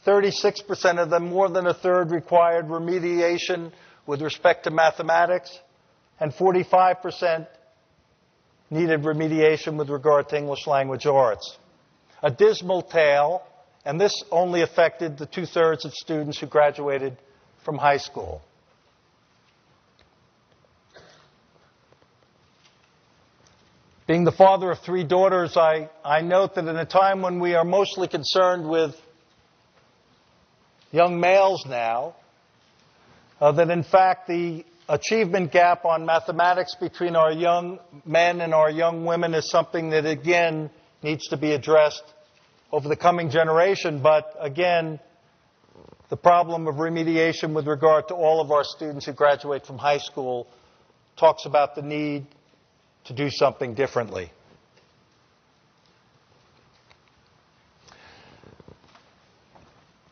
36% 0.06 1.00
of 1.00 1.10
them, 1.10 1.30
more 1.30 1.50
than 1.50 1.66
a 1.68 1.74
third, 1.74 2.12
required 2.12 2.68
remediation 2.68 3.72
with 4.06 4.22
respect 4.22 4.66
to 4.66 4.72
mathematics, 4.72 5.60
and 6.20 6.32
45% 6.32 7.48
needed 8.70 9.02
remediation 9.02 9.78
with 9.78 9.90
regard 9.90 10.30
to 10.30 10.38
English 10.38 10.68
language 10.68 11.06
arts. 11.06 11.58
A 12.22 12.32
dismal 12.32 12.82
tale, 12.82 13.44
and 13.84 14.00
this 14.00 14.24
only 14.32 14.62
affected 14.62 15.18
the 15.18 15.26
two 15.26 15.46
thirds 15.46 15.86
of 15.86 15.94
students 15.94 16.40
who 16.40 16.48
graduated 16.48 17.18
from 17.64 17.78
high 17.78 17.98
school. 17.98 18.42
Being 24.08 24.24
the 24.24 24.32
father 24.32 24.70
of 24.70 24.80
three 24.80 25.04
daughters, 25.04 25.58
I, 25.58 25.90
I 26.04 26.22
note 26.22 26.54
that 26.56 26.68
in 26.68 26.76
a 26.76 26.86
time 26.86 27.24
when 27.24 27.40
we 27.40 27.56
are 27.56 27.64
mostly 27.64 28.08
concerned 28.08 28.70
with 28.70 28.96
young 30.96 31.20
males 31.20 31.66
now, 31.68 32.16
uh, 33.42 33.52
that 33.52 33.70
in 33.70 33.84
fact 33.84 34.28
the 34.28 34.64
achievement 34.88 35.52
gap 35.52 35.84
on 35.84 36.06
mathematics 36.06 36.74
between 36.76 37.18
our 37.18 37.34
young 37.34 37.80
men 38.06 38.40
and 38.40 38.54
our 38.54 38.72
young 38.72 39.04
women 39.04 39.34
is 39.34 39.50
something 39.50 39.90
that 39.90 40.06
again 40.06 40.70
needs 41.04 41.28
to 41.28 41.38
be 41.38 41.52
addressed 41.52 42.04
over 42.72 42.88
the 42.88 42.96
coming 42.96 43.30
generation. 43.30 44.02
But 44.02 44.34
again, 44.40 45.00
the 46.10 46.18
problem 46.18 46.66
of 46.66 46.76
remediation 46.76 47.54
with 47.54 47.68
regard 47.68 48.08
to 48.08 48.14
all 48.14 48.40
of 48.40 48.52
our 48.52 48.64
students 48.64 49.06
who 49.06 49.12
graduate 49.12 49.66
from 49.66 49.78
high 49.78 49.98
school 49.98 50.48
talks 51.18 51.46
about 51.46 51.76
the 51.76 51.82
need 51.82 52.26
to 53.06 53.14
do 53.14 53.30
something 53.30 53.74
differently. 53.74 54.32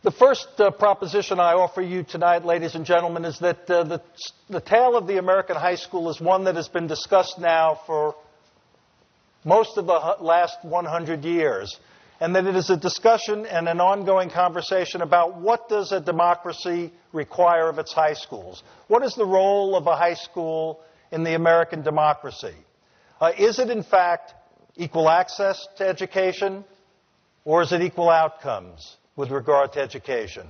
The 0.03 0.11
first 0.11 0.49
uh, 0.59 0.69
proposition 0.69 1.39
I 1.39 1.53
offer 1.53 1.81
you 1.81 2.03
tonight, 2.03 2.43
ladies 2.43 2.75
and 2.75 2.85
gentlemen, 2.85 3.23
is 3.23 3.39
that 3.39 3.69
uh, 3.69 3.85
the, 3.85 4.01
the 4.49 4.59
tale 4.59 4.97
of 4.97 5.07
the 5.07 5.17
American 5.17 5.55
high 5.55 5.75
school 5.75 6.09
is 6.09 6.19
one 6.19 6.43
that 6.43 6.55
has 6.57 6.67
been 6.67 6.87
discussed 6.87 7.39
now 7.39 7.79
for 7.85 8.13
most 9.45 9.77
of 9.77 9.85
the 9.85 10.17
last 10.19 10.57
100 10.63 11.23
years, 11.23 11.79
and 12.19 12.35
that 12.35 12.45
it 12.45 12.53
is 12.53 12.69
a 12.69 12.75
discussion 12.75 13.45
and 13.45 13.69
an 13.69 13.79
ongoing 13.79 14.29
conversation 14.29 15.01
about 15.01 15.39
what 15.39 15.69
does 15.69 15.93
a 15.93 16.01
democracy 16.01 16.91
require 17.13 17.69
of 17.69 17.79
its 17.79 17.93
high 17.93 18.13
schools? 18.13 18.61
What 18.89 19.03
is 19.03 19.15
the 19.15 19.25
role 19.25 19.73
of 19.73 19.87
a 19.87 19.95
high 19.95 20.15
school 20.15 20.81
in 21.13 21.23
the 21.23 21.35
American 21.35 21.81
democracy? 21.81 22.55
Uh, 23.21 23.31
is 23.37 23.57
it 23.57 23.69
in 23.69 23.83
fact 23.83 24.33
equal 24.75 25.07
access 25.07 25.65
to 25.77 25.87
education, 25.87 26.65
or 27.45 27.61
is 27.61 27.71
it 27.71 27.81
equal 27.81 28.09
outcomes? 28.09 28.97
With 29.15 29.31
regard 29.31 29.73
to 29.73 29.79
education. 29.79 30.47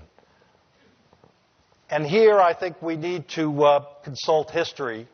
And 1.90 2.06
here 2.06 2.40
I 2.40 2.54
think 2.54 2.82
we 2.82 2.96
need 2.96 3.28
to 3.36 3.64
uh, 3.64 3.86
consult 4.04 4.52
history 4.52 5.08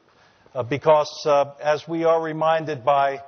uh, 0.53 0.63
because, 0.63 1.11
uh, 1.25 1.53
as 1.61 1.87
we 1.87 2.05
are 2.05 2.21
reminded 2.21 2.85
by 2.85 3.21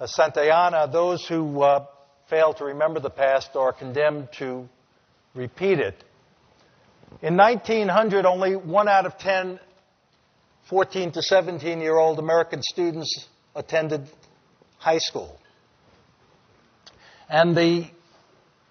uh, 0.00 0.06
Santayana, 0.06 0.90
those 0.90 1.26
who 1.26 1.60
uh, 1.62 1.86
fail 2.28 2.54
to 2.54 2.64
remember 2.64 2.98
the 2.98 3.10
past 3.10 3.50
are 3.54 3.72
condemned 3.72 4.28
to 4.38 4.68
repeat 5.34 5.78
it. 5.78 6.02
In 7.20 7.36
1900, 7.36 8.24
only 8.26 8.56
one 8.56 8.88
out 8.88 9.06
of 9.06 9.18
ten 9.18 9.60
14 10.68 11.12
to 11.12 11.22
17 11.22 11.80
year 11.80 11.98
old 11.98 12.18
American 12.18 12.62
students 12.62 13.28
attended 13.54 14.08
high 14.78 14.98
school. 14.98 15.38
And 17.28 17.56
the 17.56 17.86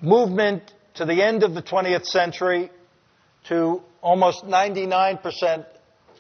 movement 0.01 0.73
to 0.95 1.05
the 1.05 1.21
end 1.23 1.43
of 1.43 1.53
the 1.53 1.61
20th 1.61 2.05
century 2.05 2.69
to 3.47 3.81
almost 4.01 4.43
99% 4.45 5.65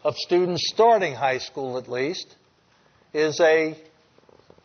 of 0.03 0.15
students 0.17 0.63
starting 0.73 1.13
high 1.13 1.39
school 1.39 1.77
at 1.77 1.87
least 1.87 2.35
is 3.13 3.39
a 3.39 3.77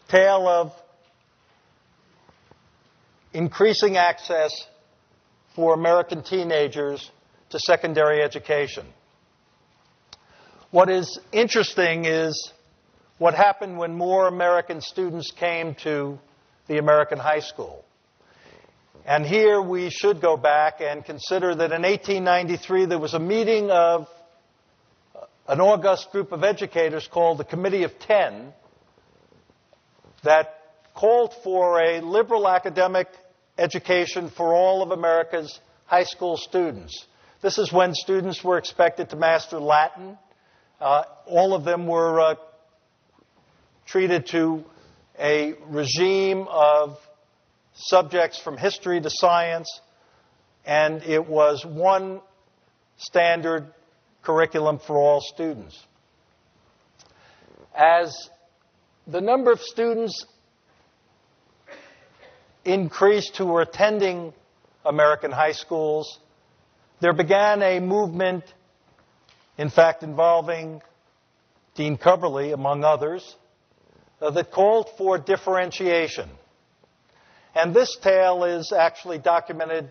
tale 0.08 0.46
of 0.46 0.72
increasing 3.32 3.96
access 3.96 4.50
for 5.54 5.74
American 5.74 6.22
teenagers 6.22 7.10
to 7.50 7.58
secondary 7.58 8.22
education. 8.22 8.86
What 10.70 10.90
is 10.90 11.18
interesting 11.32 12.04
is 12.04 12.52
what 13.18 13.34
happened 13.34 13.78
when 13.78 13.94
more 13.94 14.28
American 14.28 14.80
students 14.80 15.30
came 15.30 15.74
to 15.76 16.18
the 16.66 16.78
American 16.78 17.18
high 17.18 17.40
school. 17.40 17.85
And 19.08 19.24
here 19.24 19.62
we 19.62 19.88
should 19.90 20.20
go 20.20 20.36
back 20.36 20.80
and 20.80 21.04
consider 21.04 21.54
that 21.54 21.70
in 21.70 21.82
1893 21.82 22.86
there 22.86 22.98
was 22.98 23.14
a 23.14 23.20
meeting 23.20 23.70
of 23.70 24.08
an 25.46 25.60
august 25.60 26.10
group 26.10 26.32
of 26.32 26.42
educators 26.42 27.06
called 27.06 27.38
the 27.38 27.44
Committee 27.44 27.84
of 27.84 27.96
Ten 28.00 28.52
that 30.24 30.60
called 30.92 31.32
for 31.44 31.80
a 31.80 32.00
liberal 32.00 32.48
academic 32.48 33.06
education 33.56 34.28
for 34.28 34.52
all 34.52 34.82
of 34.82 34.90
America's 34.90 35.60
high 35.84 36.02
school 36.02 36.36
students. 36.36 37.06
This 37.42 37.58
is 37.58 37.72
when 37.72 37.94
students 37.94 38.42
were 38.42 38.58
expected 38.58 39.10
to 39.10 39.16
master 39.16 39.60
Latin. 39.60 40.18
Uh, 40.80 41.04
all 41.26 41.54
of 41.54 41.62
them 41.62 41.86
were 41.86 42.20
uh, 42.20 42.34
treated 43.86 44.26
to 44.32 44.64
a 45.16 45.54
regime 45.68 46.48
of 46.50 46.98
subjects 47.76 48.38
from 48.38 48.56
history 48.56 49.00
to 49.00 49.10
science, 49.10 49.80
and 50.64 51.02
it 51.02 51.26
was 51.26 51.64
one 51.64 52.20
standard 52.96 53.66
curriculum 54.22 54.78
for 54.78 54.96
all 54.96 55.20
students. 55.20 55.78
As 57.74 58.30
the 59.06 59.20
number 59.20 59.52
of 59.52 59.60
students 59.60 60.24
increased 62.64 63.36
who 63.36 63.46
were 63.46 63.60
attending 63.60 64.32
American 64.84 65.30
high 65.30 65.52
schools, 65.52 66.18
there 67.00 67.12
began 67.12 67.62
a 67.62 67.78
movement, 67.78 68.44
in 69.58 69.68
fact, 69.68 70.02
involving 70.02 70.80
Dean 71.74 71.98
Cubberley, 71.98 72.54
among 72.54 72.84
others, 72.84 73.36
uh, 74.20 74.30
that 74.30 74.50
called 74.50 74.88
for 74.96 75.18
differentiation. 75.18 76.28
And 77.56 77.72
this 77.72 77.96
tale 78.02 78.44
is 78.44 78.70
actually 78.70 79.16
documented 79.16 79.88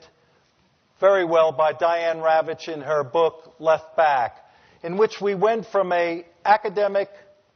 very 0.99 1.25
well 1.25 1.51
by 1.51 1.73
Diane 1.73 2.17
Ravitch 2.17 2.67
in 2.67 2.81
her 2.81 3.03
book 3.03 3.55
Left 3.57 3.97
Back, 3.97 4.37
in 4.83 4.97
which 4.97 5.19
we 5.19 5.33
went 5.33 5.65
from 5.65 5.91
a 5.91 6.27
academic 6.45 7.09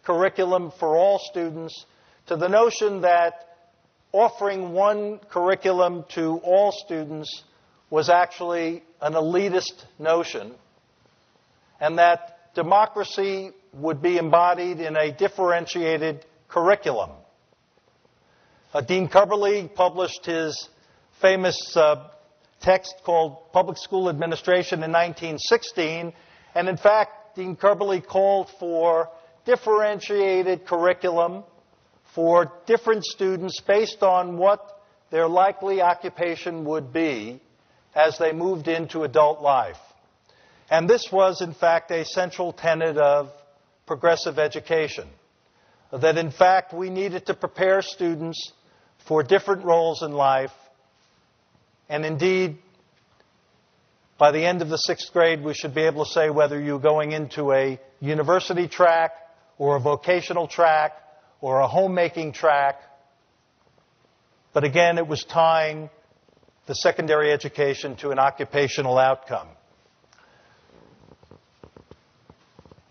curriculum 0.04 0.72
for 0.80 0.98
all 0.98 1.20
students 1.20 1.86
to 2.26 2.36
the 2.36 2.48
notion 2.48 3.02
that 3.02 3.50
offering 4.12 4.74
one 4.74 5.20
curriculum 5.30 6.04
to 6.16 6.40
all 6.44 6.72
students 6.72 7.44
was 7.92 8.10
actually 8.10 8.82
an 9.02 9.14
elitist 9.14 9.86
notion, 10.00 10.56
and 11.80 12.00
that 12.00 12.56
democracy 12.56 13.52
would 13.74 14.02
be 14.02 14.18
embodied 14.18 14.80
in 14.80 14.98
a 14.98 15.12
differentiated 15.16 16.26
curriculum. 16.48 17.12
Uh, 18.72 18.82
Dean 18.82 19.08
Cubberley 19.08 19.74
published 19.74 20.28
his 20.28 20.70
famous 21.20 21.58
uh, 21.76 22.08
text 22.62 22.94
called 23.04 23.52
Public 23.52 23.80
School 23.80 24.10
Administration 24.10 24.84
in 24.84 24.92
1916, 24.92 26.14
and 26.54 26.70
in 26.70 26.78
fact, 26.78 27.36
Dean 27.36 27.56
Cubberley 27.56 28.06
called 28.06 28.48
for 28.60 29.10
differentiated 29.44 30.68
curriculum 30.68 31.44
for 32.14 32.52
different 32.68 33.06
students 33.06 33.60
based 33.60 34.04
on 34.04 34.38
what 34.38 34.84
their 35.10 35.28
likely 35.28 35.82
occupation 35.82 36.64
would 36.66 36.94
be 36.94 37.42
as 37.96 38.20
they 38.20 38.34
moved 38.34 38.68
into 38.68 39.02
adult 39.02 39.42
life. 39.42 39.80
And 40.70 40.88
this 40.88 41.12
was, 41.12 41.42
in 41.42 41.56
fact, 41.56 41.90
a 41.90 42.06
central 42.06 42.54
tenet 42.54 42.98
of 42.98 43.32
progressive 43.88 44.38
education. 44.38 45.08
That, 45.92 46.20
in 46.20 46.30
fact, 46.30 46.72
we 46.72 46.92
needed 46.92 47.26
to 47.26 47.34
prepare 47.34 47.82
students 47.82 48.54
for 49.10 49.24
different 49.24 49.66
roles 49.66 50.04
in 50.04 50.12
life. 50.12 50.54
And 51.90 52.06
indeed, 52.06 52.60
by 54.20 54.32
the 54.32 54.46
end 54.46 54.62
of 54.62 54.70
the 54.70 54.78
sixth 54.78 55.12
grade, 55.12 55.44
we 55.44 55.56
should 55.56 55.74
be 55.74 55.82
able 55.82 56.06
to 56.06 56.12
say 56.12 56.30
whether 56.30 56.62
you're 56.62 56.80
going 56.80 57.12
into 57.12 57.52
a 57.52 57.80
university 58.00 58.68
track 58.68 59.14
or 59.58 59.78
a 59.78 59.80
vocational 59.80 60.48
track 60.48 60.92
or 61.42 61.60
a 61.60 61.68
homemaking 61.68 62.34
track. 62.34 62.84
But 64.54 64.64
again, 64.64 65.00
it 65.00 65.08
was 65.08 65.24
tying 65.24 65.90
the 66.68 66.76
secondary 66.76 67.32
education 67.32 67.96
to 67.98 68.12
an 68.12 68.20
occupational 68.20 69.00
outcome. 69.00 69.48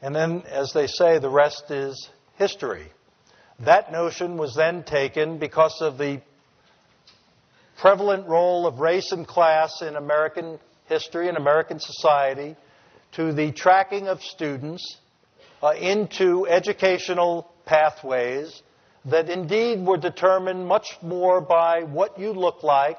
And 0.03 0.17
then, 0.17 0.43
as 0.49 0.73
they 0.73 0.89
say, 0.89 1.21
the 1.21 1.31
rest 1.31 1.71
is 1.71 2.09
history. 2.39 2.89
That 3.61 3.91
notion 3.91 4.37
was 4.37 4.55
then 4.55 4.85
taken 4.85 5.39
because 5.39 5.81
of 5.81 5.99
the 5.99 6.21
prevalent 7.79 8.29
role 8.29 8.67
of 8.67 8.79
race 8.79 9.11
and 9.13 9.27
class 9.27 9.83
in 9.83 9.97
American 9.97 10.59
history 10.87 11.29
and 11.29 11.37
American 11.37 11.81
society 11.81 12.57
to 13.13 13.33
the 13.33 13.53
tracking 13.53 14.09
of 14.09 14.23
students 14.23 14.99
uh, 15.63 15.71
into 15.71 16.47
educational 16.47 17.51
pathways 17.67 18.63
that 19.05 19.29
indeed 19.29 19.85
were 19.85 19.97
determined 19.97 20.67
much 20.67 20.97
more 21.03 21.41
by 21.41 21.83
what 21.83 22.19
you 22.19 22.33
look 22.33 22.63
like 22.63 22.99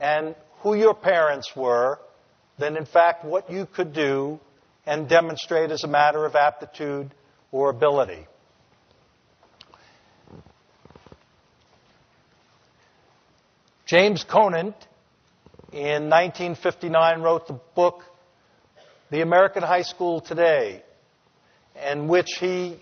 and 0.00 0.34
who 0.60 0.74
your 0.74 0.94
parents 0.94 1.54
were 1.56 1.98
than 2.58 2.76
in 2.76 2.86
fact 2.86 3.24
what 3.24 3.50
you 3.50 3.66
could 3.66 3.92
do 3.92 4.38
and 4.86 5.08
demonstrate 5.08 5.70
as 5.70 5.82
a 5.84 5.88
matter 5.88 6.24
of 6.24 6.34
aptitude 6.34 7.12
or 7.50 7.70
ability. 7.70 8.26
James 13.86 14.24
Conant, 14.24 14.74
in 15.70 16.08
1959, 16.08 17.20
wrote 17.20 17.46
the 17.46 17.60
book 17.74 18.02
The 19.10 19.20
American 19.20 19.62
High 19.62 19.82
School 19.82 20.22
Today, 20.22 20.82
in 21.90 22.08
which 22.08 22.38
he 22.40 22.80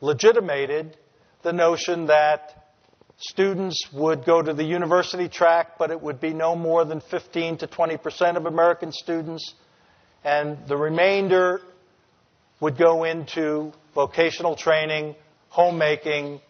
legitimated 0.00 0.96
the 1.42 1.52
notion 1.52 2.06
that 2.06 2.72
students 3.16 3.88
would 3.92 4.24
go 4.24 4.42
to 4.42 4.52
the 4.52 4.64
university 4.64 5.28
track, 5.28 5.78
but 5.78 5.92
it 5.92 6.02
would 6.02 6.20
be 6.20 6.34
no 6.34 6.56
more 6.56 6.84
than 6.84 7.00
15 7.00 7.58
to 7.58 7.68
20 7.68 7.96
percent 7.98 8.36
of 8.36 8.46
American 8.46 8.90
students, 8.90 9.54
and 10.24 10.58
the 10.66 10.76
remainder 10.76 11.60
would 12.58 12.76
go 12.76 13.04
into 13.04 13.72
vocational 13.94 14.56
training, 14.56 15.14
homemaking, 15.50 16.40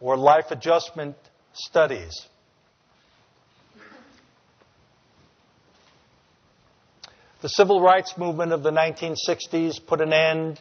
or 0.00 0.16
life 0.16 0.46
adjustment 0.50 1.14
studies. 1.52 2.26
The 7.42 7.48
civil 7.48 7.80
rights 7.80 8.16
movement 8.16 8.52
of 8.52 8.62
the 8.62 8.70
1960s 8.70 9.84
put 9.84 10.00
an 10.00 10.12
end 10.12 10.60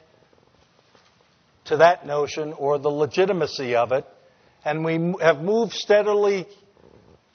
to 1.65 1.77
that 1.77 2.07
notion 2.07 2.53
or 2.53 2.79
the 2.79 2.89
legitimacy 2.89 3.75
of 3.75 3.91
it, 3.91 4.03
and 4.65 4.83
we 4.83 5.13
have 5.21 5.43
moved 5.43 5.73
steadily 5.73 6.47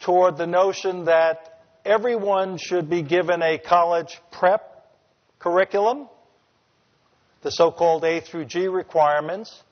toward 0.00 0.36
the 0.36 0.48
notion 0.48 1.04
that 1.04 1.60
everyone 1.84 2.58
should 2.58 2.90
be 2.90 3.02
given 3.02 3.40
a 3.40 3.56
college 3.56 4.20
prep 4.32 4.84
curriculum, 5.38 6.08
the 7.42 7.52
so 7.52 7.70
called 7.70 8.04
A 8.04 8.20
through 8.20 8.46
G 8.46 8.66
requirements, 8.66 9.62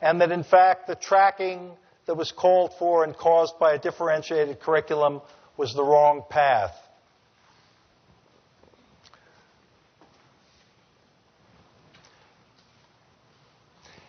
and 0.00 0.20
that 0.20 0.30
in 0.30 0.44
fact 0.44 0.86
the 0.86 0.94
tracking 0.94 1.72
that 2.06 2.14
was 2.14 2.30
called 2.30 2.74
for 2.78 3.02
and 3.02 3.16
caused 3.16 3.58
by 3.58 3.72
a 3.72 3.78
differentiated 3.78 4.60
curriculum 4.60 5.20
was 5.56 5.74
the 5.74 5.82
wrong 5.82 6.22
path. 6.30 6.76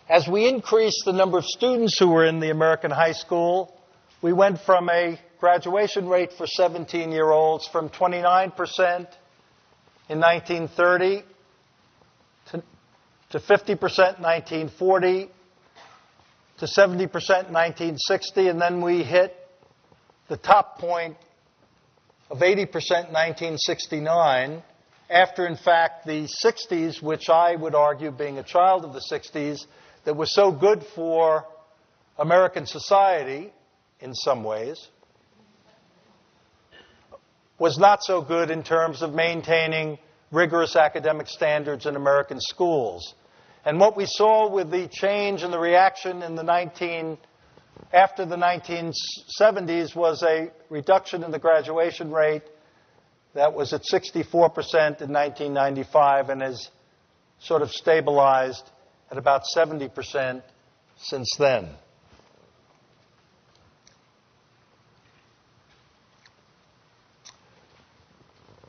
As 0.10 0.28
we 0.28 0.48
increased 0.48 1.06
the 1.06 1.14
number 1.14 1.38
of 1.38 1.46
students 1.46 2.00
who 2.00 2.10
were 2.10 2.26
in 2.26 2.40
the 2.40 2.50
American 2.50 2.90
high 2.90 3.12
school, 3.12 3.80
we 4.24 4.34
went 4.34 4.60
from 4.60 4.90
a 4.90 5.20
graduation 5.40 6.10
rate 6.10 6.34
for 6.34 6.48
17 6.48 7.12
year 7.12 7.30
olds 7.30 7.68
from 7.68 7.90
29% 7.90 8.56
in 10.10 10.20
1930 10.20 11.24
to, 12.48 12.64
to 13.30 13.40
50% 13.40 13.70
in 13.70 14.24
1940 14.24 15.30
to 16.58 16.66
70% 16.66 16.90
in 16.90 17.54
1960, 17.54 18.48
and 18.48 18.60
then 18.60 18.82
we 18.82 19.04
hit 19.04 19.38
the 20.28 20.38
top 20.38 20.80
point 20.80 21.18
of 22.32 22.40
80% 22.40 22.50
in 22.50 23.14
1969, 23.14 24.64
after 25.08 25.46
in 25.46 25.56
fact 25.56 26.08
the 26.08 26.28
60s, 26.44 27.00
which 27.00 27.30
I 27.30 27.56
would 27.56 27.76
argue, 27.76 28.10
being 28.10 28.40
a 28.40 28.44
child 28.44 28.86
of 28.86 28.94
the 28.94 29.02
60s, 29.12 29.68
that 30.10 30.16
was 30.16 30.34
so 30.34 30.52
good 30.52 30.84
for 30.96 31.46
American 32.18 32.66
society 32.66 33.54
in 34.00 34.16
some 34.16 34.44
ways, 34.44 34.88
was 37.60 37.78
not 37.78 38.02
so 38.02 38.20
good 38.20 38.50
in 38.50 38.64
terms 38.64 39.04
of 39.04 39.14
maintaining 39.14 40.00
rigorous 40.32 40.76
academic 40.76 41.28
standards 41.28 41.86
in 41.86 41.96
American 41.96 42.42
schools. 42.42 43.14
And 43.64 43.80
what 43.80 43.96
we 43.96 44.08
saw 44.08 44.50
with 44.52 44.72
the 44.72 44.88
change 44.88 45.44
in 45.44 45.52
the 45.52 45.60
reaction 45.60 46.24
in 46.24 46.34
the 46.34 46.42
19 46.42 47.16
after 47.94 48.26
the 48.26 48.36
1970s 48.36 49.96
was 49.96 50.24
a 50.24 50.52
reduction 50.72 51.24
in 51.24 51.30
the 51.30 51.38
graduation 51.38 52.12
rate 52.12 52.42
that 53.36 53.54
was 53.54 53.74
at 53.74 53.84
64% 53.84 54.24
in 54.34 55.14
1995 55.14 56.30
and 56.30 56.42
has 56.42 56.68
sort 57.38 57.62
of 57.62 57.70
stabilized 57.70 58.68
at 59.12 59.18
about 59.18 59.44
70% 59.56 60.42
since 60.98 61.36
then. 61.38 61.70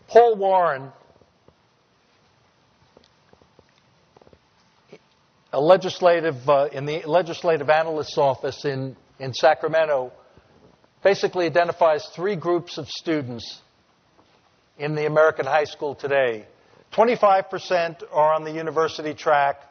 Paul 0.09 0.37
Warren, 0.37 0.91
a 5.53 5.61
legislative 5.61 6.49
uh, 6.49 6.69
in 6.73 6.85
the 6.85 7.03
legislative 7.07 7.71
analyst's 7.71 8.19
office 8.19 8.65
in, 8.65 8.97
in 9.21 9.33
Sacramento, 9.33 10.13
basically 11.05 11.47
identifies 11.47 12.07
three 12.15 12.35
groups 12.35 12.77
of 12.77 12.89
students 12.89 13.61
in 14.79 14.95
the 14.95 15.07
American 15.07 15.47
high 15.47 15.65
school 15.65 15.95
today. 15.95 16.47
25% 16.93 18.03
are 18.11 18.35
on 18.35 18.43
the 18.43 18.51
university 18.51 19.15
track, 19.15 19.63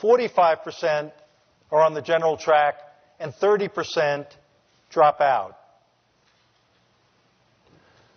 45% 0.00 1.12
are 1.70 1.82
on 1.82 1.94
the 1.94 2.02
general 2.02 2.36
track, 2.36 2.74
and 3.18 3.32
30% 3.32 4.26
drop 4.90 5.20
out. 5.20 5.56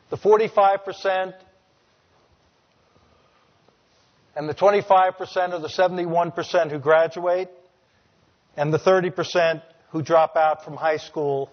The 0.10 0.18
45% 0.18 1.34
and 4.36 4.50
the 4.50 4.54
25% 4.54 5.54
are 5.54 5.60
the 5.60 5.68
71% 5.68 6.72
who 6.72 6.80
graduate, 6.80 7.50
and 8.58 8.74
the 8.74 8.80
30% 8.80 9.62
who 9.92 10.02
drop 10.02 10.36
out 10.36 10.64
from 10.66 10.76
high 10.76 10.98
school 10.98 11.52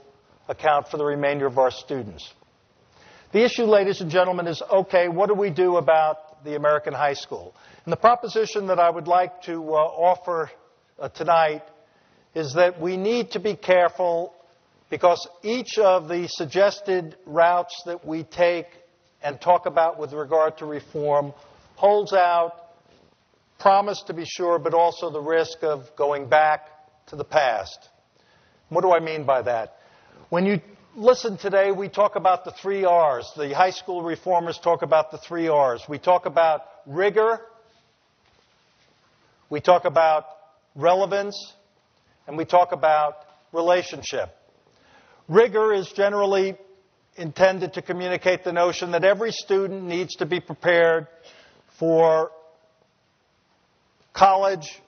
account 0.49 0.89
for 0.89 0.97
the 0.97 1.05
remainder 1.05 1.47
of 1.47 1.59
our 1.59 1.70
students. 1.70 2.33
The 3.33 3.45
issue, 3.45 3.64
ladies 3.64 4.01
and 4.01 4.11
gentlemen, 4.11 4.47
is 4.47 4.62
okay, 4.62 5.09
what 5.09 5.28
do 5.28 5.35
we 5.35 5.51
do 5.51 5.76
about 5.76 6.16
the 6.45 6.57
American 6.57 6.93
high 6.93 7.14
school? 7.14 7.55
And 7.84 7.93
the 7.93 7.97
proposition 7.97 8.66
that 8.68 8.78
I 8.78 8.91
would 8.91 9.09
like 9.09 9.43
to 9.43 9.53
uh, 9.53 9.76
offer 9.76 10.51
uh, 10.99 11.09
tonight 11.09 11.62
is 12.34 12.55
that 12.55 12.80
we 12.80 12.97
need 12.97 13.32
to 13.32 13.41
be 13.41 13.57
careful 13.57 14.34
because 14.91 15.26
each 15.43 15.78
of 15.78 16.09
the 16.09 16.26
suggested 16.28 17.16
routes 17.26 17.82
that 17.86 18.07
we 18.07 18.24
take 18.24 18.66
and 19.22 19.41
talk 19.41 19.66
about 19.66 19.99
with 19.99 20.12
regard 20.12 20.59
to 20.59 20.66
reform 20.66 21.32
holds 21.76 22.12
out 22.12 22.70
promise 23.61 24.03
to 24.07 24.14
be 24.14 24.24
sure, 24.24 24.59
but 24.59 24.74
also 24.74 25.11
the 25.11 25.20
risk 25.20 25.62
of 25.62 25.95
going 25.97 26.28
back 26.28 26.66
to 27.07 27.16
the 27.16 27.24
past. 27.24 27.88
What 28.70 28.80
do 28.82 28.93
I 28.93 29.01
mean 29.01 29.24
by 29.24 29.43
that? 29.43 29.76
When 30.30 30.47
you 30.47 30.61
listen 30.97 31.36
today, 31.36 31.70
we 31.70 31.88
talk 31.88 32.16
about 32.16 32.45
the 32.45 32.51
three 32.51 32.84
R's. 32.84 33.30
The 33.36 33.55
high 33.55 33.70
school 33.70 34.03
reformers 34.03 34.59
talk 34.59 34.82
about 34.82 35.11
the 35.11 35.18
three 35.18 35.49
R's. 35.49 35.82
We 35.88 35.99
talk 35.99 36.26
about 36.26 36.62
rigor, 36.86 37.41
we 39.49 39.61
talk 39.61 39.84
about 39.84 40.24
relevance, 40.74 41.53
and 42.26 42.36
we 42.36 42.45
talk 42.45 42.72
about 42.72 43.14
relationship. 43.53 44.34
Rigor 45.28 45.72
is 45.72 45.91
generally 45.93 46.57
intended 47.16 47.74
to 47.74 47.82
communicate 47.82 48.45
the 48.45 48.53
notion 48.53 48.93
that 48.93 49.05
every 49.05 49.32
student 49.32 49.84
needs 49.84 50.16
to 50.16 50.26
be 50.26 50.41
prepared 50.41 51.07
for 51.78 52.30
college 54.12 54.80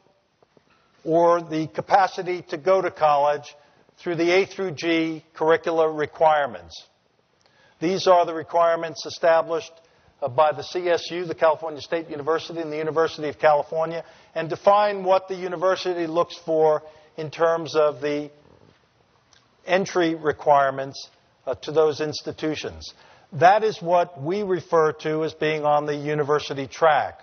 or 1.05 1.42
the 1.42 1.66
capacity 1.68 2.42
to 2.48 2.57
go 2.57 2.80
to 2.80 2.90
college 2.90 3.55
through 4.03 4.16
the 4.16 4.30
A 4.30 4.46
through 4.46 4.72
G 4.72 5.24
curricular 5.36 5.96
requirements. 5.96 6.86
These 7.80 8.07
are 8.07 8.26
the 8.26 8.34
requirements 8.34 9.07
established 9.07 9.72
uh, 10.20 10.28
by 10.28 10.53
the 10.53 10.62
CSU, 10.62 11.26
the 11.26 11.34
California 11.34 11.80
State 11.80 12.09
University, 12.09 12.61
and 12.61 12.72
the 12.72 12.76
University 12.76 13.28
of 13.28 13.38
California, 13.38 14.05
and 14.34 14.48
define 14.48 15.05
what 15.05 15.28
the 15.28 15.34
university 15.34 16.07
looks 16.07 16.36
for 16.36 16.82
in 17.16 17.30
terms 17.30 17.76
of 17.76 18.00
the 18.00 18.30
entry 19.66 20.14
requirements 20.14 21.09
uh, 21.46 21.55
to 21.57 21.72
those 21.72 22.00
institutions. 22.00 22.94
That 23.32 23.64
is 23.64 23.80
what 23.80 24.20
we 24.20 24.42
refer 24.42 24.92
to 24.92 25.24
as 25.24 25.32
being 25.32 25.64
on 25.64 25.86
the 25.86 25.94
university 25.94 26.66
track. 26.66 27.20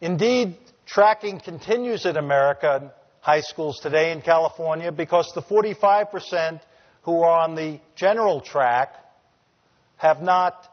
Indeed, 0.00 0.56
tracking 0.86 1.40
continues 1.40 2.06
in 2.06 2.16
American 2.16 2.90
high 3.24 3.40
schools 3.40 3.80
today 3.80 4.12
in 4.12 4.20
California 4.20 4.92
because 4.92 5.32
the 5.34 5.40
45% 5.40 6.60
who 7.04 7.22
are 7.22 7.40
on 7.40 7.54
the 7.54 7.80
general 7.96 8.38
track 8.38 8.92
have 9.96 10.20
not 10.20 10.68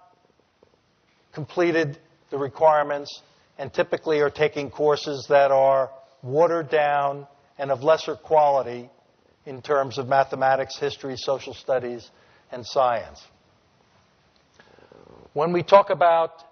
completed 1.32 1.98
the 2.30 2.38
requirements 2.38 3.22
and 3.58 3.74
typically 3.74 4.20
are 4.20 4.30
taking 4.30 4.70
courses 4.70 5.28
that 5.30 5.50
are 5.50 5.92
watered 6.24 6.70
down 6.70 7.26
and 7.58 7.72
of 7.72 7.84
lesser 7.84 8.18
quality 8.18 8.90
in 9.46 9.62
terms 9.62 9.98
of 9.98 10.10
mathematics, 10.10 10.78
history, 10.78 11.16
social 11.16 11.54
studies, 11.54 12.12
and 12.52 12.68
science. 12.68 13.22
When 15.32 15.54
we 15.54 15.64
talk 15.64 15.90
about 15.90 16.44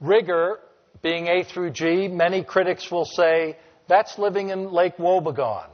rigor 0.00 0.58
being 1.02 1.28
A 1.28 1.44
through 1.44 1.70
G, 1.70 2.08
many 2.08 2.42
critics 2.42 2.90
will 2.90 3.04
say 3.04 3.56
that's 3.88 4.18
living 4.18 4.50
in 4.50 4.72
Lake 4.72 4.96
Wobegon. 4.96 5.68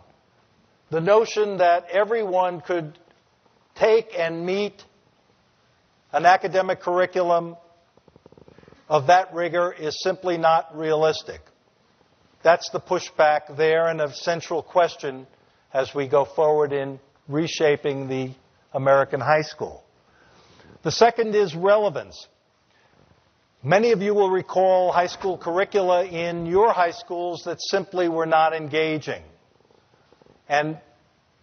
The 0.91 1.01
notion 1.01 1.59
that 1.59 1.87
everyone 1.91 2.61
could 2.61 2.99
take 3.75 4.11
and 4.17 4.45
meet 4.45 4.85
an 6.13 6.27
academic 6.27 6.81
curriculum 6.81 7.57
of 8.89 9.07
that 9.07 9.33
rigor 9.33 9.73
is 9.73 10.03
simply 10.03 10.37
not 10.37 10.77
realistic. 10.77 11.41
That's 12.43 12.69
the 12.71 12.81
pushback 12.81 13.57
there 13.57 13.89
and 13.89 14.01
a 14.01 14.13
central 14.13 14.63
question 14.63 15.27
as 15.73 15.95
we 15.95 16.07
go 16.09 16.27
forward 16.27 16.73
in 16.73 17.01
reshaping 17.29 18.09
the 18.09 18.35
American 18.75 19.21
high 19.21 19.43
school. 19.43 19.83
The 20.83 20.91
second 20.91 21.35
is 21.35 21.55
relevance. 21.55 22.27
Many 23.65 23.93
of 23.93 24.03
you 24.03 24.13
will 24.13 24.29
recall 24.29 24.91
high 24.91 25.07
school 25.07 25.39
curricula 25.39 26.05
in 26.05 26.47
your 26.47 26.73
high 26.73 26.91
schools 26.91 27.43
that 27.45 27.59
simply 27.61 28.09
were 28.09 28.27
not 28.27 28.57
engaging. 28.57 29.23
And 30.49 30.81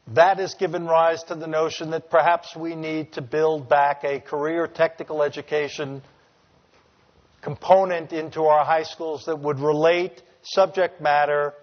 that 0.07 0.37
has 0.37 0.53
given 0.53 0.85
rise 0.85 1.23
to 1.25 1.35
the 1.35 1.47
notion 1.47 1.91
that 1.91 2.09
perhaps 2.09 2.57
we 2.57 2.75
need 2.75 3.13
to 3.13 3.21
build 3.21 3.69
back 3.69 4.03
a 4.03 4.19
career 4.19 4.67
technical 4.67 5.23
education 5.23 6.01
component 7.41 8.11
into 8.11 8.41
our 8.43 8.65
high 8.65 8.83
schools 8.83 9.23
that 9.23 9.39
would 9.39 9.61
relate 9.61 10.21
subject 10.41 10.99
matter 10.99 11.53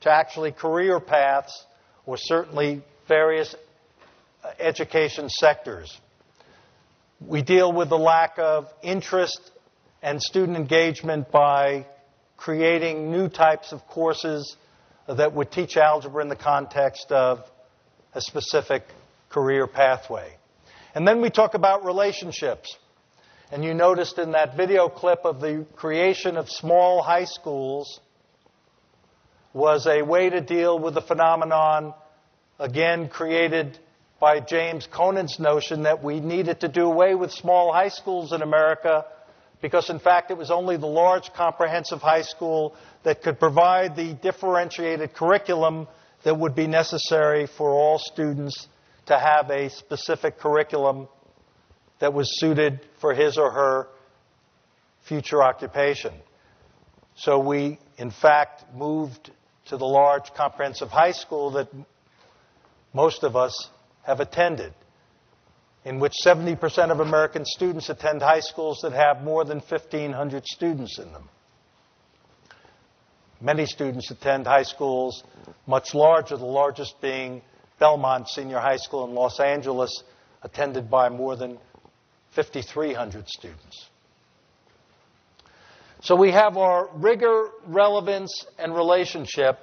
to 0.00 0.10
actually 0.10 0.50
career 0.50 0.98
paths 0.98 1.64
or 2.06 2.16
certainly 2.16 2.82
various 3.06 3.54
uh, 4.42 4.50
education 4.58 5.28
sectors. 5.28 5.96
We 7.20 7.42
deal 7.42 7.72
with 7.72 7.88
the 7.88 7.98
lack 7.98 8.36
of 8.40 8.68
interest 8.82 9.52
and 10.06 10.22
student 10.22 10.56
engagement 10.56 11.32
by 11.32 11.84
creating 12.36 13.10
new 13.10 13.28
types 13.28 13.72
of 13.72 13.84
courses 13.88 14.56
that 15.08 15.34
would 15.34 15.50
teach 15.50 15.76
algebra 15.76 16.22
in 16.22 16.28
the 16.28 16.36
context 16.36 17.10
of 17.10 17.40
a 18.14 18.20
specific 18.20 18.84
career 19.30 19.66
pathway. 19.66 20.32
And 20.94 21.08
then 21.08 21.20
we 21.20 21.28
talk 21.28 21.54
about 21.54 21.84
relationships. 21.84 22.76
And 23.50 23.64
you 23.64 23.74
noticed 23.74 24.20
in 24.20 24.30
that 24.30 24.56
video 24.56 24.88
clip 24.88 25.24
of 25.24 25.40
the 25.40 25.66
creation 25.74 26.36
of 26.36 26.48
small 26.48 27.02
high 27.02 27.24
schools 27.24 27.98
was 29.52 29.88
a 29.88 30.02
way 30.02 30.30
to 30.30 30.40
deal 30.40 30.78
with 30.78 30.94
the 30.94 31.02
phenomenon, 31.02 31.94
again, 32.60 33.08
created 33.08 33.76
by 34.20 34.38
James 34.38 34.86
Conant's 34.86 35.40
notion 35.40 35.82
that 35.82 36.04
we 36.04 36.20
needed 36.20 36.60
to 36.60 36.68
do 36.68 36.84
away 36.84 37.16
with 37.16 37.32
small 37.32 37.72
high 37.72 37.88
schools 37.88 38.32
in 38.32 38.42
America 38.42 39.04
because, 39.60 39.90
in 39.90 39.98
fact, 39.98 40.30
it 40.30 40.36
was 40.36 40.50
only 40.50 40.76
the 40.76 40.86
large 40.86 41.32
comprehensive 41.32 42.00
high 42.00 42.22
school 42.22 42.74
that 43.02 43.22
could 43.22 43.38
provide 43.38 43.96
the 43.96 44.14
differentiated 44.14 45.14
curriculum 45.14 45.88
that 46.24 46.38
would 46.38 46.54
be 46.54 46.66
necessary 46.66 47.46
for 47.46 47.70
all 47.70 47.98
students 47.98 48.68
to 49.06 49.18
have 49.18 49.50
a 49.50 49.70
specific 49.70 50.38
curriculum 50.38 51.08
that 52.00 52.12
was 52.12 52.28
suited 52.40 52.80
for 53.00 53.14
his 53.14 53.38
or 53.38 53.50
her 53.50 53.88
future 55.04 55.42
occupation. 55.42 56.12
So 57.14 57.38
we, 57.38 57.78
in 57.96 58.10
fact, 58.10 58.64
moved 58.74 59.30
to 59.66 59.76
the 59.76 59.86
large 59.86 60.34
comprehensive 60.34 60.88
high 60.88 61.12
school 61.12 61.52
that 61.52 61.68
most 62.92 63.22
of 63.22 63.36
us 63.36 63.70
have 64.02 64.20
attended, 64.20 64.72
in 65.86 66.00
which 66.00 66.14
70% 66.24 66.90
of 66.90 66.98
American 66.98 67.44
students 67.44 67.88
attend 67.88 68.20
high 68.20 68.40
schools 68.40 68.80
that 68.82 68.92
have 68.92 69.22
more 69.22 69.44
than 69.44 69.60
1,500 69.60 70.44
students 70.44 70.98
in 70.98 71.12
them. 71.12 71.28
Many 73.40 73.66
students 73.66 74.10
attend 74.10 74.48
high 74.48 74.64
schools 74.64 75.22
much 75.64 75.94
larger, 75.94 76.36
the 76.36 76.44
largest 76.44 77.00
being 77.00 77.40
Belmont 77.78 78.28
Senior 78.28 78.58
High 78.58 78.78
School 78.78 79.06
in 79.06 79.14
Los 79.14 79.38
Angeles, 79.38 80.02
attended 80.42 80.90
by 80.90 81.08
more 81.08 81.36
than 81.36 81.56
5,300 82.32 83.28
students. 83.28 83.86
So 86.02 86.16
we 86.16 86.32
have 86.32 86.56
our 86.56 86.88
rigor, 86.94 87.50
relevance, 87.64 88.44
and 88.58 88.74
relationship. 88.74 89.60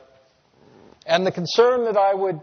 And 1.05 1.27
the 1.27 1.33
concern 1.33 1.83
that 1.83 1.97
I 1.97 2.13
would 2.13 2.39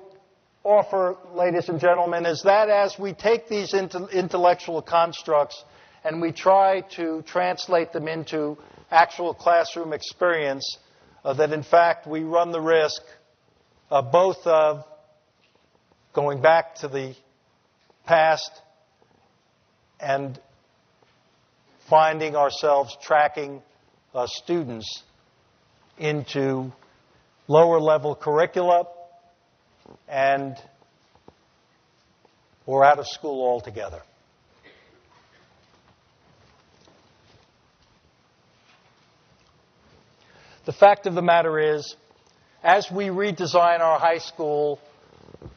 offer, 0.65 1.17
ladies 1.35 1.69
and 1.69 1.81
gentlemen, 1.81 2.27
is 2.27 2.43
that 2.43 2.69
as 2.69 2.99
we 2.99 3.13
take 3.13 3.49
these 3.49 3.75
intellectual 3.75 4.83
constructs 4.83 5.65
and 6.05 6.21
we 6.21 6.33
try 6.33 6.83
to 6.97 7.23
translate 7.23 7.93
them 7.93 8.09
into 8.09 8.59
actual 8.91 9.35
classroom 9.35 9.93
experience, 9.93 10.79
uh, 11.25 11.33
that 11.35 11.53
in 11.53 11.63
fact 11.63 12.07
we 12.07 12.23
run 12.23 12.53
the 12.53 12.61
risk 12.61 13.03
uh, 13.91 14.03
both 14.03 14.47
of 14.47 14.85
going 16.13 16.41
back 16.41 16.77
to 16.77 16.89
the 16.89 17.15
past 18.07 18.51
and 20.01 20.41
finding 21.89 22.37
ourselves 22.37 22.97
tracking 23.03 23.63
uh, 24.15 24.27
students 24.27 25.03
into 25.99 26.73
lower 27.49 27.81
level 27.81 28.15
curricula 28.15 28.87
and 30.09 30.57
or 32.67 32.85
out 32.85 32.99
of 32.99 33.07
school 33.07 33.45
altogether. 33.45 34.03
The 40.67 40.73
fact 40.73 41.07
of 41.07 41.15
the 41.15 41.23
matter 41.23 41.59
is, 41.59 41.97
as 42.63 42.91
we 42.91 43.07
redesign 43.07 43.81
our 43.81 43.99
high 43.99 44.19
school, 44.19 44.79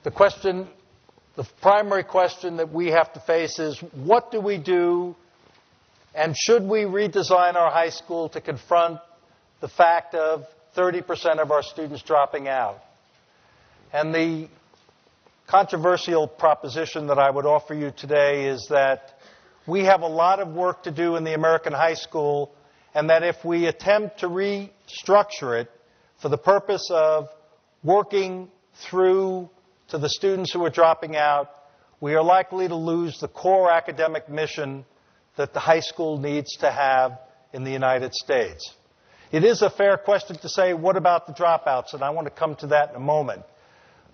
the 0.03 0.11
question, 0.11 0.67
the 1.35 1.45
primary 1.61 2.03
question 2.03 2.57
that 2.57 2.71
we 2.71 2.87
have 2.87 3.11
to 3.13 3.19
face 3.19 3.59
is 3.59 3.77
what 3.93 4.31
do 4.31 4.39
we 4.39 4.57
do 4.57 5.15
and 6.15 6.35
should 6.37 6.63
we 6.63 6.81
redesign 6.81 7.55
our 7.55 7.71
high 7.71 7.89
school 7.89 8.29
to 8.29 8.41
confront 8.41 8.99
the 9.61 9.67
fact 9.67 10.13
of 10.13 10.45
30% 10.75 11.39
of 11.39 11.51
our 11.51 11.63
students 11.63 12.03
dropping 12.03 12.47
out? 12.47 12.79
And 13.93 14.11
the 14.11 14.49
controversial 15.45 16.27
proposition 16.27 17.05
that 17.07 17.19
I 17.19 17.29
would 17.29 17.45
offer 17.45 17.75
you 17.75 17.93
today 17.95 18.47
is 18.47 18.65
that 18.71 19.19
we 19.67 19.81
have 19.81 20.01
a 20.01 20.07
lot 20.07 20.39
of 20.39 20.47
work 20.47 20.81
to 20.83 20.91
do 20.91 21.15
in 21.15 21.23
the 21.23 21.35
American 21.35 21.73
high 21.73 21.93
school, 21.93 22.55
and 22.95 23.11
that 23.11 23.21
if 23.21 23.45
we 23.45 23.67
attempt 23.67 24.21
to 24.21 24.27
restructure 24.27 25.61
it 25.61 25.69
for 26.19 26.29
the 26.29 26.39
purpose 26.39 26.89
of 26.91 27.27
working 27.83 28.49
through 28.89 29.47
to 29.89 29.99
the 29.99 30.09
students 30.09 30.51
who 30.51 30.65
are 30.65 30.71
dropping 30.71 31.15
out, 31.15 31.51
we 32.01 32.15
are 32.15 32.23
likely 32.23 32.67
to 32.67 32.75
lose 32.75 33.19
the 33.19 33.27
core 33.27 33.69
academic 33.69 34.27
mission 34.27 34.85
that 35.37 35.53
the 35.53 35.59
high 35.59 35.81
school 35.81 36.17
needs 36.17 36.57
to 36.57 36.71
have 36.71 37.19
in 37.53 37.63
the 37.63 37.71
United 37.71 38.15
States. 38.15 38.73
It 39.31 39.43
is 39.43 39.61
a 39.61 39.69
fair 39.69 39.97
question 39.97 40.35
to 40.39 40.49
say, 40.49 40.73
what 40.73 40.97
about 40.97 41.27
the 41.27 41.33
dropouts? 41.33 41.93
And 41.93 42.01
I 42.01 42.09
want 42.09 42.25
to 42.25 42.33
come 42.33 42.55
to 42.55 42.67
that 42.67 42.89
in 42.89 42.95
a 42.95 42.99
moment. 42.99 43.43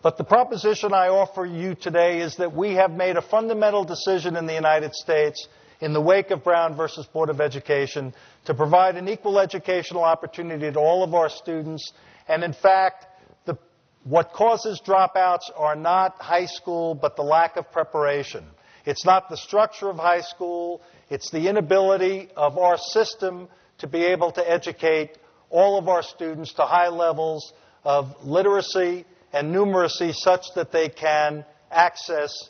But 0.01 0.17
the 0.17 0.23
proposition 0.23 0.93
I 0.93 1.09
offer 1.09 1.45
you 1.45 1.75
today 1.75 2.21
is 2.21 2.37
that 2.37 2.55
we 2.55 2.75
have 2.75 2.91
made 2.91 3.17
a 3.17 3.21
fundamental 3.21 3.83
decision 3.83 4.37
in 4.37 4.45
the 4.45 4.53
United 4.53 4.95
States 4.95 5.45
in 5.81 5.91
the 5.91 5.99
wake 5.99 6.31
of 6.31 6.41
Brown 6.41 6.77
versus 6.77 7.05
Board 7.05 7.29
of 7.29 7.41
Education 7.41 8.13
to 8.45 8.53
provide 8.53 8.95
an 8.95 9.09
equal 9.09 9.39
educational 9.39 10.03
opportunity 10.03 10.71
to 10.71 10.79
all 10.79 11.03
of 11.03 11.13
our 11.13 11.29
students. 11.29 11.91
And 12.29 12.45
in 12.45 12.53
fact, 12.53 13.07
the, 13.43 13.57
what 14.05 14.31
causes 14.31 14.81
dropouts 14.85 15.51
are 15.57 15.75
not 15.75 16.15
high 16.21 16.45
school, 16.45 16.95
but 16.95 17.17
the 17.17 17.23
lack 17.23 17.57
of 17.57 17.69
preparation. 17.69 18.45
It's 18.85 19.03
not 19.05 19.29
the 19.29 19.35
structure 19.35 19.89
of 19.89 19.97
high 19.97 20.21
school. 20.21 20.81
It's 21.09 21.29
the 21.29 21.49
inability 21.49 22.29
of 22.37 22.57
our 22.57 22.77
system 22.77 23.49
to 23.79 23.87
be 23.87 24.05
able 24.05 24.31
to 24.31 24.49
educate 24.49 25.17
all 25.49 25.77
of 25.77 25.89
our 25.89 26.03
students 26.03 26.53
to 26.53 26.61
high 26.61 26.87
levels 26.87 27.51
of 27.83 28.15
literacy 28.23 29.05
and 29.33 29.53
numeracy 29.53 30.13
such 30.13 30.45
that 30.55 30.71
they 30.71 30.89
can 30.89 31.45
access 31.71 32.49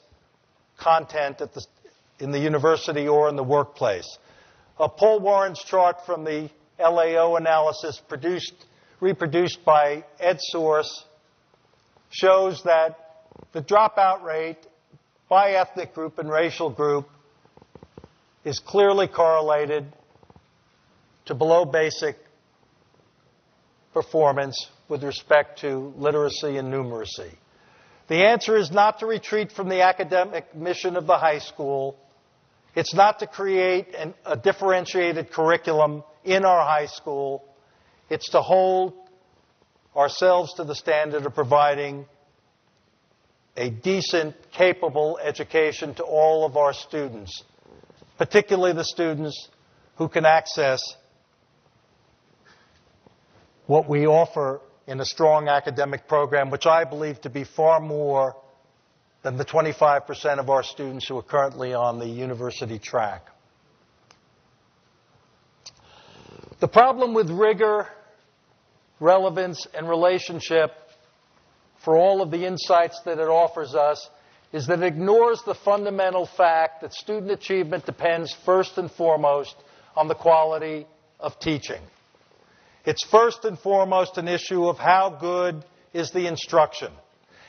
content 0.77 1.38
the, 1.39 1.65
in 2.19 2.32
the 2.32 2.39
university 2.39 3.07
or 3.07 3.30
in 3.30 3.36
the 3.36 3.43
workplace. 3.43 4.17
Uh, 4.80 4.88
Paul 4.88 5.19
Warren's 5.19 5.59
chart 5.59 6.05
from 6.05 6.23
the 6.23 6.49
LAO 6.80 7.36
analysis 7.36 8.01
produced, 8.07 8.53
reproduced 9.01 9.63
by 9.65 10.05
EdSource 10.23 11.03
shows 12.09 12.63
that 12.63 12.97
the 13.51 13.61
dropout 13.61 14.23
rate 14.23 14.65
by 15.27 15.51
ethnic 15.51 15.93
group 15.93 16.17
and 16.17 16.30
racial 16.30 16.69
group 16.69 17.09
is 18.45 18.59
clearly 18.59 19.07
correlated 19.07 19.86
to 21.25 21.36
below 21.36 21.65
basic 21.65 22.17
performance 23.93 24.69
with 24.89 25.03
respect 25.03 25.59
to 25.59 25.93
literacy 25.95 26.57
and 26.57 26.73
numeracy. 26.73 27.31
The 28.07 28.25
answer 28.25 28.57
is 28.57 28.71
not 28.71 28.99
to 28.99 29.05
retreat 29.05 29.51
from 29.51 29.69
the 29.69 29.83
academic 29.83 30.55
mission 30.55 30.97
of 30.97 31.05
the 31.05 31.17
high 31.17 31.37
school. 31.37 31.95
It's 32.75 32.93
not 32.93 33.19
to 33.19 33.27
create 33.27 33.93
an, 33.95 34.15
a 34.25 34.35
differentiated 34.35 35.31
curriculum 35.31 36.03
in 36.23 36.43
our 36.43 36.61
high 36.61 36.87
school. 36.87 37.45
It's 38.09 38.31
to 38.31 38.41
hold 38.41 38.93
ourselves 39.95 40.55
to 40.55 40.63
the 40.63 40.73
standard 40.73 41.27
of 41.27 41.35
providing 41.35 42.05
a 43.55 43.69
decent, 43.69 44.35
capable 44.51 45.19
education 45.21 45.93
to 45.95 46.03
all 46.03 46.45
of 46.45 46.57
our 46.57 46.73
students, 46.73 47.43
particularly 48.17 48.73
the 48.73 48.85
students 48.85 49.49
who 49.97 50.07
can 50.07 50.25
access 50.25 50.81
what 53.67 53.87
we 53.87 54.07
offer 54.07 54.61
in 54.89 54.99
a 54.99 55.05
strong 55.05 55.47
academic 55.47 56.07
program, 56.07 56.49
which 56.49 56.65
I 56.65 56.83
believe 56.83 57.21
to 57.21 57.29
be 57.29 57.43
far 57.43 57.79
more 57.79 58.35
than 59.21 59.37
the 59.37 59.45
25% 59.45 60.39
of 60.39 60.49
our 60.49 60.63
students 60.63 61.07
who 61.07 61.15
are 61.15 61.23
currently 61.23 61.75
on 61.75 61.99
the 61.99 62.07
university 62.07 62.79
track. 62.79 63.27
The 66.59 66.67
problem 66.67 67.13
with 67.13 67.29
rigor, 67.29 67.87
relevance, 68.99 69.67
and 69.75 69.87
relationship 69.87 70.71
for 71.85 71.95
all 71.95 72.23
of 72.23 72.31
the 72.31 72.47
insights 72.47 72.99
that 73.05 73.19
it 73.19 73.29
offers 73.29 73.75
us 73.75 74.09
is 74.51 74.65
that 74.65 74.79
it 74.79 74.85
ignores 74.85 75.43
the 75.43 75.53
fundamental 75.53 76.25
fact 76.25 76.81
that 76.81 76.93
student 76.93 77.31
achievement 77.31 77.85
depends 77.85 78.35
first 78.43 78.79
and 78.79 78.89
foremost 78.89 79.55
on 79.95 80.07
the 80.07 80.15
quality 80.15 80.87
of 81.19 81.39
teaching. 81.39 81.81
It's 82.86 83.05
first 83.05 83.45
and 83.45 83.59
foremost 83.59 84.17
an 84.17 84.27
issue 84.27 84.67
of 84.67 84.77
how 84.77 85.09
good 85.19 85.63
is 85.93 86.11
the 86.11 86.27
instruction. 86.27 86.91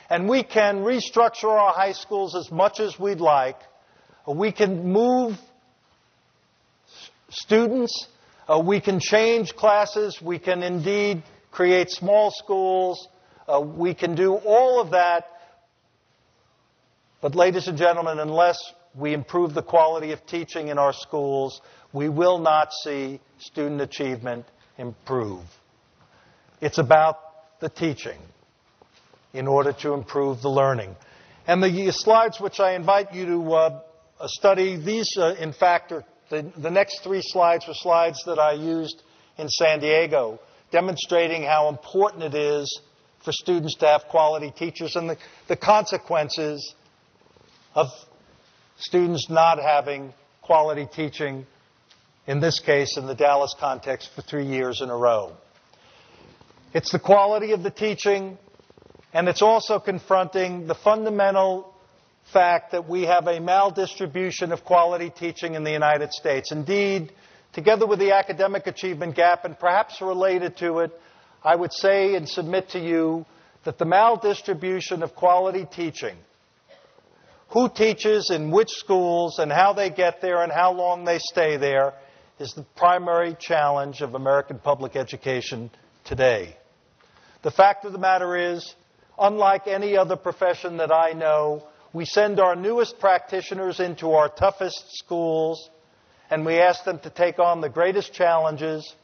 And 0.09 0.27
we 0.27 0.43
can 0.43 0.79
restructure 0.79 1.45
our 1.45 1.73
high 1.73 1.93
schools 1.93 2.35
as 2.35 2.51
much 2.51 2.79
as 2.79 2.99
we'd 2.99 3.21
like. 3.21 3.57
We 4.27 4.51
can 4.51 4.91
move 4.91 5.37
students. 7.29 8.07
Uh, 8.47 8.59
we 8.59 8.81
can 8.81 8.99
change 8.99 9.55
classes. 9.55 10.21
We 10.21 10.37
can 10.37 10.63
indeed 10.63 11.23
create 11.51 11.89
small 11.89 12.31
schools. 12.31 13.07
Uh, 13.47 13.61
we 13.61 13.93
can 13.93 14.15
do 14.15 14.33
all 14.33 14.81
of 14.81 14.91
that. 14.91 15.25
But, 17.21 17.35
ladies 17.35 17.67
and 17.67 17.77
gentlemen, 17.77 18.19
unless 18.19 18.57
we 18.95 19.13
improve 19.13 19.53
the 19.53 19.63
quality 19.63 20.11
of 20.11 20.25
teaching 20.25 20.67
in 20.67 20.77
our 20.77 20.91
schools, 20.91 21.61
we 21.93 22.09
will 22.09 22.39
not 22.39 22.73
see 22.73 23.21
student 23.39 23.79
achievement 23.79 24.45
improve. 24.77 25.43
It's 26.61 26.77
about 26.77 27.59
the 27.59 27.69
teaching 27.69 28.19
in 29.33 29.47
order 29.47 29.73
to 29.73 29.93
improve 29.93 30.41
the 30.41 30.49
learning. 30.49 30.95
And 31.47 31.61
the 31.63 31.91
slides 31.91 32.39
which 32.39 32.59
I 32.59 32.73
invite 32.75 33.13
you 33.13 33.25
to 33.25 33.53
uh, 33.53 33.79
study, 34.25 34.77
these, 34.77 35.15
uh, 35.17 35.35
in 35.39 35.53
fact, 35.53 35.91
are 35.91 36.03
the, 36.29 36.51
the 36.57 36.71
next 36.71 37.03
three 37.03 37.21
slides 37.21 37.67
were 37.67 37.73
slides 37.73 38.23
that 38.25 38.39
I 38.39 38.53
used 38.53 39.03
in 39.37 39.49
San 39.49 39.79
Diego, 39.79 40.39
demonstrating 40.71 41.43
how 41.43 41.69
important 41.69 42.23
it 42.23 42.35
is 42.35 42.81
for 43.23 43.31
students 43.31 43.75
to 43.75 43.85
have 43.85 44.03
quality 44.09 44.51
teachers 44.51 44.95
and 44.95 45.09
the, 45.09 45.17
the 45.47 45.55
consequences 45.57 46.73
of 47.75 47.87
students 48.77 49.29
not 49.29 49.59
having 49.59 50.13
quality 50.41 50.87
teaching, 50.91 51.45
in 52.27 52.39
this 52.39 52.59
case, 52.59 52.97
in 52.97 53.07
the 53.07 53.15
Dallas 53.15 53.55
context, 53.59 54.09
for 54.15 54.21
three 54.21 54.45
years 54.45 54.81
in 54.81 54.89
a 54.89 54.95
row. 54.95 55.33
It's 56.73 56.91
the 56.91 56.99
quality 56.99 57.51
of 57.51 57.63
the 57.63 57.71
teaching, 57.71 58.37
and 59.13 59.27
it's 59.27 59.41
also 59.41 59.79
confronting 59.79 60.67
the 60.67 60.75
fundamental 60.75 61.73
fact 62.31 62.71
that 62.71 62.87
we 62.87 63.03
have 63.03 63.27
a 63.27 63.39
maldistribution 63.39 64.51
of 64.53 64.63
quality 64.63 65.09
teaching 65.09 65.55
in 65.55 65.63
the 65.63 65.71
United 65.71 66.13
States. 66.13 66.51
Indeed, 66.51 67.11
together 67.53 67.85
with 67.85 67.99
the 67.99 68.13
academic 68.13 68.67
achievement 68.67 69.15
gap, 69.15 69.43
and 69.43 69.59
perhaps 69.59 70.01
related 70.01 70.57
to 70.57 70.79
it, 70.79 70.91
I 71.43 71.55
would 71.55 71.73
say 71.73 72.15
and 72.15 72.29
submit 72.29 72.69
to 72.69 72.79
you 72.79 73.25
that 73.65 73.77
the 73.77 73.85
maldistribution 73.85 75.01
of 75.01 75.15
quality 75.15 75.67
teaching, 75.69 76.15
who 77.49 77.67
teaches 77.67 78.29
in 78.29 78.51
which 78.51 78.69
schools 78.69 79.39
and 79.39 79.51
how 79.51 79.73
they 79.73 79.89
get 79.89 80.21
there 80.21 80.41
and 80.43 80.51
how 80.51 80.71
long 80.71 81.03
they 81.03 81.19
stay 81.19 81.57
there, 81.57 81.93
is 82.41 82.53
the 82.53 82.65
primary 82.75 83.35
challenge 83.39 84.01
of 84.01 84.15
American 84.15 84.57
public 84.57 84.95
education 84.95 85.69
today. 86.03 86.57
The 87.43 87.51
fact 87.51 87.85
of 87.85 87.93
the 87.93 87.99
matter 87.99 88.35
is, 88.35 88.73
unlike 89.17 89.67
any 89.67 89.95
other 89.95 90.15
profession 90.15 90.77
that 90.77 90.91
I 90.91 91.11
know, 91.11 91.63
we 91.93 92.05
send 92.05 92.39
our 92.39 92.55
newest 92.55 92.99
practitioners 92.99 93.79
into 93.79 94.13
our 94.13 94.27
toughest 94.27 94.97
schools 94.97 95.69
and 96.31 96.43
we 96.45 96.55
ask 96.59 96.83
them 96.83 96.97
to 96.99 97.09
take 97.11 97.37
on 97.37 97.61
the 97.61 97.69
greatest 97.69 98.13
challenges, 98.13 98.95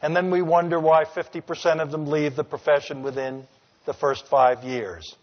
and 0.00 0.14
then 0.14 0.30
we 0.30 0.42
wonder 0.42 0.78
why 0.78 1.04
50% 1.04 1.82
of 1.82 1.90
them 1.90 2.06
leave 2.06 2.36
the 2.36 2.44
profession 2.44 3.02
within 3.02 3.44
the 3.84 3.92
first 3.92 4.28
five 4.28 4.62
years. 4.62 5.14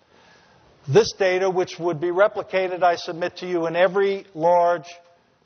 This 0.86 1.13
data, 1.13 1.49
which 1.49 1.79
would 1.79 2.01
be 2.01 2.09
replicated, 2.09 2.84
I 2.84 2.97
submit 2.97 3.38
to 3.38 3.47
you, 3.47 3.67
in 3.67 3.77
every 3.77 4.25
large 4.36 4.88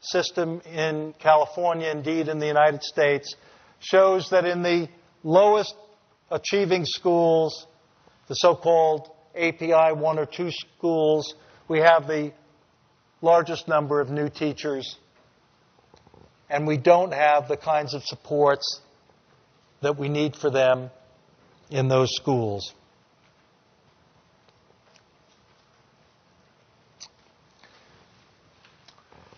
system 0.02 0.62
in 0.62 1.14
California, 1.20 1.90
indeed 1.90 2.28
in 2.28 2.40
the 2.40 2.48
United 2.48 2.84
States, 2.84 3.36
shows 3.80 4.30
that 4.30 4.46
in 4.46 4.64
the 4.64 4.90
lowest 5.24 5.76
achieving 6.32 6.86
schools, 6.86 7.68
the 8.28 8.36
so-called 8.36 9.10
API 9.36 9.94
1 9.94 10.20
or 10.20 10.26
2 10.26 10.52
schools, 10.52 11.36
we 11.68 11.80
have 11.80 12.08
the 12.08 12.32
largest 13.22 13.68
number 13.68 14.00
of 14.00 14.10
new 14.10 14.30
teachers, 14.30 14.98
and 16.50 16.68
we 16.68 16.78
don't 16.78 17.14
have 17.14 17.48
the 17.48 17.58
kinds 17.58 17.94
of 17.94 18.04
supports 18.04 18.82
that 19.82 19.98
we 19.98 20.10
need 20.10 20.36
for 20.36 20.50
them 20.50 20.90
in 21.70 21.88
those 21.88 22.16
schools. 22.16 22.74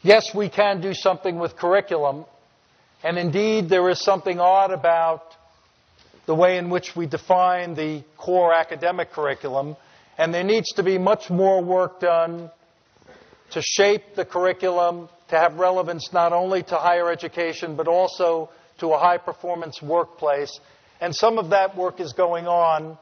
Yes, 0.02 0.34
we 0.34 0.48
can 0.48 0.80
do 0.80 0.94
something 0.94 1.40
with 1.40 1.58
curriculum, 1.58 2.24
and 3.04 3.18
indeed 3.18 3.68
there 3.68 3.90
is 3.90 4.00
something 4.00 4.40
odd 4.40 4.72
about 4.72 5.24
the 6.26 6.34
way 6.34 6.58
in 6.58 6.70
which 6.70 6.96
we 6.96 7.06
define 7.06 7.76
the 7.76 8.06
core 8.16 8.54
academic 8.54 9.12
curriculum, 9.12 9.76
and 10.18 10.34
there 10.34 10.46
needs 10.46 10.72
to 10.74 10.84
be 10.84 10.98
much 10.98 11.30
more 11.30 11.62
work 11.62 12.00
done 12.00 12.50
to 13.52 13.62
shape 13.62 14.16
the 14.16 14.24
curriculum 14.24 15.10
to 15.28 15.38
have 15.38 15.56
relevance 15.56 16.14
not 16.14 16.32
only 16.32 16.64
to 16.64 16.78
higher 16.78 17.12
education 17.12 17.76
but 17.76 17.90
also 17.90 18.50
to 18.78 18.94
a 18.94 18.98
high 18.98 19.18
performance 19.18 19.82
workplace. 19.82 20.62
And 21.02 21.14
some 21.14 21.38
of 21.38 21.50
that 21.50 21.76
work 21.76 22.00
is 22.00 22.14
going 22.14 22.48
on, 22.48 22.98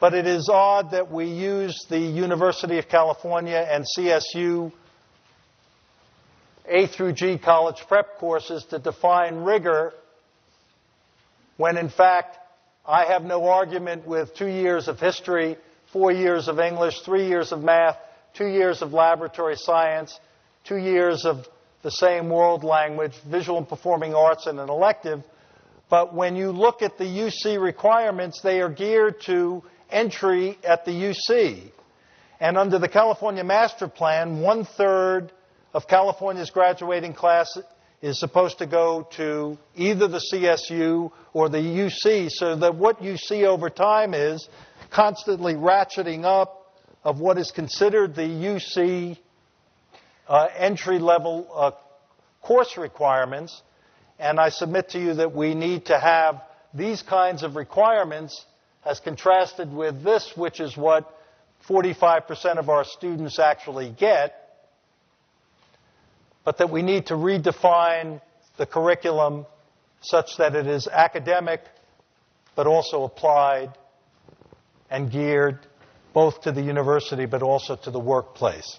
but 0.00 0.12
it 0.12 0.26
is 0.26 0.50
odd 0.52 0.90
that 0.90 1.10
we 1.10 1.24
use 1.26 1.86
the 1.88 1.98
University 1.98 2.78
of 2.78 2.88
California 2.90 3.66
and 3.70 3.86
CSU 3.96 4.70
A 6.66 6.86
through 6.86 7.12
G 7.14 7.38
college 7.38 7.82
prep 7.88 8.18
courses 8.18 8.64
to 8.70 8.78
define 8.78 9.36
rigor 9.36 9.92
when 11.56 11.76
in 11.76 11.88
fact 11.88 12.38
I 12.86 13.04
have 13.06 13.22
no 13.22 13.48
argument 13.48 14.06
with 14.06 14.34
two 14.34 14.48
years 14.48 14.88
of 14.88 14.98
history, 14.98 15.56
four 15.92 16.10
years 16.10 16.48
of 16.48 16.58
English, 16.58 17.00
three 17.02 17.26
years 17.28 17.52
of 17.52 17.62
math, 17.62 17.96
two 18.34 18.46
years 18.46 18.82
of 18.82 18.92
laboratory 18.92 19.56
science, 19.56 20.18
two 20.64 20.76
years 20.76 21.24
of 21.24 21.46
the 21.82 21.90
same 21.90 22.28
world 22.28 22.64
language, 22.64 23.12
visual 23.28 23.58
and 23.58 23.68
performing 23.68 24.14
arts, 24.14 24.46
and 24.46 24.58
an 24.58 24.68
elective. 24.68 25.22
But 25.90 26.14
when 26.14 26.36
you 26.36 26.50
look 26.52 26.80
at 26.82 26.96
the 26.96 27.04
UC 27.04 27.60
requirements, 27.60 28.40
they 28.40 28.60
are 28.60 28.70
geared 28.70 29.20
to 29.22 29.62
entry 29.90 30.58
at 30.64 30.84
the 30.84 30.92
UC. 30.92 31.70
And 32.40 32.56
under 32.56 32.78
the 32.78 32.88
California 32.88 33.44
Master 33.44 33.88
Plan, 33.88 34.40
one 34.40 34.64
third 34.64 35.32
of 35.72 35.88
California's 35.88 36.50
graduating 36.50 37.14
class 37.14 37.58
is 38.02 38.18
supposed 38.18 38.58
to 38.58 38.66
go 38.66 39.08
to 39.12 39.56
either 39.76 40.08
the 40.08 40.22
CSU 40.32 41.12
or 41.32 41.48
the 41.48 41.58
UC, 41.58 42.30
so 42.30 42.56
that 42.56 42.74
what 42.74 43.02
you 43.02 43.16
see 43.16 43.44
over 43.46 43.70
time 43.70 44.12
is 44.12 44.48
constantly 44.90 45.54
ratcheting 45.54 46.24
up 46.24 46.74
of 47.04 47.20
what 47.20 47.38
is 47.38 47.50
considered 47.50 48.14
the 48.14 48.22
UC 48.22 49.18
uh, 50.28 50.48
entry 50.56 50.98
level 50.98 51.48
uh, 51.54 51.70
course 52.42 52.76
requirements. 52.76 53.62
And 54.18 54.38
I 54.38 54.50
submit 54.50 54.90
to 54.90 54.98
you 54.98 55.14
that 55.14 55.34
we 55.34 55.54
need 55.54 55.86
to 55.86 55.98
have 55.98 56.42
these 56.74 57.02
kinds 57.02 57.42
of 57.42 57.56
requirements 57.56 58.44
as 58.84 59.00
contrasted 59.00 59.72
with 59.72 60.02
this, 60.02 60.32
which 60.36 60.60
is 60.60 60.76
what 60.76 61.16
45% 61.68 62.58
of 62.58 62.68
our 62.68 62.84
students 62.84 63.38
actually 63.38 63.94
get, 63.96 64.41
but 66.44 66.58
that 66.58 66.70
we 66.70 66.82
need 66.82 67.06
to 67.06 67.14
redefine 67.14 68.20
the 68.56 68.66
curriculum 68.66 69.46
such 70.00 70.36
that 70.38 70.54
it 70.54 70.66
is 70.66 70.88
academic 70.88 71.60
but 72.54 72.66
also 72.66 73.04
applied 73.04 73.70
and 74.90 75.10
geared 75.10 75.58
both 76.12 76.42
to 76.42 76.52
the 76.52 76.62
university 76.62 77.26
but 77.26 77.42
also 77.42 77.76
to 77.76 77.90
the 77.90 78.00
workplace. 78.00 78.78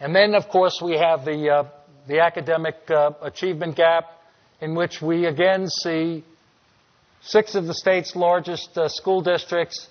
And 0.00 0.16
then, 0.16 0.34
of 0.34 0.48
course, 0.48 0.80
we 0.82 0.96
have 0.96 1.24
the, 1.24 1.48
uh, 1.48 1.68
the 2.08 2.20
academic 2.20 2.74
uh, 2.90 3.12
achievement 3.22 3.76
gap, 3.76 4.06
in 4.60 4.74
which 4.74 5.00
we 5.00 5.26
again 5.26 5.68
see 5.68 6.24
Six 7.24 7.54
of 7.54 7.66
the 7.66 7.74
state's 7.74 8.16
largest 8.16 8.76
uh, 8.76 8.88
school 8.88 9.20
districts 9.20 9.86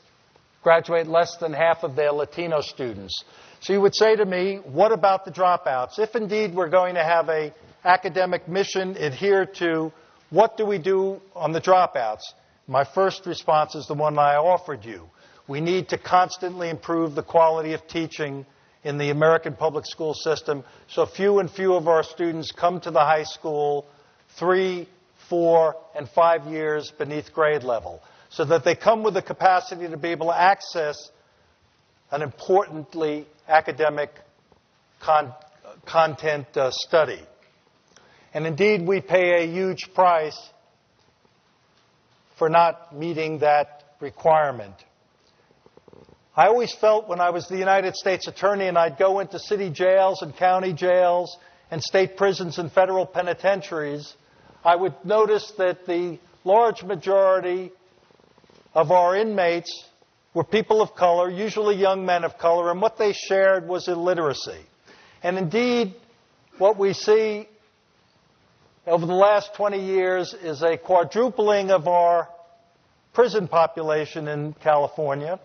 graduate 0.62 1.08
less 1.08 1.38
than 1.38 1.54
half 1.54 1.84
of 1.84 1.96
their 1.96 2.12
Latino 2.12 2.62
students. 2.62 3.24
So 3.62 3.74
you 3.74 3.82
would 3.82 3.96
say 3.96 4.16
to 4.16 4.26
me, 4.26 4.58
what 4.58 4.92
about 4.92 5.26
the 5.26 5.32
dropouts? 5.32 6.00
If 6.00 6.16
indeed 6.16 6.54
we're 6.54 6.70
going 6.70 6.96
to 6.96 7.04
have 7.04 7.30
a 7.30 7.54
academic 7.84 8.48
mission 8.48 8.96
adhere 8.98 9.46
to, 9.46 9.92
what 10.30 10.58
do 10.58 10.66
we 10.66 10.78
do 10.78 11.22
on 11.36 11.52
the 11.52 11.62
dropouts? 11.62 12.22
My 12.68 12.84
first 12.84 13.26
response 13.26 13.76
is 13.76 13.88
the 13.88 13.94
one 13.94 14.18
I 14.18 14.36
offered 14.36 14.86
you. 14.86 15.10
We 15.48 15.62
need 15.62 15.90
to 15.90 15.98
constantly 15.98 16.70
improve 16.70 17.16
the 17.16 17.24
quality 17.24 17.74
of 17.74 17.88
teaching 17.88 18.46
in 18.84 18.98
the 18.98 19.10
American 19.10 19.54
public 19.56 19.86
school 19.86 20.14
system 20.14 20.64
so 20.88 21.06
few 21.06 21.40
and 21.40 21.50
few 21.50 21.74
of 21.74 21.88
our 21.88 22.04
students 22.04 22.52
come 22.52 22.80
to 22.82 22.92
the 22.92 23.00
high 23.00 23.24
school 23.24 23.86
three, 24.38 24.88
four, 25.30 25.76
and 25.96 26.08
five 26.10 26.46
years 26.46 26.92
beneath 26.98 27.34
grade 27.34 27.64
level 27.64 28.02
so 28.32 28.46
that 28.46 28.64
they 28.64 28.76
come 28.76 29.04
with 29.04 29.14
the 29.14 29.22
capacity 29.22 29.88
to 29.88 29.98
be 29.98 30.10
able 30.10 30.28
to 30.28 30.40
access 30.42 31.12
an 32.12 32.22
importantly 32.22 33.28
academic 33.48 34.10
con- 35.02 35.34
content 35.86 36.48
uh, 36.56 36.72
study. 36.72 37.20
And 38.34 38.48
indeed, 38.48 38.88
we 38.88 39.02
pay 39.02 39.44
a 39.44 39.48
huge 39.48 39.94
price 39.94 40.40
for 42.38 42.50
not 42.50 42.98
meeting 42.98 43.40
that 43.40 43.84
requirement. 44.00 44.76
I 46.36 46.48
always 46.48 46.74
felt 46.74 47.10
when 47.10 47.20
I 47.20 47.32
was 47.32 47.50
the 47.50 47.58
United 47.58 47.96
States 47.96 48.28
Attorney 48.28 48.68
and 48.68 48.78
I'd 48.78 48.98
go 48.98 49.20
into 49.20 49.38
city 49.38 49.70
jails 49.70 50.22
and 50.22 50.36
county 50.36 50.72
jails 50.72 51.38
and 51.70 51.84
state 51.84 52.16
prisons 52.16 52.58
and 52.58 52.72
federal 52.72 53.06
penitentiaries, 53.06 54.14
I 54.64 54.78
would 54.78 54.96
notice 55.04 55.52
that 55.58 55.86
the 55.86 56.20
large 56.46 56.84
majority 56.84 57.72
of 58.74 58.92
our 58.92 59.16
inmates 59.16 59.86
were 60.34 60.44
people 60.44 60.82
of 60.82 60.96
color, 60.96 61.30
usually 61.30 61.76
young 61.76 62.06
men 62.06 62.24
of 62.24 62.38
color, 62.38 62.72
and 62.72 62.82
what 62.82 62.98
they 62.98 63.14
shared 63.14 63.68
was 63.68 63.88
illiteracy. 63.88 64.60
And 65.24 65.38
indeed, 65.38 65.94
what 66.58 66.78
we 66.78 66.94
see 66.94 67.48
over 68.88 69.06
the 69.06 69.14
last 69.14 69.54
20 69.56 69.80
years 69.80 70.34
is 70.34 70.62
a 70.64 70.78
quadrupling 70.78 71.70
of 71.70 71.88
our 71.88 72.30
prison 73.14 73.48
population 73.48 74.28
in 74.28 74.54
California. 74.54 75.40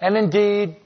And 0.00 0.16
indeed, 0.16 0.76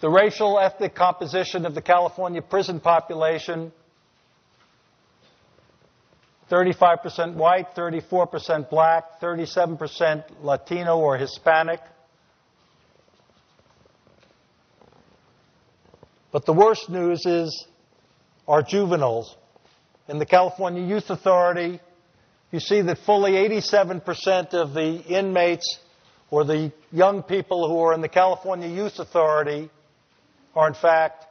the 0.00 0.10
racial 0.10 0.60
ethnic 0.60 0.94
composition 0.94 1.64
of 1.64 1.74
the 1.74 1.80
California 1.80 2.42
prison 2.42 2.80
population 2.80 3.72
35% 6.50 7.34
white, 7.34 7.74
34% 7.74 8.70
black, 8.70 9.20
37% 9.20 10.24
Latino 10.42 10.98
or 10.98 11.16
Hispanic. 11.16 11.80
But 16.30 16.46
the 16.46 16.52
worst 16.52 16.88
news 16.88 17.24
is 17.26 17.66
our 18.46 18.62
juveniles. 18.62 19.34
In 20.08 20.18
the 20.18 20.26
California 20.26 20.86
Youth 20.86 21.10
Authority, 21.10 21.80
you 22.52 22.60
see 22.60 22.80
that 22.82 22.98
fully 22.98 23.32
87% 23.32 24.54
of 24.54 24.72
the 24.72 25.02
inmates 25.02 25.80
or 26.30 26.44
the 26.44 26.72
young 26.92 27.22
people 27.22 27.68
who 27.68 27.80
are 27.80 27.94
in 27.94 28.00
the 28.00 28.08
California 28.08 28.68
Youth 28.68 28.98
Authority 28.98 29.68
are 30.54 30.68
in 30.68 30.74
fact 30.74 31.24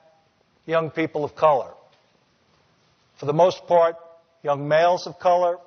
young 0.66 0.90
people 0.90 1.24
of 1.24 1.36
color. 1.36 1.72
For 3.20 3.28
the 3.28 3.34
most 3.34 3.66
part, 3.68 3.96
young 4.46 4.68
males 4.68 5.08
of 5.08 5.18
color, 5.18 5.58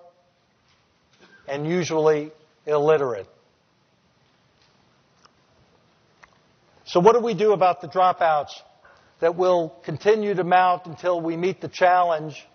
and 1.49 1.67
usually 1.67 2.31
illiterate. 2.65 3.27
So, 6.87 7.01
what 7.01 7.15
do 7.15 7.21
we 7.21 7.35
do 7.35 7.53
about 7.53 7.81
the 7.81 7.89
dropouts 7.89 8.53
that 9.19 9.35
will 9.37 9.75
continue 9.85 10.33
to 10.33 10.45
mount 10.45 10.87
until 10.87 11.21
we 11.21 11.37
meet 11.37 11.61
the 11.61 11.69
challenge 11.69 12.47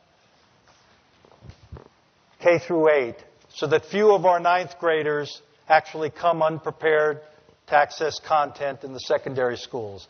K 2.39 2.57
through 2.57 2.89
8, 2.89 3.15
so 3.53 3.67
that 3.67 3.85
few 3.85 4.13
of 4.13 4.25
our 4.25 4.39
ninth 4.39 4.79
graders 4.79 5.41
actually 5.67 6.09
come 6.09 6.41
unprepared 6.41 7.19
to 7.67 7.75
access 7.75 8.19
content 8.19 8.85
in 8.85 8.93
the 8.93 8.99
secondary 8.99 9.57
schools? 9.57 10.07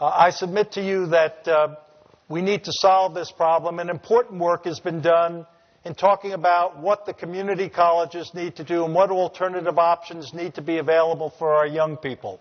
Uh, 0.00 0.06
I 0.06 0.30
submit 0.30 0.72
to 0.72 0.82
you 0.82 1.08
that. 1.08 1.46
Uh, 1.46 1.76
we 2.28 2.42
need 2.42 2.64
to 2.64 2.72
solve 2.72 3.14
this 3.14 3.30
problem, 3.30 3.78
and 3.78 3.88
important 3.88 4.40
work 4.40 4.64
has 4.64 4.80
been 4.80 5.00
done 5.00 5.46
in 5.84 5.94
talking 5.94 6.32
about 6.32 6.80
what 6.80 7.06
the 7.06 7.14
community 7.14 7.68
colleges 7.68 8.32
need 8.34 8.56
to 8.56 8.64
do 8.64 8.84
and 8.84 8.92
what 8.92 9.10
alternative 9.10 9.78
options 9.78 10.34
need 10.34 10.54
to 10.54 10.62
be 10.62 10.78
available 10.78 11.32
for 11.38 11.54
our 11.54 11.66
young 11.66 11.96
people. 11.96 12.40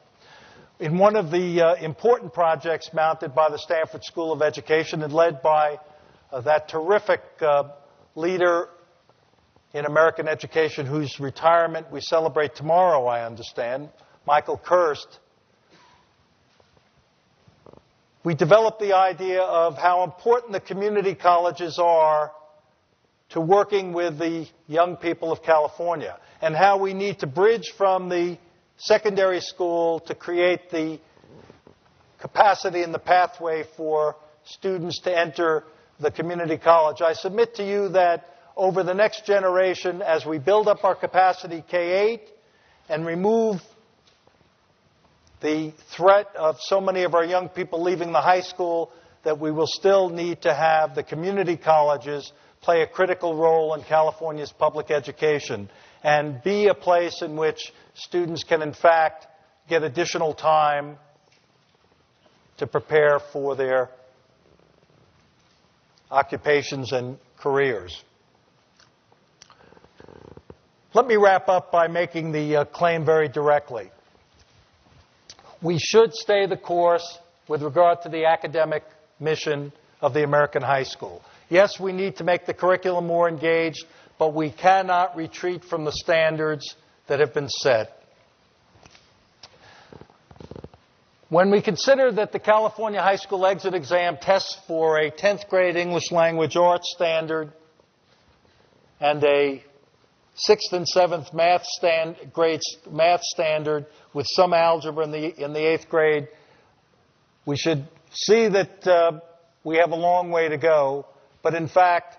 In 0.80 0.98
one 0.98 1.16
of 1.16 1.30
the 1.30 1.62
uh, 1.62 1.76
important 1.76 2.34
projects 2.34 2.90
mounted 2.94 3.36
by 3.36 3.50
the 3.50 3.60
Stanford 3.60 4.04
School 4.04 4.32
of 4.34 4.42
Education 4.42 5.04
and 5.04 5.14
led 5.14 5.44
by 5.44 5.78
uh, 6.32 6.42
that 6.42 6.68
terrific 6.68 7.22
uh, 7.40 7.66
leader 8.16 8.70
in 9.76 9.86
American 9.86 10.28
education 10.28 10.86
whose 10.86 11.20
retirement 11.20 11.92
we 11.92 12.02
celebrate 12.02 12.56
tomorrow, 12.56 13.06
I 13.06 13.26
understand, 13.26 13.90
Michael 14.26 14.58
Kirst, 14.58 15.20
we 18.26 18.34
developed 18.34 18.80
the 18.80 18.96
idea 18.96 19.40
of 19.40 19.78
how 19.78 20.04
important 20.04 20.52
the 20.52 20.60
community 20.60 21.14
colleges 21.14 21.78
are 21.78 22.32
to 23.30 23.40
working 23.40 23.94
with 23.94 24.18
the 24.18 24.48
young 24.68 24.98
people 24.98 25.32
of 25.32 25.44
California 25.44 26.18
and 26.42 26.56
how 26.56 26.80
we 26.80 26.96
need 26.96 27.20
to 27.20 27.28
bridge 27.28 27.72
from 27.78 28.10
the 28.10 28.36
secondary 28.78 29.40
school 29.40 30.00
to 30.00 30.16
create 30.16 30.72
the 30.72 31.00
capacity 32.20 32.82
and 32.82 32.92
the 32.92 33.00
pathway 33.00 33.64
for 33.78 34.16
students 34.44 35.00
to 35.02 35.16
enter 35.16 35.64
the 36.00 36.10
community 36.10 36.58
college. 36.58 37.04
I 37.04 37.14
submit 37.14 37.54
to 37.56 37.64
you 37.64 37.90
that 37.90 38.28
over 38.58 38.82
the 38.84 38.96
next 38.96 39.28
generation, 39.28 40.02
as 40.02 40.26
we 40.26 40.40
build 40.40 40.68
up 40.68 40.84
our 40.84 40.96
capacity 40.96 41.64
K 41.70 42.12
8 42.14 42.22
and 42.90 43.06
remove 43.06 43.62
the 45.46 45.72
threat 45.96 46.36
of 46.36 46.58
so 46.60 46.82
many 46.82 47.04
of 47.04 47.14
our 47.14 47.24
young 47.24 47.50
people 47.50 47.84
leaving 47.84 48.12
the 48.12 48.20
high 48.20 48.42
school 48.42 48.92
that 49.24 49.40
we 49.40 49.52
will 49.52 49.68
still 49.68 50.10
need 50.10 50.42
to 50.42 50.52
have 50.52 50.96
the 50.96 51.04
community 51.04 51.56
colleges 51.56 52.34
play 52.62 52.82
a 52.82 52.88
critical 52.88 53.36
role 53.36 53.76
in 53.76 53.84
California's 53.84 54.52
public 54.52 54.90
education 54.90 55.70
and 56.04 56.42
be 56.42 56.66
a 56.68 56.74
place 56.74 57.22
in 57.22 57.38
which 57.38 57.72
students 57.94 58.44
can, 58.44 58.64
in 58.64 58.74
fact, 58.74 59.28
get 59.70 59.84
additional 59.84 60.34
time 60.34 60.98
to 62.58 62.66
prepare 62.66 63.20
for 63.20 63.56
their 63.56 63.92
occupations 66.10 66.92
and 66.92 67.20
careers. 67.38 68.04
Let 70.96 71.06
me 71.06 71.18
wrap 71.18 71.50
up 71.50 71.72
by 71.72 71.88
making 71.88 72.32
the 72.32 72.56
uh, 72.56 72.66
claim 72.66 73.06
very 73.06 73.28
directly 73.28 73.92
we 75.66 75.80
should 75.80 76.14
stay 76.14 76.46
the 76.46 76.56
course 76.56 77.18
with 77.48 77.64
regard 77.64 78.04
to 78.04 78.10
the 78.10 78.26
academic 78.26 78.84
mission 79.20 79.74
of 80.00 80.14
the 80.14 80.24
American 80.24 80.62
high 80.62 80.84
school. 80.84 81.24
Yes, 81.50 81.80
we 81.80 81.92
need 81.92 82.18
to 82.18 82.24
make 82.24 82.46
the 82.46 82.54
curriculum 82.54 83.08
more 83.08 83.28
engaged, 83.28 83.84
but 84.20 84.36
we 84.36 84.52
cannot 84.52 85.16
retreat 85.18 85.66
from 85.66 85.84
the 85.84 85.92
standards 85.92 86.76
that 87.08 87.20
have 87.20 87.34
been 87.34 87.50
set. 87.50 88.00
When 91.30 91.50
we 91.50 91.64
consider 91.64 92.12
that 92.12 92.32
the 92.32 92.40
California 92.40 93.02
high 93.02 93.16
school 93.16 93.48
exit 93.48 93.74
exam 93.74 94.18
tests 94.22 94.60
for 94.68 95.00
a 95.00 95.10
10th 95.10 95.50
grade 95.50 95.76
English 95.76 96.12
language 96.12 96.56
arts 96.56 96.94
standard 96.96 97.52
and 99.00 99.24
a 99.24 99.64
sixth 100.36 100.74
and 100.74 100.88
seventh 100.88 101.34
math 101.34 101.66
stand, 101.66 102.18
grades 102.34 102.78
math 102.90 103.22
standard 103.22 103.86
with 104.14 104.28
some 104.30 104.54
algebra 104.54 105.04
in 105.06 105.12
the 105.12 105.44
in 105.44 105.54
the 105.54 105.60
eighth 105.60 105.90
grade. 105.90 106.28
We 107.46 107.58
should 107.58 107.88
see 108.12 108.48
that 108.48 108.88
uh, 108.88 109.20
we 109.64 109.78
have 109.78 109.92
a 109.92 109.96
long 109.96 110.32
way 110.32 110.50
to 110.50 110.58
go, 110.58 111.06
but 111.42 111.54
in 111.54 111.68
fact, 111.68 112.18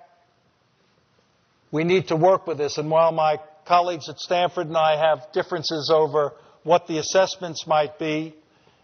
we 1.71 1.85
need 1.85 2.09
to 2.09 2.17
work 2.17 2.47
with 2.47 2.59
this. 2.59 2.79
And 2.79 2.91
while 2.91 3.13
my 3.13 3.39
colleagues 3.67 4.09
at 4.09 4.19
Stanford 4.19 4.69
and 4.69 4.77
I 4.77 4.97
have 4.97 5.33
differences 5.33 5.91
over 5.93 6.33
what 6.63 6.87
the 6.87 6.99
assessments 6.99 7.67
might 7.67 7.99
be 7.99 8.35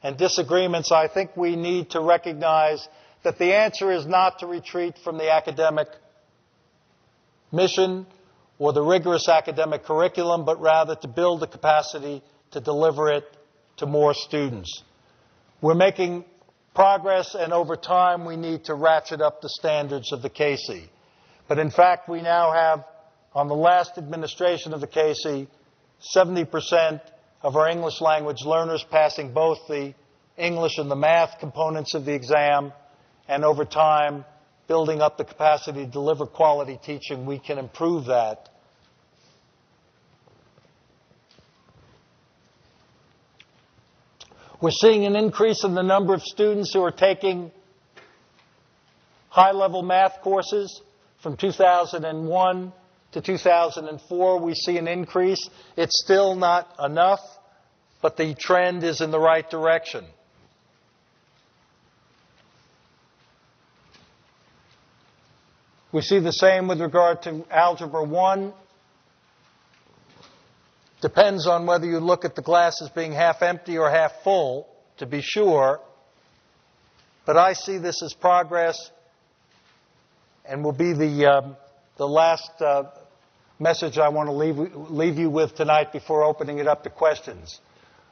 and 0.03 0.17
disagreements, 0.17 0.91
I 0.93 1.09
think 1.09 1.37
we 1.37 1.57
need 1.57 1.91
to 1.91 2.01
recognize 2.01 2.87
that 3.23 3.39
the 3.39 3.55
answer 3.55 3.93
is 3.93 4.05
not 4.05 4.41
to 4.41 4.47
retreat 4.47 4.99
from 5.03 5.17
the 5.17 5.33
academic 5.33 5.89
mission 7.53 8.07
or 8.59 8.73
the 8.73 8.83
rigorous 8.83 9.29
academic 9.29 9.85
curriculum, 9.85 10.45
but 10.45 10.61
rather 10.61 10.95
to 10.97 11.09
build 11.09 11.41
the 11.41 11.47
capacity 11.47 12.23
to 12.53 12.61
deliver 12.61 13.11
it 13.11 13.25
to 13.79 13.87
more 13.87 14.15
students. 14.15 14.83
We're 15.61 15.75
making 15.75 16.25
progress, 16.75 17.35
and 17.35 17.53
over 17.53 17.77
time, 17.77 18.25
we 18.25 18.37
need 18.37 18.65
to 18.65 18.75
ratchet 18.75 19.21
up 19.21 19.41
the 19.41 19.49
standards 19.49 20.13
of 20.13 20.23
the 20.23 20.31
CASE. 20.31 20.89
But 21.49 21.59
in 21.59 21.71
fact, 21.71 22.09
we 22.09 22.23
now 22.23 22.53
have, 22.53 22.85
on 23.35 23.49
the 23.49 23.55
last 23.55 23.99
administration 23.99 24.73
of 24.73 24.81
the 24.81 24.87
CAHSEE, 24.87 25.49
70% 26.15 27.01
of 27.43 27.57
our 27.57 27.69
English 27.69 28.01
language 28.01 28.43
learners 28.45 28.85
passing 28.91 29.33
both 29.33 29.59
the 29.69 29.95
English 30.37 30.79
and 30.79 30.91
the 30.91 30.97
math 30.97 31.39
components 31.41 31.95
of 31.95 32.05
the 32.05 32.15
exam, 32.15 32.73
and 33.29 33.45
over 33.45 33.65
time, 33.65 34.25
building 34.73 35.03
up 35.03 35.19
the 35.19 35.25
capacity 35.25 35.85
to 35.85 35.91
deliver 35.91 36.25
quality 36.25 36.81
teaching, 36.83 37.27
we 37.27 37.39
can 37.39 37.59
improve 37.59 38.07
that. 38.07 38.49
We're 44.63 44.71
seeing 44.71 45.05
an 45.05 45.15
increase 45.15 45.63
in 45.63 45.75
the 45.75 45.83
number 45.83 46.15
of 46.15 46.23
students 46.23 46.73
who 46.73 46.83
are 46.83 46.91
taking 46.91 47.51
high 49.29 49.51
level 49.51 49.83
math 49.83 50.23
courses 50.23 50.81
from 51.23 51.37
2001 51.37 52.73
to 53.13 53.21
2004. 53.21 54.41
We 54.41 54.55
see 54.55 54.79
an 54.79 54.89
increase. 54.89 55.51
It's 55.77 56.03
still 56.03 56.35
not 56.35 56.77
enough, 56.83 57.21
but 58.01 58.17
the 58.17 58.35
trend 58.35 58.85
is 58.85 59.03
in 59.03 59.11
the 59.11 59.21
right 59.21 59.51
direction. 59.51 60.07
We 65.93 66.01
see 66.01 66.21
the 66.21 66.33
same 66.33 66.69
with 66.69 66.81
regard 66.81 67.21
to 67.25 67.45
Algebra 67.51 68.03
1. 68.03 68.55
Depends 71.03 71.47
on 71.47 71.67
whether 71.67 71.85
you 71.85 71.99
look 71.99 72.25
at 72.25 72.35
the 72.35 72.41
glass 72.41 72.81
as 72.81 72.89
being 72.89 73.13
half 73.13 73.43
empty 73.43 73.77
or 73.77 73.91
half 73.91 74.23
full, 74.25 74.67
to 74.97 75.07
be 75.07 75.21
sure. 75.21 75.81
But 77.27 77.37
I 77.37 77.53
see 77.53 77.77
this 77.77 78.03
as 78.03 78.15
progress 78.15 78.91
and 80.47 80.65
will 80.65 80.73
be 80.73 80.95
the, 80.95 81.27
um, 81.27 81.57
the 81.99 82.09
last 82.09 82.51
uh, 82.63 82.85
message 83.59 83.99
I 83.99 84.09
want 84.09 84.29
to 84.29 84.33
leave, 84.33 84.57
leave 84.57 85.19
you 85.19 85.29
with 85.29 85.55
tonight 85.55 85.93
before 85.93 86.25
opening 86.25 86.59
it 86.59 86.67
up 86.67 86.85
to 86.85 86.91
questions. 86.91 87.61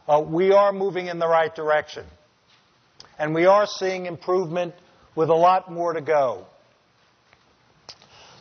Uh, 0.06 0.20
we 0.20 0.52
are 0.52 0.74
moving 0.74 1.06
in 1.06 1.18
the 1.18 1.28
right 1.28 1.54
direction. 1.54 2.04
And 3.18 3.34
we 3.34 3.46
are 3.46 3.66
seeing 3.66 4.04
improvement 4.04 4.74
with 5.14 5.30
a 5.30 5.34
lot 5.34 5.72
more 5.72 5.94
to 5.94 6.02
go. 6.02 6.46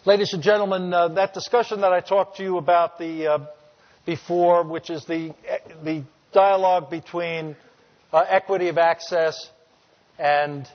Ladies 0.06 0.32
and 0.34 0.42
gentlemen, 0.42 0.94
uh, 0.94 1.10
that 1.10 1.34
discussion 1.34 1.82
that 1.82 1.92
I 1.92 2.00
talked 2.00 2.38
to 2.38 2.44
you 2.44 2.58
about 2.58 2.98
the, 2.98 3.28
uh, 3.28 3.40
before, 4.06 4.64
which 4.64 4.90
is 4.90 5.04
the, 5.04 5.36
the 5.84 6.06
dialogue 6.32 6.90
between 6.90 7.58
uh, 8.14 8.24
equity 8.30 8.70
of 8.70 8.78
access 8.78 9.50
and 10.18 10.66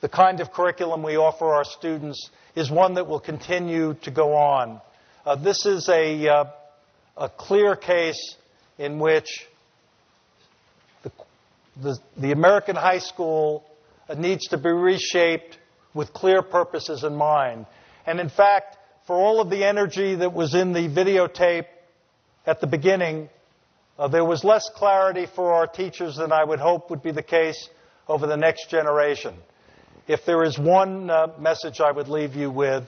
the 0.00 0.08
kind 0.08 0.38
of 0.38 0.52
curriculum 0.52 1.02
we 1.02 1.16
offer 1.16 1.46
our 1.46 1.64
students, 1.64 2.30
is 2.54 2.70
one 2.70 2.94
that 2.94 3.08
will 3.08 3.18
continue 3.18 3.94
to 4.02 4.12
go 4.12 4.36
on. 4.36 4.80
Uh, 5.26 5.34
this 5.34 5.66
is 5.66 5.88
a, 5.88 6.28
uh, 6.28 6.44
a 7.16 7.28
clear 7.28 7.74
case 7.74 8.36
in 8.78 9.00
which 9.00 9.44
the, 11.02 11.10
the, 11.82 11.98
the 12.16 12.30
American 12.30 12.76
high 12.76 13.00
school 13.00 13.64
uh, 14.08 14.14
needs 14.14 14.46
to 14.46 14.56
be 14.56 14.70
reshaped 14.70 15.58
with 15.94 16.12
clear 16.12 16.42
purposes 16.42 17.02
in 17.02 17.16
mind. 17.16 17.66
And 18.06 18.20
in 18.20 18.28
fact, 18.28 18.76
for 19.06 19.16
all 19.16 19.40
of 19.40 19.50
the 19.50 19.64
energy 19.64 20.14
that 20.16 20.32
was 20.32 20.54
in 20.54 20.72
the 20.72 20.88
videotape 20.88 21.66
at 22.46 22.60
the 22.60 22.66
beginning, 22.66 23.28
uh, 23.98 24.08
there 24.08 24.24
was 24.24 24.44
less 24.44 24.68
clarity 24.74 25.26
for 25.26 25.52
our 25.52 25.66
teachers 25.66 26.16
than 26.16 26.32
I 26.32 26.44
would 26.44 26.60
hope 26.60 26.90
would 26.90 27.02
be 27.02 27.12
the 27.12 27.22
case 27.22 27.68
over 28.08 28.26
the 28.26 28.36
next 28.36 28.70
generation. 28.70 29.34
If 30.08 30.24
there 30.24 30.42
is 30.42 30.58
one 30.58 31.10
uh, 31.10 31.28
message 31.38 31.80
I 31.80 31.92
would 31.92 32.08
leave 32.08 32.34
you 32.34 32.50
with, 32.50 32.84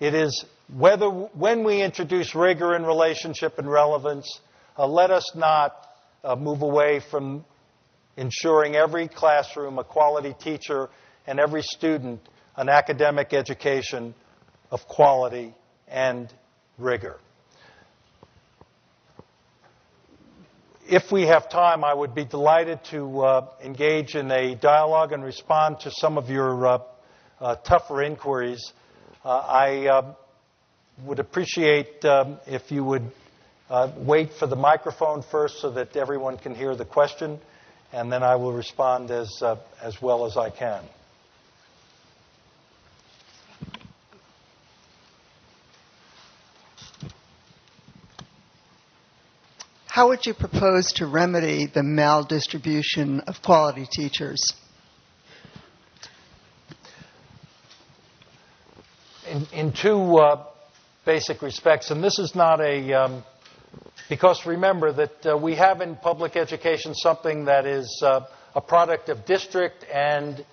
it 0.00 0.14
is 0.14 0.44
whether 0.72 1.08
when 1.08 1.64
we 1.64 1.82
introduce 1.82 2.34
rigor 2.34 2.74
in 2.74 2.84
relationship 2.84 3.58
and 3.58 3.70
relevance, 3.70 4.40
uh, 4.78 4.86
let 4.86 5.10
us 5.10 5.32
not 5.34 5.74
uh, 6.22 6.36
move 6.36 6.62
away 6.62 7.00
from 7.10 7.44
ensuring 8.16 8.76
every 8.76 9.08
classroom 9.08 9.78
a 9.78 9.84
quality 9.84 10.34
teacher 10.38 10.88
and 11.26 11.40
every 11.40 11.62
student 11.62 12.20
an 12.56 12.68
academic 12.68 13.32
education 13.32 14.14
of 14.74 14.88
quality 14.88 15.54
and 15.86 16.34
rigor. 16.78 17.16
If 20.88 21.12
we 21.12 21.22
have 21.22 21.48
time, 21.48 21.84
I 21.84 21.94
would 21.94 22.12
be 22.12 22.24
delighted 22.24 22.82
to 22.90 23.20
uh, 23.20 23.48
engage 23.62 24.16
in 24.16 24.32
a 24.32 24.56
dialogue 24.56 25.12
and 25.12 25.22
respond 25.22 25.78
to 25.80 25.92
some 25.92 26.18
of 26.18 26.28
your 26.28 26.66
uh, 26.66 26.78
uh, 27.40 27.54
tougher 27.54 28.02
inquiries. 28.02 28.72
Uh, 29.24 29.28
I 29.28 29.86
uh, 29.86 30.14
would 31.04 31.20
appreciate 31.20 32.04
um, 32.04 32.38
if 32.48 32.72
you 32.72 32.82
would 32.82 33.12
uh, 33.70 33.92
wait 33.96 34.32
for 34.32 34.48
the 34.48 34.56
microphone 34.56 35.22
first 35.22 35.60
so 35.60 35.70
that 35.70 35.96
everyone 35.96 36.36
can 36.36 36.52
hear 36.56 36.74
the 36.74 36.84
question, 36.84 37.38
and 37.92 38.10
then 38.10 38.24
I 38.24 38.34
will 38.34 38.52
respond 38.52 39.12
as, 39.12 39.30
as 39.80 40.02
well 40.02 40.26
as 40.26 40.36
I 40.36 40.50
can. 40.50 40.82
How 49.94 50.08
would 50.08 50.26
you 50.26 50.34
propose 50.34 50.92
to 50.94 51.06
remedy 51.06 51.66
the 51.66 51.82
maldistribution 51.82 53.22
of 53.28 53.40
quality 53.42 53.86
teachers? 53.86 54.52
In, 59.30 59.46
in 59.52 59.72
two 59.72 60.16
uh, 60.16 60.46
basic 61.06 61.42
respects, 61.42 61.92
and 61.92 62.02
this 62.02 62.18
is 62.18 62.34
not 62.34 62.60
a, 62.60 62.92
um, 62.92 63.22
because 64.08 64.44
remember 64.44 64.90
that 64.94 65.26
uh, 65.26 65.36
we 65.36 65.54
have 65.54 65.80
in 65.80 65.94
public 65.94 66.34
education 66.34 66.92
something 66.96 67.44
that 67.44 67.64
is 67.64 68.02
uh, 68.04 68.22
a 68.56 68.60
product 68.60 69.10
of 69.10 69.24
district 69.24 69.86
and 69.94 70.44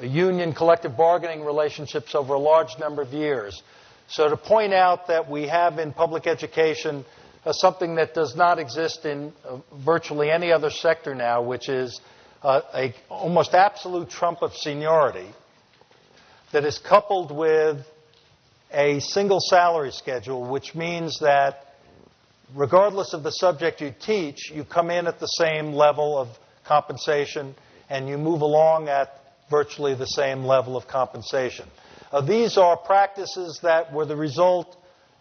union 0.00 0.52
collective 0.52 0.96
bargaining 0.96 1.44
relationships 1.44 2.14
over 2.14 2.34
a 2.34 2.38
large 2.38 2.78
number 2.78 3.02
of 3.02 3.12
years. 3.12 3.64
So 4.06 4.28
to 4.28 4.36
point 4.36 4.72
out 4.72 5.08
that 5.08 5.28
we 5.28 5.48
have 5.48 5.80
in 5.80 5.92
public 5.92 6.28
education 6.28 7.04
uh, 7.44 7.52
something 7.52 7.94
that 7.96 8.14
does 8.14 8.36
not 8.36 8.58
exist 8.58 9.04
in 9.04 9.32
uh, 9.44 9.58
virtually 9.84 10.30
any 10.30 10.52
other 10.52 10.70
sector 10.70 11.14
now, 11.14 11.42
which 11.42 11.68
is 11.68 12.00
uh, 12.42 12.60
a 12.74 12.94
almost 13.08 13.54
absolute 13.54 14.08
trump 14.10 14.42
of 14.42 14.54
seniority 14.54 15.28
that 16.52 16.64
is 16.64 16.78
coupled 16.78 17.34
with 17.34 17.86
a 18.72 19.00
single 19.00 19.40
salary 19.40 19.90
schedule, 19.90 20.48
which 20.48 20.74
means 20.74 21.18
that 21.20 21.74
regardless 22.54 23.12
of 23.12 23.22
the 23.22 23.30
subject 23.30 23.80
you 23.80 23.92
teach, 24.00 24.50
you 24.50 24.64
come 24.64 24.90
in 24.90 25.06
at 25.06 25.18
the 25.20 25.26
same 25.26 25.72
level 25.72 26.18
of 26.18 26.28
compensation 26.64 27.54
and 27.88 28.08
you 28.08 28.16
move 28.16 28.40
along 28.42 28.88
at 28.88 29.14
virtually 29.50 29.94
the 29.94 30.06
same 30.06 30.44
level 30.44 30.76
of 30.76 30.86
compensation. 30.86 31.66
Uh, 32.12 32.20
these 32.20 32.56
are 32.56 32.76
practices 32.76 33.60
that 33.62 33.92
were 33.92 34.04
the 34.04 34.16
result 34.16 34.76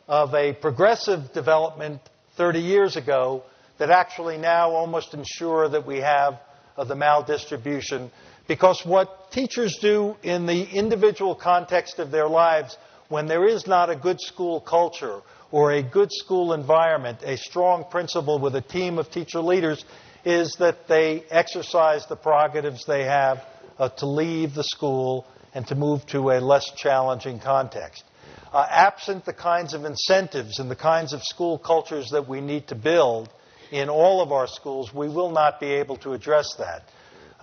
of 0.09 0.33
a 0.33 0.53
progressive 0.53 1.31
development 1.33 2.01
30 2.35 2.59
years 2.59 2.97
ago 2.97 3.43
that 3.77 3.91
actually 3.91 4.37
now 4.37 4.71
almost 4.71 5.13
ensure 5.13 5.69
that 5.69 5.85
we 5.85 5.99
have 5.99 6.39
uh, 6.75 6.83
the 6.83 6.95
maldistribution. 6.95 8.09
Because 8.47 8.83
what 8.83 9.31
teachers 9.31 9.77
do 9.79 10.15
in 10.23 10.47
the 10.47 10.63
individual 10.63 11.35
context 11.35 11.99
of 11.99 12.09
their 12.09 12.27
lives, 12.27 12.75
when 13.09 13.27
there 13.27 13.47
is 13.47 13.67
not 13.67 13.91
a 13.91 13.95
good 13.95 14.19
school 14.19 14.59
culture 14.59 15.21
or 15.51 15.73
a 15.73 15.83
good 15.83 16.11
school 16.11 16.53
environment, 16.53 17.19
a 17.23 17.37
strong 17.37 17.85
principal 17.91 18.39
with 18.39 18.55
a 18.55 18.61
team 18.61 18.97
of 18.97 19.11
teacher 19.11 19.41
leaders, 19.41 19.85
is 20.25 20.55
that 20.55 20.87
they 20.87 21.23
exercise 21.29 22.07
the 22.07 22.15
prerogatives 22.15 22.83
they 22.85 23.03
have 23.03 23.45
uh, 23.77 23.89
to 23.89 24.07
leave 24.07 24.55
the 24.55 24.63
school 24.63 25.27
and 25.53 25.67
to 25.67 25.75
move 25.75 26.03
to 26.07 26.31
a 26.31 26.39
less 26.39 26.71
challenging 26.75 27.39
context 27.39 28.03
uh, 28.51 28.65
absent 28.69 29.25
the 29.25 29.33
kinds 29.33 29.73
of 29.73 29.85
incentives 29.85 30.59
and 30.59 30.69
the 30.69 30.75
kinds 30.75 31.13
of 31.13 31.23
school 31.23 31.57
cultures 31.57 32.09
that 32.11 32.27
we 32.27 32.41
need 32.41 32.67
to 32.67 32.75
build 32.75 33.29
in 33.71 33.89
all 33.89 34.21
of 34.21 34.31
our 34.31 34.47
schools, 34.47 34.93
we 34.93 35.07
will 35.07 35.31
not 35.31 35.59
be 35.59 35.67
able 35.67 35.97
to 35.97 36.13
address 36.13 36.55
that. 36.55 36.83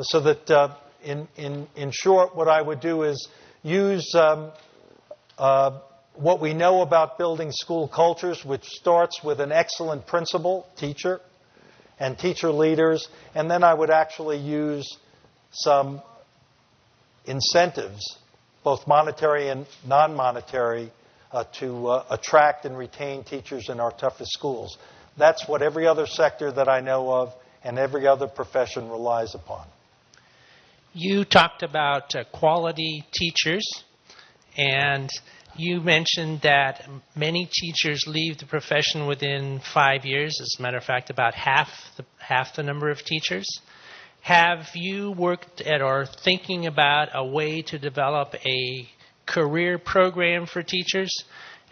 So 0.01 0.21
that, 0.21 0.51
uh, 0.51 0.77
in, 1.05 1.29
in, 1.37 1.69
in 1.77 1.91
short, 1.93 2.35
what 2.35 2.49
I 2.49 2.61
would 2.61 2.81
do 2.81 3.05
is 3.05 3.29
use 3.63 4.13
um, 4.15 4.51
uh, 5.39 5.79
what 6.15 6.41
we 6.41 6.53
know 6.53 6.83
about 6.83 7.19
building 7.19 7.53
school 7.53 7.87
cultures, 7.87 8.45
which 8.45 8.65
starts 8.65 9.23
with 9.23 9.41
an 9.41 9.53
excellent 9.53 10.07
principal, 10.07 10.67
teacher, 10.77 11.21
and 11.99 12.19
teacher 12.19 12.51
leaders, 12.51 13.09
and 13.35 13.51
then 13.51 13.63
I 13.63 13.73
would 13.73 13.91
actually 13.91 14.39
use 14.39 14.99
some 15.53 16.03
incentives 17.25 18.19
both 18.67 18.85
monetary 18.89 19.49
and 19.49 19.64
non 19.87 20.17
monetary, 20.17 20.91
uh, 21.31 21.45
to 21.61 21.87
uh, 21.87 22.05
attract 22.11 22.64
and 22.64 22.77
retain 22.77 23.23
teachers 23.23 23.69
in 23.69 23.79
our 23.79 23.93
toughest 23.93 24.33
schools. 24.33 24.77
That's 25.17 25.47
what 25.47 25.62
every 25.62 25.87
other 25.87 26.05
sector 26.05 26.51
that 26.51 26.69
I 26.69 26.81
know 26.81 27.12
of 27.12 27.33
and 27.62 27.79
every 27.79 28.09
other 28.09 28.27
profession 28.27 28.91
relies 28.91 29.37
upon. 29.37 29.69
You 30.93 31.25
talked 31.25 31.62
about 31.62 32.17
uh, 32.17 32.25
quality 32.33 33.05
teachers, 33.12 33.64
and 34.57 35.09
you 35.55 35.81
mentioned 35.81 36.41
that 36.43 36.89
many 37.14 37.49
teachers 37.53 38.03
leave 38.09 38.39
the 38.39 38.47
profession 38.47 39.07
within 39.07 39.61
five 39.61 40.05
years. 40.05 40.41
As 40.41 40.57
a 40.59 40.62
matter 40.62 40.77
of 40.77 40.85
fact, 40.85 41.09
about 41.09 41.35
half 41.35 41.69
the, 41.97 42.05
half 42.19 42.57
the 42.57 42.64
number 42.64 42.91
of 42.91 42.99
teachers. 43.05 43.47
Have 44.27 44.70
you 44.74 45.12
worked 45.12 45.61
at 45.61 45.81
or 45.81 46.05
thinking 46.05 46.66
about 46.66 47.11
a 47.14 47.24
way 47.24 47.62
to 47.62 47.79
develop 47.79 48.35
a 48.45 48.89
career 49.24 49.79
program 49.79 50.47
for 50.47 50.64
teachers? 50.64 51.14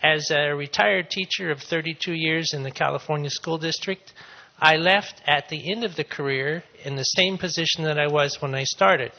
As 0.00 0.30
a 0.30 0.55
retired 0.55 1.11
teacher 1.11 1.50
of 1.50 1.59
32 1.59 2.12
years 2.12 2.55
in 2.55 2.62
the 2.62 2.70
California 2.70 3.28
School 3.28 3.59
District, 3.59 4.12
I 4.61 4.76
left 4.76 5.20
at 5.26 5.48
the 5.48 5.72
end 5.72 5.82
of 5.82 5.96
the 5.96 6.05
career 6.05 6.62
in 6.84 6.94
the 6.94 7.02
same 7.02 7.38
position 7.38 7.82
that 7.86 7.98
I 7.98 8.07
was 8.07 8.40
when 8.40 8.55
I 8.55 8.62
started. 8.62 9.11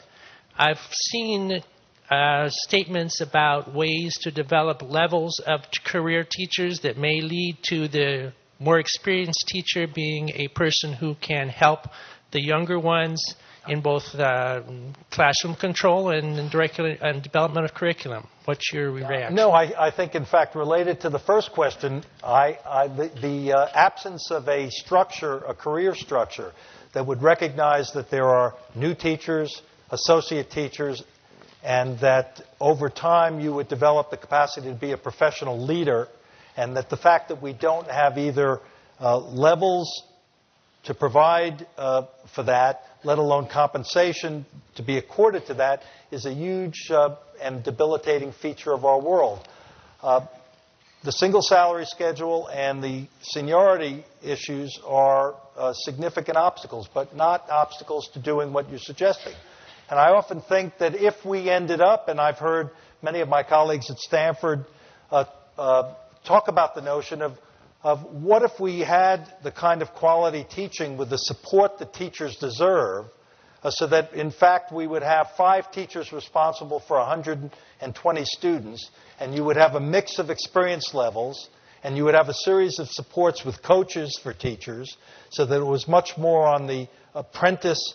I've 0.56 0.80
seen 0.90 1.62
uh, 2.10 2.48
statements 2.48 3.20
about 3.20 3.74
ways 3.74 4.16
to 4.22 4.30
develop 4.30 4.80
levels 4.80 5.40
of 5.40 5.60
career 5.84 6.24
teachers 6.24 6.80
that 6.80 6.96
may 6.96 7.20
lead 7.20 7.58
to 7.64 7.86
the 7.86 8.32
more 8.58 8.78
experienced 8.78 9.44
teacher 9.46 9.86
being 9.86 10.30
a 10.30 10.48
person 10.48 10.94
who 10.94 11.14
can 11.16 11.50
help 11.50 11.80
the 12.36 12.42
younger 12.42 12.78
ones 12.78 13.34
in 13.66 13.80
both 13.80 14.14
uh, 14.14 14.62
classroom 15.10 15.54
control 15.54 16.10
and, 16.10 16.38
in 16.38 16.50
curricul- 16.50 17.00
and 17.00 17.22
development 17.22 17.64
of 17.64 17.72
curriculum. 17.72 18.26
What's 18.44 18.70
your 18.74 18.90
reaction? 18.90 19.34
No, 19.34 19.52
I, 19.52 19.88
I 19.88 19.90
think, 19.90 20.14
in 20.14 20.26
fact, 20.26 20.54
related 20.54 21.00
to 21.00 21.08
the 21.08 21.18
first 21.18 21.52
question, 21.52 22.04
I, 22.22 22.58
I, 22.66 22.88
the, 22.88 23.10
the 23.22 23.52
uh, 23.54 23.68
absence 23.72 24.30
of 24.30 24.46
a 24.48 24.70
structure, 24.70 25.38
a 25.38 25.54
career 25.54 25.94
structure, 25.94 26.52
that 26.92 27.06
would 27.06 27.22
recognize 27.22 27.90
that 27.92 28.10
there 28.10 28.26
are 28.26 28.54
new 28.74 28.94
teachers, 28.94 29.62
associate 29.90 30.50
teachers, 30.50 31.02
and 31.64 31.98
that 32.00 32.42
over 32.60 32.90
time 32.90 33.40
you 33.40 33.52
would 33.54 33.68
develop 33.68 34.10
the 34.10 34.18
capacity 34.18 34.68
to 34.68 34.74
be 34.74 34.92
a 34.92 34.98
professional 34.98 35.58
leader, 35.58 36.08
and 36.56 36.76
that 36.76 36.90
the 36.90 36.98
fact 36.98 37.28
that 37.30 37.40
we 37.40 37.54
don't 37.54 37.90
have 37.90 38.18
either 38.18 38.60
uh, 39.00 39.16
levels 39.18 39.88
to 40.86 40.94
provide 40.94 41.66
uh, 41.76 42.06
for 42.34 42.44
that, 42.44 42.82
let 43.04 43.18
alone 43.18 43.48
compensation 43.48 44.46
to 44.76 44.82
be 44.82 44.96
accorded 44.96 45.46
to 45.46 45.54
that, 45.54 45.82
is 46.10 46.26
a 46.26 46.32
huge 46.32 46.90
uh, 46.90 47.16
and 47.42 47.62
debilitating 47.62 48.32
feature 48.32 48.72
of 48.72 48.84
our 48.84 49.00
world. 49.00 49.46
Uh, 50.02 50.26
the 51.04 51.12
single 51.12 51.42
salary 51.42 51.84
schedule 51.84 52.48
and 52.48 52.82
the 52.82 53.06
seniority 53.22 54.04
issues 54.24 54.78
are 54.84 55.34
uh, 55.56 55.72
significant 55.72 56.36
obstacles, 56.36 56.88
but 56.92 57.14
not 57.14 57.48
obstacles 57.50 58.08
to 58.14 58.18
doing 58.20 58.52
what 58.52 58.68
you're 58.70 58.78
suggesting. 58.78 59.34
And 59.88 60.00
I 60.00 60.10
often 60.10 60.40
think 60.40 60.78
that 60.78 60.96
if 60.96 61.24
we 61.24 61.48
ended 61.48 61.80
up, 61.80 62.08
and 62.08 62.20
I've 62.20 62.38
heard 62.38 62.70
many 63.02 63.20
of 63.20 63.28
my 63.28 63.42
colleagues 63.42 63.88
at 63.90 63.98
Stanford 63.98 64.64
uh, 65.10 65.24
uh, 65.56 65.94
talk 66.24 66.48
about 66.48 66.74
the 66.74 66.80
notion 66.82 67.22
of, 67.22 67.38
of 67.86 68.02
what 68.12 68.42
if 68.42 68.58
we 68.58 68.80
had 68.80 69.32
the 69.44 69.52
kind 69.52 69.80
of 69.80 69.92
quality 69.92 70.44
teaching 70.50 70.96
with 70.96 71.08
the 71.08 71.16
support 71.16 71.78
that 71.78 71.94
teachers 71.94 72.34
deserve, 72.34 73.04
uh, 73.62 73.70
so 73.70 73.86
that 73.86 74.12
in 74.12 74.32
fact 74.32 74.72
we 74.72 74.88
would 74.88 75.04
have 75.04 75.28
five 75.36 75.70
teachers 75.70 76.12
responsible 76.12 76.80
for 76.80 76.98
120 76.98 78.24
students, 78.24 78.90
and 79.20 79.36
you 79.36 79.44
would 79.44 79.54
have 79.54 79.76
a 79.76 79.80
mix 79.80 80.18
of 80.18 80.30
experience 80.30 80.94
levels, 80.94 81.48
and 81.84 81.96
you 81.96 82.02
would 82.02 82.16
have 82.16 82.28
a 82.28 82.34
series 82.34 82.80
of 82.80 82.88
supports 82.88 83.44
with 83.44 83.62
coaches 83.62 84.18
for 84.20 84.32
teachers, 84.32 84.96
so 85.30 85.46
that 85.46 85.60
it 85.60 85.64
was 85.64 85.86
much 85.86 86.18
more 86.18 86.44
on 86.44 86.66
the 86.66 86.88
apprentice 87.14 87.94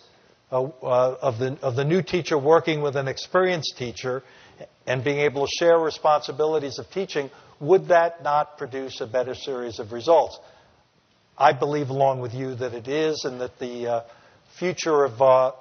uh, 0.53 0.61
uh, 0.63 1.17
of, 1.21 1.37
the, 1.37 1.59
of 1.61 1.75
the 1.75 1.83
new 1.83 2.01
teacher 2.01 2.37
working 2.37 2.81
with 2.81 2.95
an 2.95 3.09
experienced 3.09 3.77
teacher 3.77 4.23
and 4.87 5.03
being 5.03 5.19
able 5.19 5.45
to 5.45 5.51
share 5.51 5.77
responsibilities 5.77 6.79
of 6.79 6.89
teaching, 6.91 7.29
would 7.59 7.87
that 7.89 8.23
not 8.23 8.57
produce 8.57 9.01
a 9.01 9.07
better 9.07 9.35
series 9.35 9.79
of 9.79 9.91
results? 9.91 10.39
I 11.37 11.53
believe, 11.53 11.89
along 11.89 12.21
with 12.21 12.33
you, 12.33 12.55
that 12.55 12.73
it 12.73 12.87
is, 12.87 13.23
and 13.25 13.39
that 13.41 13.57
the 13.59 13.87
uh, 13.87 14.03
future 14.57 15.03
of 15.05 15.21
uh, 15.21 15.51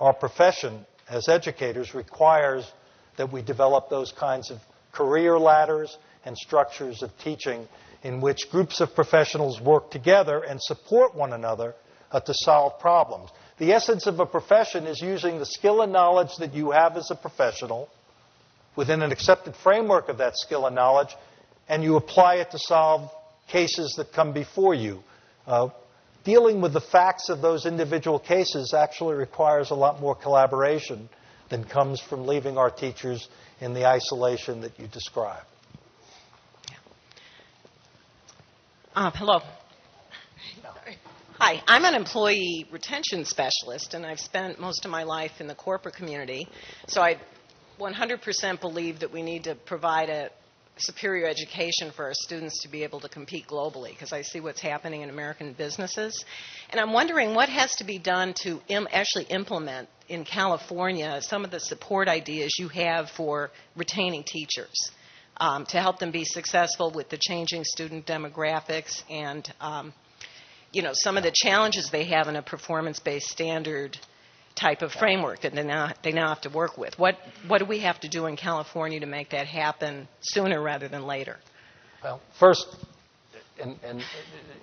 our 0.00 0.12
profession 0.12 0.86
as 1.08 1.28
educators 1.28 1.94
requires 1.94 2.70
that 3.16 3.32
we 3.32 3.42
develop 3.42 3.88
those 3.88 4.12
kinds 4.12 4.50
of 4.50 4.58
career 4.92 5.38
ladders 5.38 5.96
and 6.24 6.36
structures 6.36 7.02
of 7.02 7.10
teaching 7.18 7.66
in 8.02 8.20
which 8.20 8.50
groups 8.50 8.80
of 8.80 8.94
professionals 8.94 9.60
work 9.60 9.90
together 9.90 10.42
and 10.42 10.60
support 10.60 11.14
one 11.14 11.32
another 11.32 11.74
uh, 12.10 12.20
to 12.20 12.34
solve 12.34 12.78
problems. 12.80 13.30
The 13.58 13.72
essence 13.72 14.06
of 14.06 14.18
a 14.18 14.26
profession 14.26 14.86
is 14.86 15.00
using 15.00 15.38
the 15.38 15.46
skill 15.46 15.82
and 15.82 15.92
knowledge 15.92 16.36
that 16.38 16.52
you 16.54 16.72
have 16.72 16.96
as 16.96 17.10
a 17.10 17.14
professional 17.14 17.88
within 18.76 19.02
an 19.02 19.12
accepted 19.12 19.54
framework 19.56 20.08
of 20.08 20.18
that 20.18 20.36
skill 20.36 20.66
and 20.66 20.74
knowledge, 20.74 21.14
and 21.68 21.82
you 21.82 21.96
apply 21.96 22.36
it 22.36 22.50
to 22.50 22.58
solve 22.58 23.10
cases 23.48 23.94
that 23.96 24.12
come 24.12 24.32
before 24.32 24.74
you. 24.74 25.02
Uh, 25.46 25.68
dealing 26.24 26.60
with 26.60 26.72
the 26.72 26.80
facts 26.80 27.28
of 27.28 27.42
those 27.42 27.66
individual 27.66 28.18
cases 28.18 28.74
actually 28.74 29.14
requires 29.14 29.70
a 29.70 29.74
lot 29.74 30.00
more 30.00 30.14
collaboration 30.14 31.08
than 31.50 31.64
comes 31.64 32.00
from 32.00 32.26
leaving 32.26 32.56
our 32.56 32.70
teachers 32.70 33.28
in 33.60 33.74
the 33.74 33.86
isolation 33.86 34.60
that 34.62 34.78
you 34.78 34.86
describe. 34.88 35.44
Uh, 38.94 39.10
hello. 39.14 39.40
Hi, 41.38 41.60
I'm 41.66 41.84
an 41.84 41.94
employee 41.94 42.68
retention 42.70 43.24
specialist, 43.24 43.94
and 43.94 44.06
I've 44.06 44.20
spent 44.20 44.60
most 44.60 44.84
of 44.84 44.92
my 44.92 45.02
life 45.02 45.40
in 45.40 45.48
the 45.48 45.56
corporate 45.56 45.96
community. 45.96 46.46
So 46.86 47.02
I 47.02 47.18
100% 47.82 48.60
believe 48.60 49.00
that 49.00 49.12
we 49.12 49.22
need 49.22 49.44
to 49.44 49.54
provide 49.54 50.08
a 50.08 50.30
superior 50.78 51.26
education 51.26 51.90
for 51.94 52.06
our 52.06 52.14
students 52.14 52.62
to 52.62 52.68
be 52.68 52.82
able 52.82 53.00
to 53.00 53.08
compete 53.08 53.46
globally, 53.46 53.90
because 53.90 54.12
I 54.12 54.22
see 54.22 54.40
what's 54.40 54.60
happening 54.60 55.02
in 55.02 55.10
American 55.10 55.52
businesses. 55.52 56.24
And 56.70 56.80
I'm 56.80 56.92
wondering 56.92 57.34
what 57.34 57.48
has 57.48 57.74
to 57.76 57.84
be 57.84 57.98
done 57.98 58.34
to 58.42 58.60
Im- 58.68 58.88
actually 58.90 59.24
implement 59.24 59.88
in 60.08 60.24
California 60.24 61.20
some 61.22 61.44
of 61.44 61.50
the 61.50 61.60
support 61.60 62.08
ideas 62.08 62.58
you 62.58 62.68
have 62.68 63.10
for 63.10 63.50
retaining 63.76 64.24
teachers. 64.24 64.90
Um, 65.38 65.64
to 65.66 65.80
help 65.80 65.98
them 65.98 66.10
be 66.10 66.26
successful 66.26 66.90
with 66.90 67.08
the 67.08 67.16
changing 67.18 67.64
student 67.64 68.06
demographics 68.06 69.02
and 69.10 69.50
um, 69.62 69.94
you 70.72 70.82
know 70.82 70.92
some 70.92 71.16
of 71.16 71.22
the 71.22 71.32
challenges 71.34 71.88
they 71.90 72.04
have 72.04 72.28
in 72.28 72.36
a 72.36 72.42
performance-based 72.42 73.28
standard 73.28 73.98
type 74.54 74.82
of 74.82 74.92
framework 74.92 75.42
that 75.42 75.54
they 75.54 75.62
now, 75.62 75.92
they 76.02 76.12
now 76.12 76.28
have 76.28 76.42
to 76.42 76.50
work 76.50 76.76
with. 76.78 76.98
What 76.98 77.16
what 77.46 77.58
do 77.58 77.64
we 77.64 77.80
have 77.80 78.00
to 78.00 78.08
do 78.08 78.26
in 78.26 78.36
California 78.36 79.00
to 79.00 79.06
make 79.06 79.30
that 79.30 79.46
happen 79.46 80.08
sooner 80.20 80.60
rather 80.60 80.88
than 80.88 81.06
later? 81.06 81.36
Well, 82.02 82.20
first, 82.38 82.66
and, 83.60 83.78
and, 83.84 84.02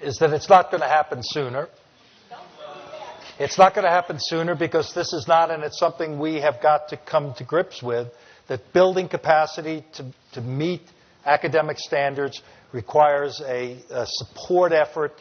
is 0.01 0.17
that 0.17 0.31
it's 0.31 0.49
not 0.49 0.71
going 0.71 0.81
to 0.81 0.87
happen 0.87 1.19
sooner. 1.21 1.69
It's 3.39 3.57
not 3.57 3.73
going 3.73 3.85
to 3.85 3.91
happen 3.91 4.17
sooner 4.19 4.53
because 4.53 4.93
this 4.93 5.13
is 5.13 5.25
not, 5.25 5.49
and 5.49 5.63
it's 5.63 5.79
something 5.79 6.19
we 6.19 6.41
have 6.41 6.61
got 6.61 6.89
to 6.89 6.97
come 6.97 7.33
to 7.35 7.45
grips 7.45 7.81
with, 7.81 8.09
that 8.49 8.73
building 8.73 9.07
capacity 9.07 9.85
to, 9.93 10.05
to 10.33 10.41
meet 10.41 10.81
academic 11.25 11.79
standards 11.79 12.41
requires 12.73 13.41
a, 13.45 13.77
a 13.91 14.05
support 14.05 14.73
effort 14.73 15.13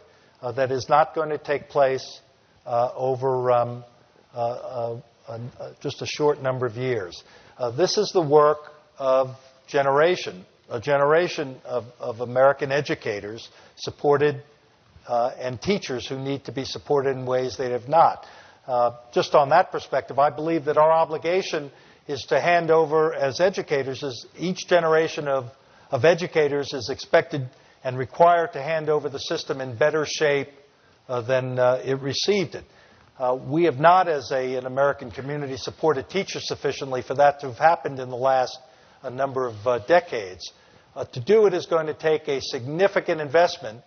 uh, 0.43 0.51
that 0.53 0.73
is 0.73 0.89
not 0.89 1.15
going 1.15 1.29
to 1.29 1.39
take 1.39 1.69
place 1.69 2.21
uh, 2.67 2.91
over 2.97 3.53
um, 3.53 3.85
just 5.81 6.03
a 6.03 6.07
short 6.07 6.43
number 6.43 6.67
of 6.67 6.77
years. 6.77 7.23
Uh, 7.59 7.71
this 7.71 7.99
is 7.99 8.13
the 8.13 8.23
work 8.23 8.59
of 8.99 9.37
generation, 9.67 10.45
a 10.71 10.81
generation 10.81 11.57
of, 11.65 11.85
of 11.99 12.21
American 12.21 12.73
educators 12.73 13.49
supported 13.77 14.43
uh, 15.07 15.33
and 15.39 15.61
teachers 15.61 16.07
who 16.07 16.19
need 16.19 16.45
to 16.45 16.53
be 16.53 16.65
supported 16.65 17.17
in 17.17 17.27
ways 17.27 17.57
they 17.57 17.71
have 17.71 17.89
not. 17.89 18.27
Uh, 18.67 18.93
just 19.15 19.35
on 19.35 19.49
that 19.49 19.73
perspective, 19.73 20.19
I 20.19 20.31
believe 20.31 20.67
that 20.67 20.77
our 20.77 20.93
obligation 20.93 21.71
is 22.07 22.23
to 22.25 22.41
hand 22.41 22.71
over 22.71 23.15
as 23.15 23.41
educators, 23.41 24.03
as 24.05 24.27
each 24.39 24.67
generation 24.69 25.27
of, 25.27 25.47
of 25.91 26.05
educators 26.05 26.73
is 26.75 26.91
expected 26.91 27.49
and 27.83 27.97
required 27.97 28.53
to 28.53 28.63
hand 28.63 28.89
over 28.89 29.09
the 29.09 29.19
system 29.19 29.61
in 29.61 29.77
better 29.77 30.05
shape 30.07 30.49
uh, 31.09 31.23
than 31.23 31.59
uh, 31.59 31.81
it 31.85 32.01
received 32.01 32.55
it. 32.55 32.65
Uh, 33.19 33.35
we 33.35 33.65
have 33.65 33.81
not, 33.81 34.07
as 34.07 34.31
a, 34.31 34.55
an 34.55 34.65
American 34.65 35.11
community, 35.11 35.57
supported 35.57 36.09
teachers 36.09 36.47
sufficiently 36.47 37.03
for 37.03 37.15
that 37.15 37.41
to 37.41 37.47
have 37.49 37.59
happened 37.59 37.99
in 37.99 38.11
the 38.11 38.17
last 38.17 38.57
a 39.03 39.11
number 39.11 39.47
of 39.47 39.67
uh, 39.67 39.79
decades. 39.87 40.53
Uh, 40.95 41.05
to 41.05 41.19
do 41.19 41.47
it 41.47 41.53
is 41.53 41.67
going 41.67 41.87
to 41.87 41.95
take 41.95 42.29
a 42.29 42.41
significant 42.41 43.21
investment 43.21 43.83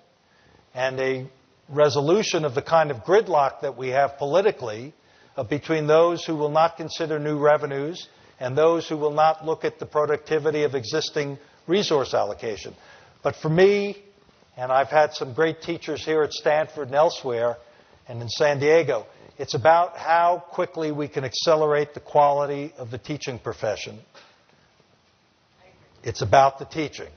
and 0.73 0.99
a 0.99 1.25
resolution 1.69 2.43
of 2.43 2.55
the 2.55 2.61
kind 2.61 2.91
of 2.91 2.97
gridlock 3.05 3.61
that 3.61 3.77
we 3.77 3.87
have 3.87 4.17
politically 4.17 4.93
uh, 5.37 5.43
between 5.43 5.87
those 5.87 6.25
who 6.25 6.35
will 6.35 6.51
not 6.51 6.75
consider 6.75 7.17
new 7.17 7.37
revenues 7.37 8.09
and 8.41 8.57
those 8.57 8.87
who 8.89 8.97
will 8.97 9.13
not 9.13 9.45
look 9.45 9.63
at 9.63 9.79
the 9.79 9.85
productivity 9.85 10.63
of 10.63 10.75
existing 10.75 11.37
resource 11.67 12.13
allocation. 12.13 12.75
But 13.23 13.37
for 13.37 13.49
me, 13.49 14.03
and 14.57 14.73
I've 14.73 14.89
had 14.89 15.13
some 15.13 15.33
great 15.33 15.61
teachers 15.61 16.03
here 16.03 16.21
at 16.21 16.33
Stanford 16.33 16.87
and 16.87 16.95
elsewhere, 16.95 17.55
and 18.07 18.21
in 18.21 18.27
San 18.27 18.59
Diego, 18.59 19.05
it's 19.41 19.55
about 19.55 19.97
how 19.97 20.43
quickly 20.51 20.91
we 20.91 21.07
can 21.07 21.23
accelerate 21.23 21.95
the 21.95 21.99
quality 21.99 22.71
of 22.77 22.91
the 22.91 22.99
teaching 22.99 23.39
profession. 23.39 23.97
It's 26.03 26.21
about 26.21 26.59
the 26.59 26.65
teaching. 26.65 27.11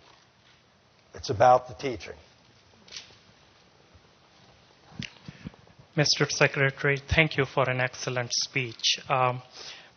It's 1.14 1.28
about 1.28 1.68
the 1.68 1.74
teaching. 1.74 2.14
Mr. 5.98 6.30
Secretary, 6.30 6.96
thank 7.14 7.36
you 7.36 7.44
for 7.44 7.68
an 7.68 7.80
excellent 7.82 8.32
speech. 8.32 8.98
Um, 9.10 9.42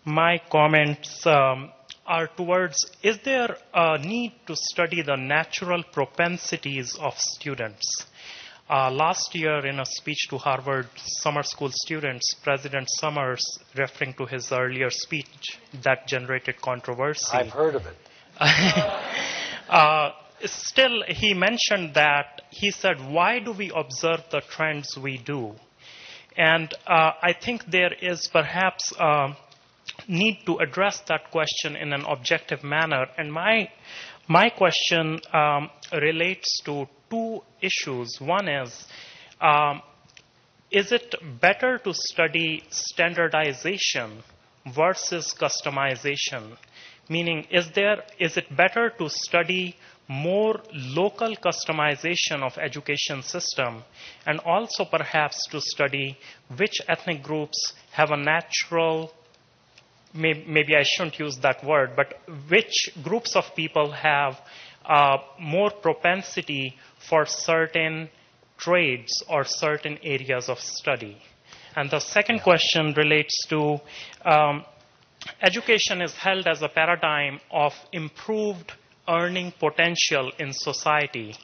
my 0.03 0.41
comments 0.51 1.25
um, 1.25 1.71
are 2.05 2.27
towards 2.27 2.75
is 3.01 3.19
there 3.23 3.55
a 3.73 3.97
need 3.99 4.33
to 4.47 4.55
study 4.57 5.01
the 5.01 5.15
natural 5.15 5.81
propensities 5.93 6.93
of 6.99 7.17
students? 7.17 7.85
Uh, 8.69 8.91
last 8.91 9.33
year, 9.33 9.65
in 9.65 9.79
a 9.79 9.85
speech 9.85 10.27
to 10.29 10.37
Harvard 10.37 10.89
summer 10.97 11.41
school 11.41 11.69
students, 11.71 12.33
President 12.43 12.85
Summers, 12.99 13.41
referring 13.77 14.13
to 14.15 14.25
his 14.25 14.51
earlier 14.51 14.89
speech 14.89 15.57
that 15.83 16.05
generated 16.05 16.61
controversy, 16.61 17.31
I've 17.31 17.49
heard 17.49 17.75
of 17.75 17.85
it. 17.85 17.95
uh, 19.69 20.11
still, 20.43 21.01
he 21.07 21.33
mentioned 21.33 21.93
that 21.93 22.41
he 22.49 22.71
said, 22.71 22.97
Why 23.09 23.39
do 23.39 23.53
we 23.53 23.71
observe 23.73 24.23
the 24.31 24.41
trends 24.41 24.97
we 24.97 25.17
do? 25.17 25.53
And 26.35 26.73
uh, 26.85 27.11
I 27.21 27.33
think 27.33 27.71
there 27.71 27.93
is 27.93 28.27
perhaps 28.27 28.91
a 28.99 29.29
need 30.09 30.39
to 30.45 30.57
address 30.57 31.01
that 31.07 31.31
question 31.31 31.77
in 31.77 31.93
an 31.93 32.03
objective 32.05 32.65
manner. 32.65 33.05
And 33.17 33.31
my, 33.31 33.69
my 34.27 34.49
question 34.49 35.21
um, 35.33 35.69
relates 35.93 36.59
to 36.65 36.87
two 37.09 37.41
issues. 37.61 38.19
One 38.19 38.47
is, 38.47 38.85
um, 39.41 39.81
is 40.71 40.91
it 40.91 41.15
better 41.41 41.77
to 41.79 41.93
study 41.93 42.63
standardization 42.69 44.23
versus 44.75 45.33
customization? 45.39 46.57
Meaning, 47.09 47.47
is, 47.49 47.71
there, 47.71 48.03
is 48.19 48.35
it 48.35 48.55
better 48.55 48.89
to 48.97 49.09
study 49.09 49.75
more 50.09 50.59
local 50.73 51.35
customization 51.35 52.41
of 52.41 52.57
education 52.57 53.21
system 53.21 53.83
and 54.25 54.39
also 54.41 54.85
perhaps 54.85 55.45
to 55.51 55.59
study 55.61 56.17
which 56.57 56.81
ethnic 56.87 57.21
groups 57.23 57.73
have 57.91 58.11
a 58.11 58.17
natural 58.17 59.11
maybe 60.13 60.75
I 60.75 60.83
shouldn't 60.83 61.19
use 61.19 61.37
that 61.39 61.63
word, 61.63 61.91
but 61.95 62.19
which 62.49 62.89
groups 63.03 63.35
of 63.35 63.43
people 63.55 63.91
have 63.91 64.39
uh, 64.85 65.17
more 65.39 65.69
propensity 65.69 66.75
for 66.99 67.25
certain 67.25 68.09
trades 68.57 69.23
or 69.29 69.43
certain 69.43 69.97
areas 70.03 70.49
of 70.49 70.59
study. 70.59 71.17
And 71.75 71.91
the 71.91 71.99
second 71.99 72.41
question 72.41 72.93
relates 72.97 73.45
to 73.49 73.79
um, 74.25 74.65
education 75.41 76.01
is 76.01 76.13
held 76.13 76.47
as 76.47 76.61
a 76.61 76.69
paradigm 76.69 77.39
of 77.51 77.73
improved 77.93 78.73
earning 79.07 79.53
potential 79.59 80.31
in 80.39 80.53
society. 80.53 81.35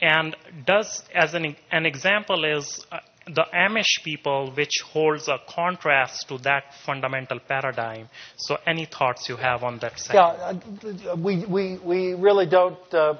And 0.00 0.36
does, 0.66 1.02
as 1.14 1.34
an, 1.34 1.56
an 1.70 1.86
example, 1.86 2.44
is 2.44 2.84
uh, 2.92 2.98
the 3.26 3.44
Amish 3.54 4.04
people, 4.04 4.52
which 4.54 4.80
holds 4.92 5.28
a 5.28 5.38
contrast 5.48 6.28
to 6.28 6.38
that 6.38 6.74
fundamental 6.84 7.40
paradigm. 7.40 8.08
So, 8.36 8.58
any 8.66 8.86
thoughts 8.86 9.28
you 9.28 9.36
have 9.36 9.64
on 9.64 9.78
that? 9.78 10.00
Yeah, 10.12 10.26
uh, 10.26 11.16
we, 11.16 11.44
we, 11.46 11.78
we 11.78 12.14
really 12.14 12.46
don't, 12.46 12.94
uh, 12.94 13.14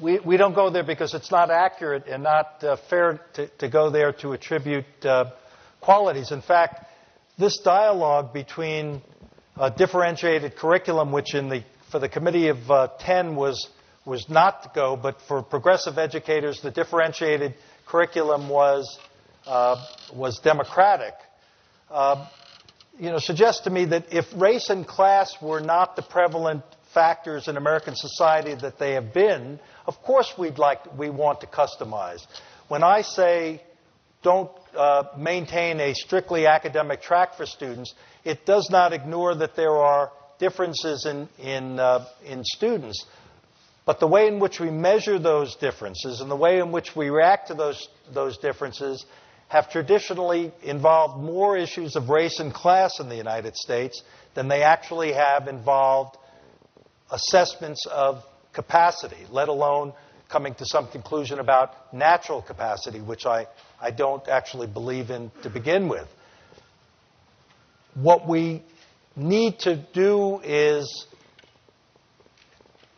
we, 0.00 0.18
we 0.20 0.36
don't 0.36 0.54
go 0.54 0.70
there 0.70 0.84
because 0.84 1.14
it's 1.14 1.30
not 1.30 1.50
accurate 1.50 2.06
and 2.06 2.22
not 2.22 2.62
uh, 2.62 2.76
fair 2.88 3.20
to, 3.34 3.48
to 3.58 3.68
go 3.68 3.90
there 3.90 4.12
to 4.12 4.32
attribute 4.32 4.86
uh, 5.02 5.30
qualities. 5.80 6.30
In 6.30 6.42
fact, 6.42 6.86
this 7.38 7.58
dialogue 7.58 8.32
between 8.32 9.02
uh, 9.56 9.70
differentiated 9.70 10.56
curriculum, 10.56 11.12
which 11.12 11.34
in 11.34 11.48
the, 11.48 11.64
for 11.90 11.98
the 11.98 12.08
committee 12.08 12.48
of 12.48 12.70
uh, 12.70 12.88
10 13.00 13.34
was, 13.34 13.68
was 14.04 14.28
not 14.28 14.62
to 14.62 14.70
go, 14.74 14.96
but 14.96 15.20
for 15.26 15.42
progressive 15.42 15.98
educators, 15.98 16.60
the 16.62 16.70
differentiated 16.70 17.54
curriculum 17.86 18.48
was, 18.48 18.98
uh, 19.46 19.84
was 20.14 20.38
democratic. 20.40 21.14
Uh, 21.90 22.28
you 22.98 23.10
know, 23.10 23.18
suggests 23.18 23.62
to 23.62 23.70
me 23.70 23.84
that 23.86 24.12
if 24.12 24.26
race 24.36 24.70
and 24.70 24.86
class 24.86 25.36
were 25.40 25.60
not 25.60 25.96
the 25.96 26.02
prevalent 26.02 26.62
factors 26.98 27.46
in 27.46 27.56
American 27.56 27.94
society 27.94 28.56
that 28.56 28.76
they 28.80 28.94
have 28.94 29.14
been, 29.14 29.60
of 29.86 30.02
course 30.02 30.34
we'd 30.36 30.58
like, 30.58 30.80
we 30.98 31.10
want 31.10 31.40
to 31.42 31.46
customize. 31.46 32.26
When 32.66 32.82
I 32.82 33.02
say 33.02 33.62
don't 34.24 34.50
uh, 34.76 35.04
maintain 35.16 35.78
a 35.78 35.94
strictly 35.94 36.48
academic 36.48 37.00
track 37.00 37.36
for 37.36 37.46
students, 37.46 37.94
it 38.24 38.44
does 38.44 38.68
not 38.68 38.92
ignore 38.92 39.36
that 39.36 39.54
there 39.54 39.76
are 39.76 40.10
differences 40.40 41.06
in, 41.06 41.28
in, 41.38 41.78
uh, 41.78 42.04
in 42.26 42.42
students. 42.42 43.06
But 43.86 44.00
the 44.00 44.08
way 44.08 44.26
in 44.26 44.40
which 44.40 44.58
we 44.58 44.70
measure 44.70 45.20
those 45.20 45.54
differences 45.54 46.20
and 46.20 46.28
the 46.28 46.42
way 46.46 46.58
in 46.58 46.72
which 46.72 46.96
we 46.96 47.10
react 47.10 47.46
to 47.46 47.54
those, 47.54 47.88
those 48.12 48.38
differences 48.38 49.06
have 49.46 49.70
traditionally 49.70 50.52
involved 50.64 51.22
more 51.22 51.56
issues 51.56 51.94
of 51.94 52.08
race 52.08 52.40
and 52.40 52.52
class 52.52 52.98
in 52.98 53.08
the 53.08 53.16
United 53.16 53.54
States 53.54 54.02
than 54.34 54.48
they 54.48 54.64
actually 54.64 55.12
have 55.12 55.46
involved 55.46 56.16
assessments 57.10 57.86
of 57.86 58.22
capacity, 58.52 59.24
let 59.30 59.48
alone 59.48 59.92
coming 60.28 60.54
to 60.54 60.66
some 60.66 60.88
conclusion 60.88 61.38
about 61.38 61.92
natural 61.92 62.42
capacity, 62.42 63.00
which 63.00 63.24
I, 63.24 63.46
I 63.80 63.90
don't 63.90 64.26
actually 64.28 64.66
believe 64.66 65.10
in 65.10 65.30
to 65.42 65.50
begin 65.50 65.88
with. 65.88 66.06
What 67.94 68.28
we 68.28 68.62
need 69.16 69.58
to 69.60 69.76
do 69.92 70.40
is 70.44 71.06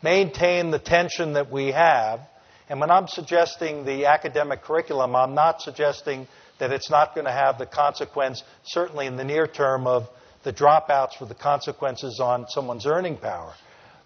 maintain 0.03 0.71
the 0.71 0.79
tension 0.79 1.35
that 1.35 1.51
we 1.51 1.69
have. 1.69 2.21
And 2.69 2.81
when 2.81 2.91
I'm 2.91 3.09
suggesting 3.09 3.85
the 3.85 4.07
academic 4.07 4.63
curriculum, 4.63 5.15
I'm 5.15 5.35
not 5.35 5.61
suggesting 5.61 6.27
that 6.59 6.73
it's 6.73 6.91
not 6.91 7.15
going 7.15 7.27
to 7.27 7.33
have 7.33 7.59
the 7.59 7.67
consequence, 7.67 8.43
certainly 8.65 9.07
in 9.07 9.17
the 9.17 9.25
near 9.25 9.47
term, 9.47 9.87
of 9.87 10.09
the 10.43 10.53
dropouts 10.53 11.21
with 11.21 11.29
the 11.29 11.35
consequences 11.35 12.21
on 12.21 12.47
someone's 12.49 12.87
earning 12.87 13.17
power. 13.17 13.55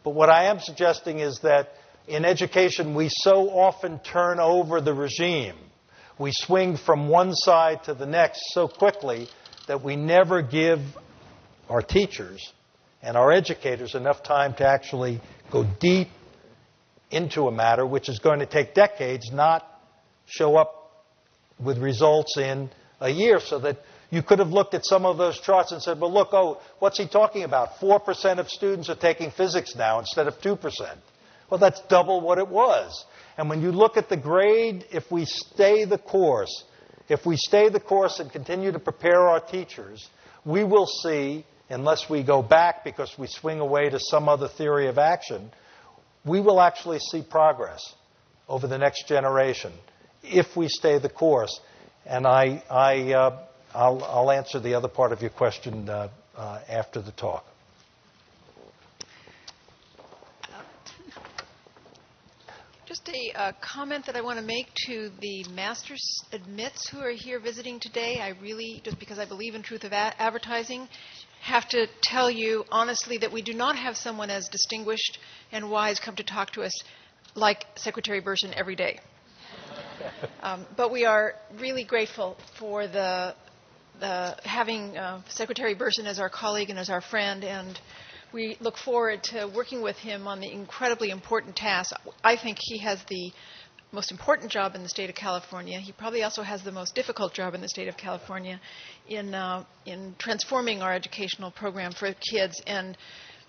But 0.05 0.11
what 0.11 0.29
I 0.29 0.45
am 0.45 0.61
suggesting 0.61 1.19
is 1.19 1.41
that 1.41 1.71
in 2.07 2.27
education, 2.27 2.95
we 2.95 3.09
so 3.11 3.49
often 3.49 3.99
turn 4.01 4.39
over 4.39 4.81
the 4.83 4.93
regime. 4.93 5.57
We 6.19 6.31
swing 6.31 6.77
from 6.77 7.09
one 7.09 7.35
side 7.35 7.85
to 7.85 7.95
the 7.95 8.07
next 8.07 8.53
so 8.53 8.69
quickly 8.69 9.29
that 9.67 9.83
we 9.83 9.97
never 9.97 10.43
give 10.43 10.81
our 11.69 11.81
teachers 11.81 12.53
and 13.03 13.17
our 13.17 13.33
educators 13.33 13.95
enough 13.95 14.23
time 14.23 14.55
to 14.55 14.67
actually 14.67 15.21
go 15.51 15.65
deep 15.81 16.09
into 17.11 17.49
a 17.49 17.53
matter 17.53 17.87
which 17.87 18.09
is 18.09 18.19
going 18.19 18.41
to 18.41 18.47
take 18.47 18.75
decades, 18.75 19.33
not 19.33 19.67
show 20.27 20.57
up 20.57 21.05
with 21.59 21.79
results 21.79 22.37
in 22.37 22.71
a 23.01 23.09
year. 23.09 23.41
So 23.41 23.59
that 23.61 23.79
you 24.11 24.23
could 24.23 24.39
have 24.39 24.51
looked 24.51 24.75
at 24.75 24.85
some 24.85 25.05
of 25.05 25.19
those 25.19 25.41
charts 25.41 25.73
and 25.73 25.83
said, 25.83 26.01
well, 26.01 26.13
look, 26.13 26.29
oh, 26.33 26.61
what's 26.79 26.99
he 26.99 27.07
talking 27.07 27.43
about? 27.43 27.77
4% 27.81 28.39
of 28.39 28.49
students 28.49 28.89
are 28.89 28.95
taking 28.95 29.31
physics 29.31 29.75
now 29.75 29.99
instead 29.99 30.29
of 30.29 30.39
2%. 30.41 30.97
Well, 31.51 31.59
that's 31.59 31.81
double 31.89 32.21
what 32.21 32.39
it 32.39 32.49
was. 32.49 33.05
And 33.37 33.49
when 33.49 33.61
you 33.61 33.73
look 33.73 33.97
at 33.97 34.09
the 34.09 34.17
grade, 34.17 34.85
if 34.91 35.11
we 35.11 35.25
stay 35.25 35.85
the 35.85 35.99
course, 35.99 36.65
if 37.09 37.27
we 37.27 37.37
stay 37.37 37.69
the 37.69 37.81
course 37.81 38.21
and 38.21 38.31
continue 38.31 38.73
to 38.73 38.79
prepare 38.79 39.29
our 39.29 39.41
teachers, 39.41 40.09
we 40.45 40.65
will 40.65 40.87
see, 40.87 41.45
unless 41.69 42.09
we 42.09 42.23
go 42.23 42.43
back 42.43 42.85
because 42.85 43.13
we 43.19 43.27
swing 43.27 43.61
away 43.61 43.91
to 43.91 43.99
some 43.99 44.29
other 44.29 44.49
theory 44.49 44.89
of 44.89 44.99
action, 44.99 45.51
we 46.25 46.41
will 46.41 46.61
actually 46.61 46.99
see 46.99 47.23
progress 47.23 47.95
over 48.49 48.67
the 48.67 48.79
next 48.79 49.07
generation 49.07 49.73
if 50.23 50.57
we 50.57 50.69
stay 50.69 50.99
the 50.99 51.09
course. 51.09 51.61
And 52.07 52.27
I, 52.27 52.63
I, 52.71 53.13
uh, 53.13 53.47
I'll, 53.75 54.05
I'll 54.05 54.31
answer 54.31 54.61
the 54.61 54.75
other 54.75 54.89
part 54.89 55.13
of 55.13 55.21
your 55.21 55.31
question 55.31 55.89
uh, 55.89 56.09
uh, 56.37 56.61
after 56.69 57.01
the 57.01 57.11
talk. 57.13 57.45
Just 62.87 63.09
a 63.09 63.33
uh, 63.35 63.53
comment 63.61 64.07
that 64.07 64.15
I 64.15 64.21
want 64.21 64.39
to 64.39 64.45
make 64.45 64.69
to 64.87 65.11
the 65.21 65.45
Masters 65.55 66.23
Admits 66.33 66.89
who 66.89 67.01
are 67.01 67.11
here 67.11 67.41
visiting 67.41 67.81
today. 67.81 68.21
I 68.21 68.35
really, 68.41 68.81
just 68.85 69.01
because 69.01 69.19
I 69.19 69.25
believe 69.25 69.55
in 69.57 69.63
truth 69.63 69.83
of 69.83 69.93
a- 69.93 70.15
advertising, 70.23 70.89
have 71.41 71.69
to 71.71 71.89
tell 72.03 72.31
you 72.31 72.65
honestly 72.71 73.19
that 73.19 73.33
we 73.33 73.43
do 73.43 73.55
not 73.55 73.77
have 73.77 73.97
someone 73.97 74.31
as 74.31 74.49
distinguished 74.49 75.19
and 75.51 75.71
wise 75.71 75.99
come 75.99 76.15
to 76.17 76.23
talk 76.23 76.53
to 76.53 76.63
us 76.63 76.73
like 77.35 77.67
Secretary 77.75 78.21
Bersin 78.21 78.53
every 78.55 78.77
day. 78.77 79.01
Um, 80.43 80.67
but 80.77 80.93
we 80.93 81.07
are 81.07 81.37
really 81.59 81.85
grateful 81.85 82.37
for 82.59 82.87
the, 82.87 83.35
the 84.01 84.37
having 84.45 84.97
uh, 84.97 85.23
Secretary 85.29 85.75
Bersin 85.75 86.07
as 86.07 86.19
our 86.19 86.31
colleague 86.31 86.71
and 86.71 86.79
as 86.79 86.91
our 86.91 87.01
friend, 87.01 87.45
and 87.45 87.81
we 88.33 88.57
look 88.61 88.77
forward 88.77 89.23
to 89.25 89.51
working 89.55 89.83
with 89.83 89.97
him 89.97 90.27
on 90.27 90.41
the 90.41 90.51
incredibly 90.51 91.11
important 91.11 91.57
task. 91.57 91.95
I 92.23 92.37
think 92.37 92.59
he 92.61 92.79
has 92.79 93.03
the 93.09 93.33
most 93.93 94.11
important 94.11 94.51
job 94.51 94.75
in 94.75 94.83
the 94.83 94.89
state 94.89 95.09
of 95.09 95.15
California. 95.15 95.79
He 95.79 95.93
probably 95.93 96.25
also 96.25 96.43
has 96.43 96.63
the 96.65 96.73
most 96.73 96.95
difficult 96.97 97.33
job 97.33 97.55
in 97.55 97.61
the 97.61 97.69
state 97.69 97.87
of 97.87 97.97
California 97.97 98.61
in 99.09 99.35
uh, 99.35 99.65
in 99.87 100.17
transforming 100.19 100.83
our 100.83 100.93
educational 100.93 101.53
program 101.53 101.93
for 101.93 102.13
kids 102.33 102.61
and 102.67 102.99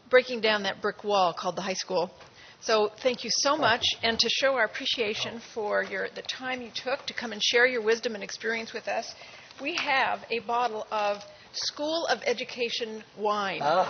breaking 0.09 0.41
down 0.41 0.63
that 0.63 0.81
brick 0.81 1.03
wall 1.03 1.33
called 1.33 1.55
the 1.55 1.63
high 1.63 1.73
school. 1.73 2.11
So 2.61 2.91
thank 3.03 3.23
you 3.23 3.29
so 3.31 3.57
much, 3.57 3.83
and 4.01 4.17
to 4.17 4.29
show 4.29 4.53
our 4.53 4.65
appreciation 4.65 5.41
for 5.53 5.83
your, 5.83 6.07
the 6.15 6.23
time 6.23 6.61
you 6.61 6.71
took 6.73 7.05
to 7.05 7.13
come 7.13 7.31
and 7.31 7.43
share 7.43 7.67
your 7.67 7.83
wisdom 7.83 8.15
and 8.15 8.23
experience 8.23 8.73
with 8.73 8.87
us, 8.87 9.13
we 9.61 9.75
have 9.75 10.23
a 10.29 10.39
bottle 10.39 10.85
of 10.91 11.23
School 11.53 12.05
of 12.07 12.21
Education 12.25 13.03
wine. 13.17 13.61
Ah. 13.61 13.81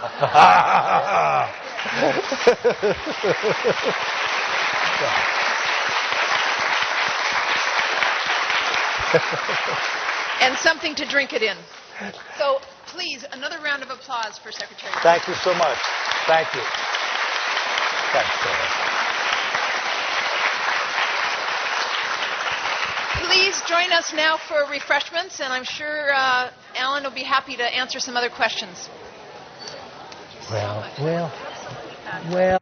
and 10.41 10.55
something 10.57 10.93
to 10.95 11.05
drink 11.05 11.33
it 11.33 11.41
in. 11.41 11.57
So 12.37 12.59
please, 12.87 13.25
another 13.31 13.57
round 13.63 13.81
of 13.83 13.89
applause 13.89 14.37
for 14.37 14.51
Secretary. 14.51 14.91
Thank 15.01 15.27
you 15.27 15.33
so 15.35 15.53
much. 15.55 15.77
Thank 16.27 16.53
you. 16.53 16.61
Thanks, 18.11 18.43
Sarah. 18.43 18.84
Please 23.35 23.61
join 23.67 23.91
us 23.91 24.13
now 24.13 24.37
for 24.37 24.65
refreshments, 24.71 25.41
and 25.41 25.51
I'm 25.51 25.65
sure 25.65 26.13
uh, 26.13 26.51
Alan 26.77 27.03
will 27.03 27.11
be 27.11 27.23
happy 27.23 27.57
to 27.57 27.63
answer 27.63 27.99
some 27.99 28.15
other 28.15 28.29
questions. 28.29 28.89
Well, 30.49 30.89
well, 31.01 31.33
well. 32.31 32.59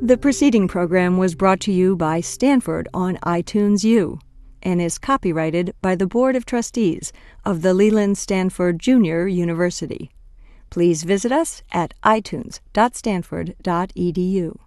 The 0.00 0.16
preceding 0.16 0.68
program 0.68 1.18
was 1.18 1.34
brought 1.34 1.58
to 1.62 1.72
you 1.72 1.96
by 1.96 2.20
Stanford 2.20 2.88
on 2.94 3.16
iTunes 3.26 3.82
U 3.82 4.20
and 4.62 4.80
is 4.80 4.98
copyrighted 4.98 5.74
by 5.82 5.96
the 5.96 6.06
Board 6.06 6.36
of 6.36 6.46
Trustees 6.46 7.12
of 7.44 7.62
the 7.62 7.74
Leland 7.74 8.18
Stanford 8.18 8.78
Junior 8.78 9.26
University. 9.26 10.13
Please 10.74 11.04
visit 11.04 11.30
us 11.30 11.62
at 11.70 11.94
itunes.stanford.edu. 12.02 14.58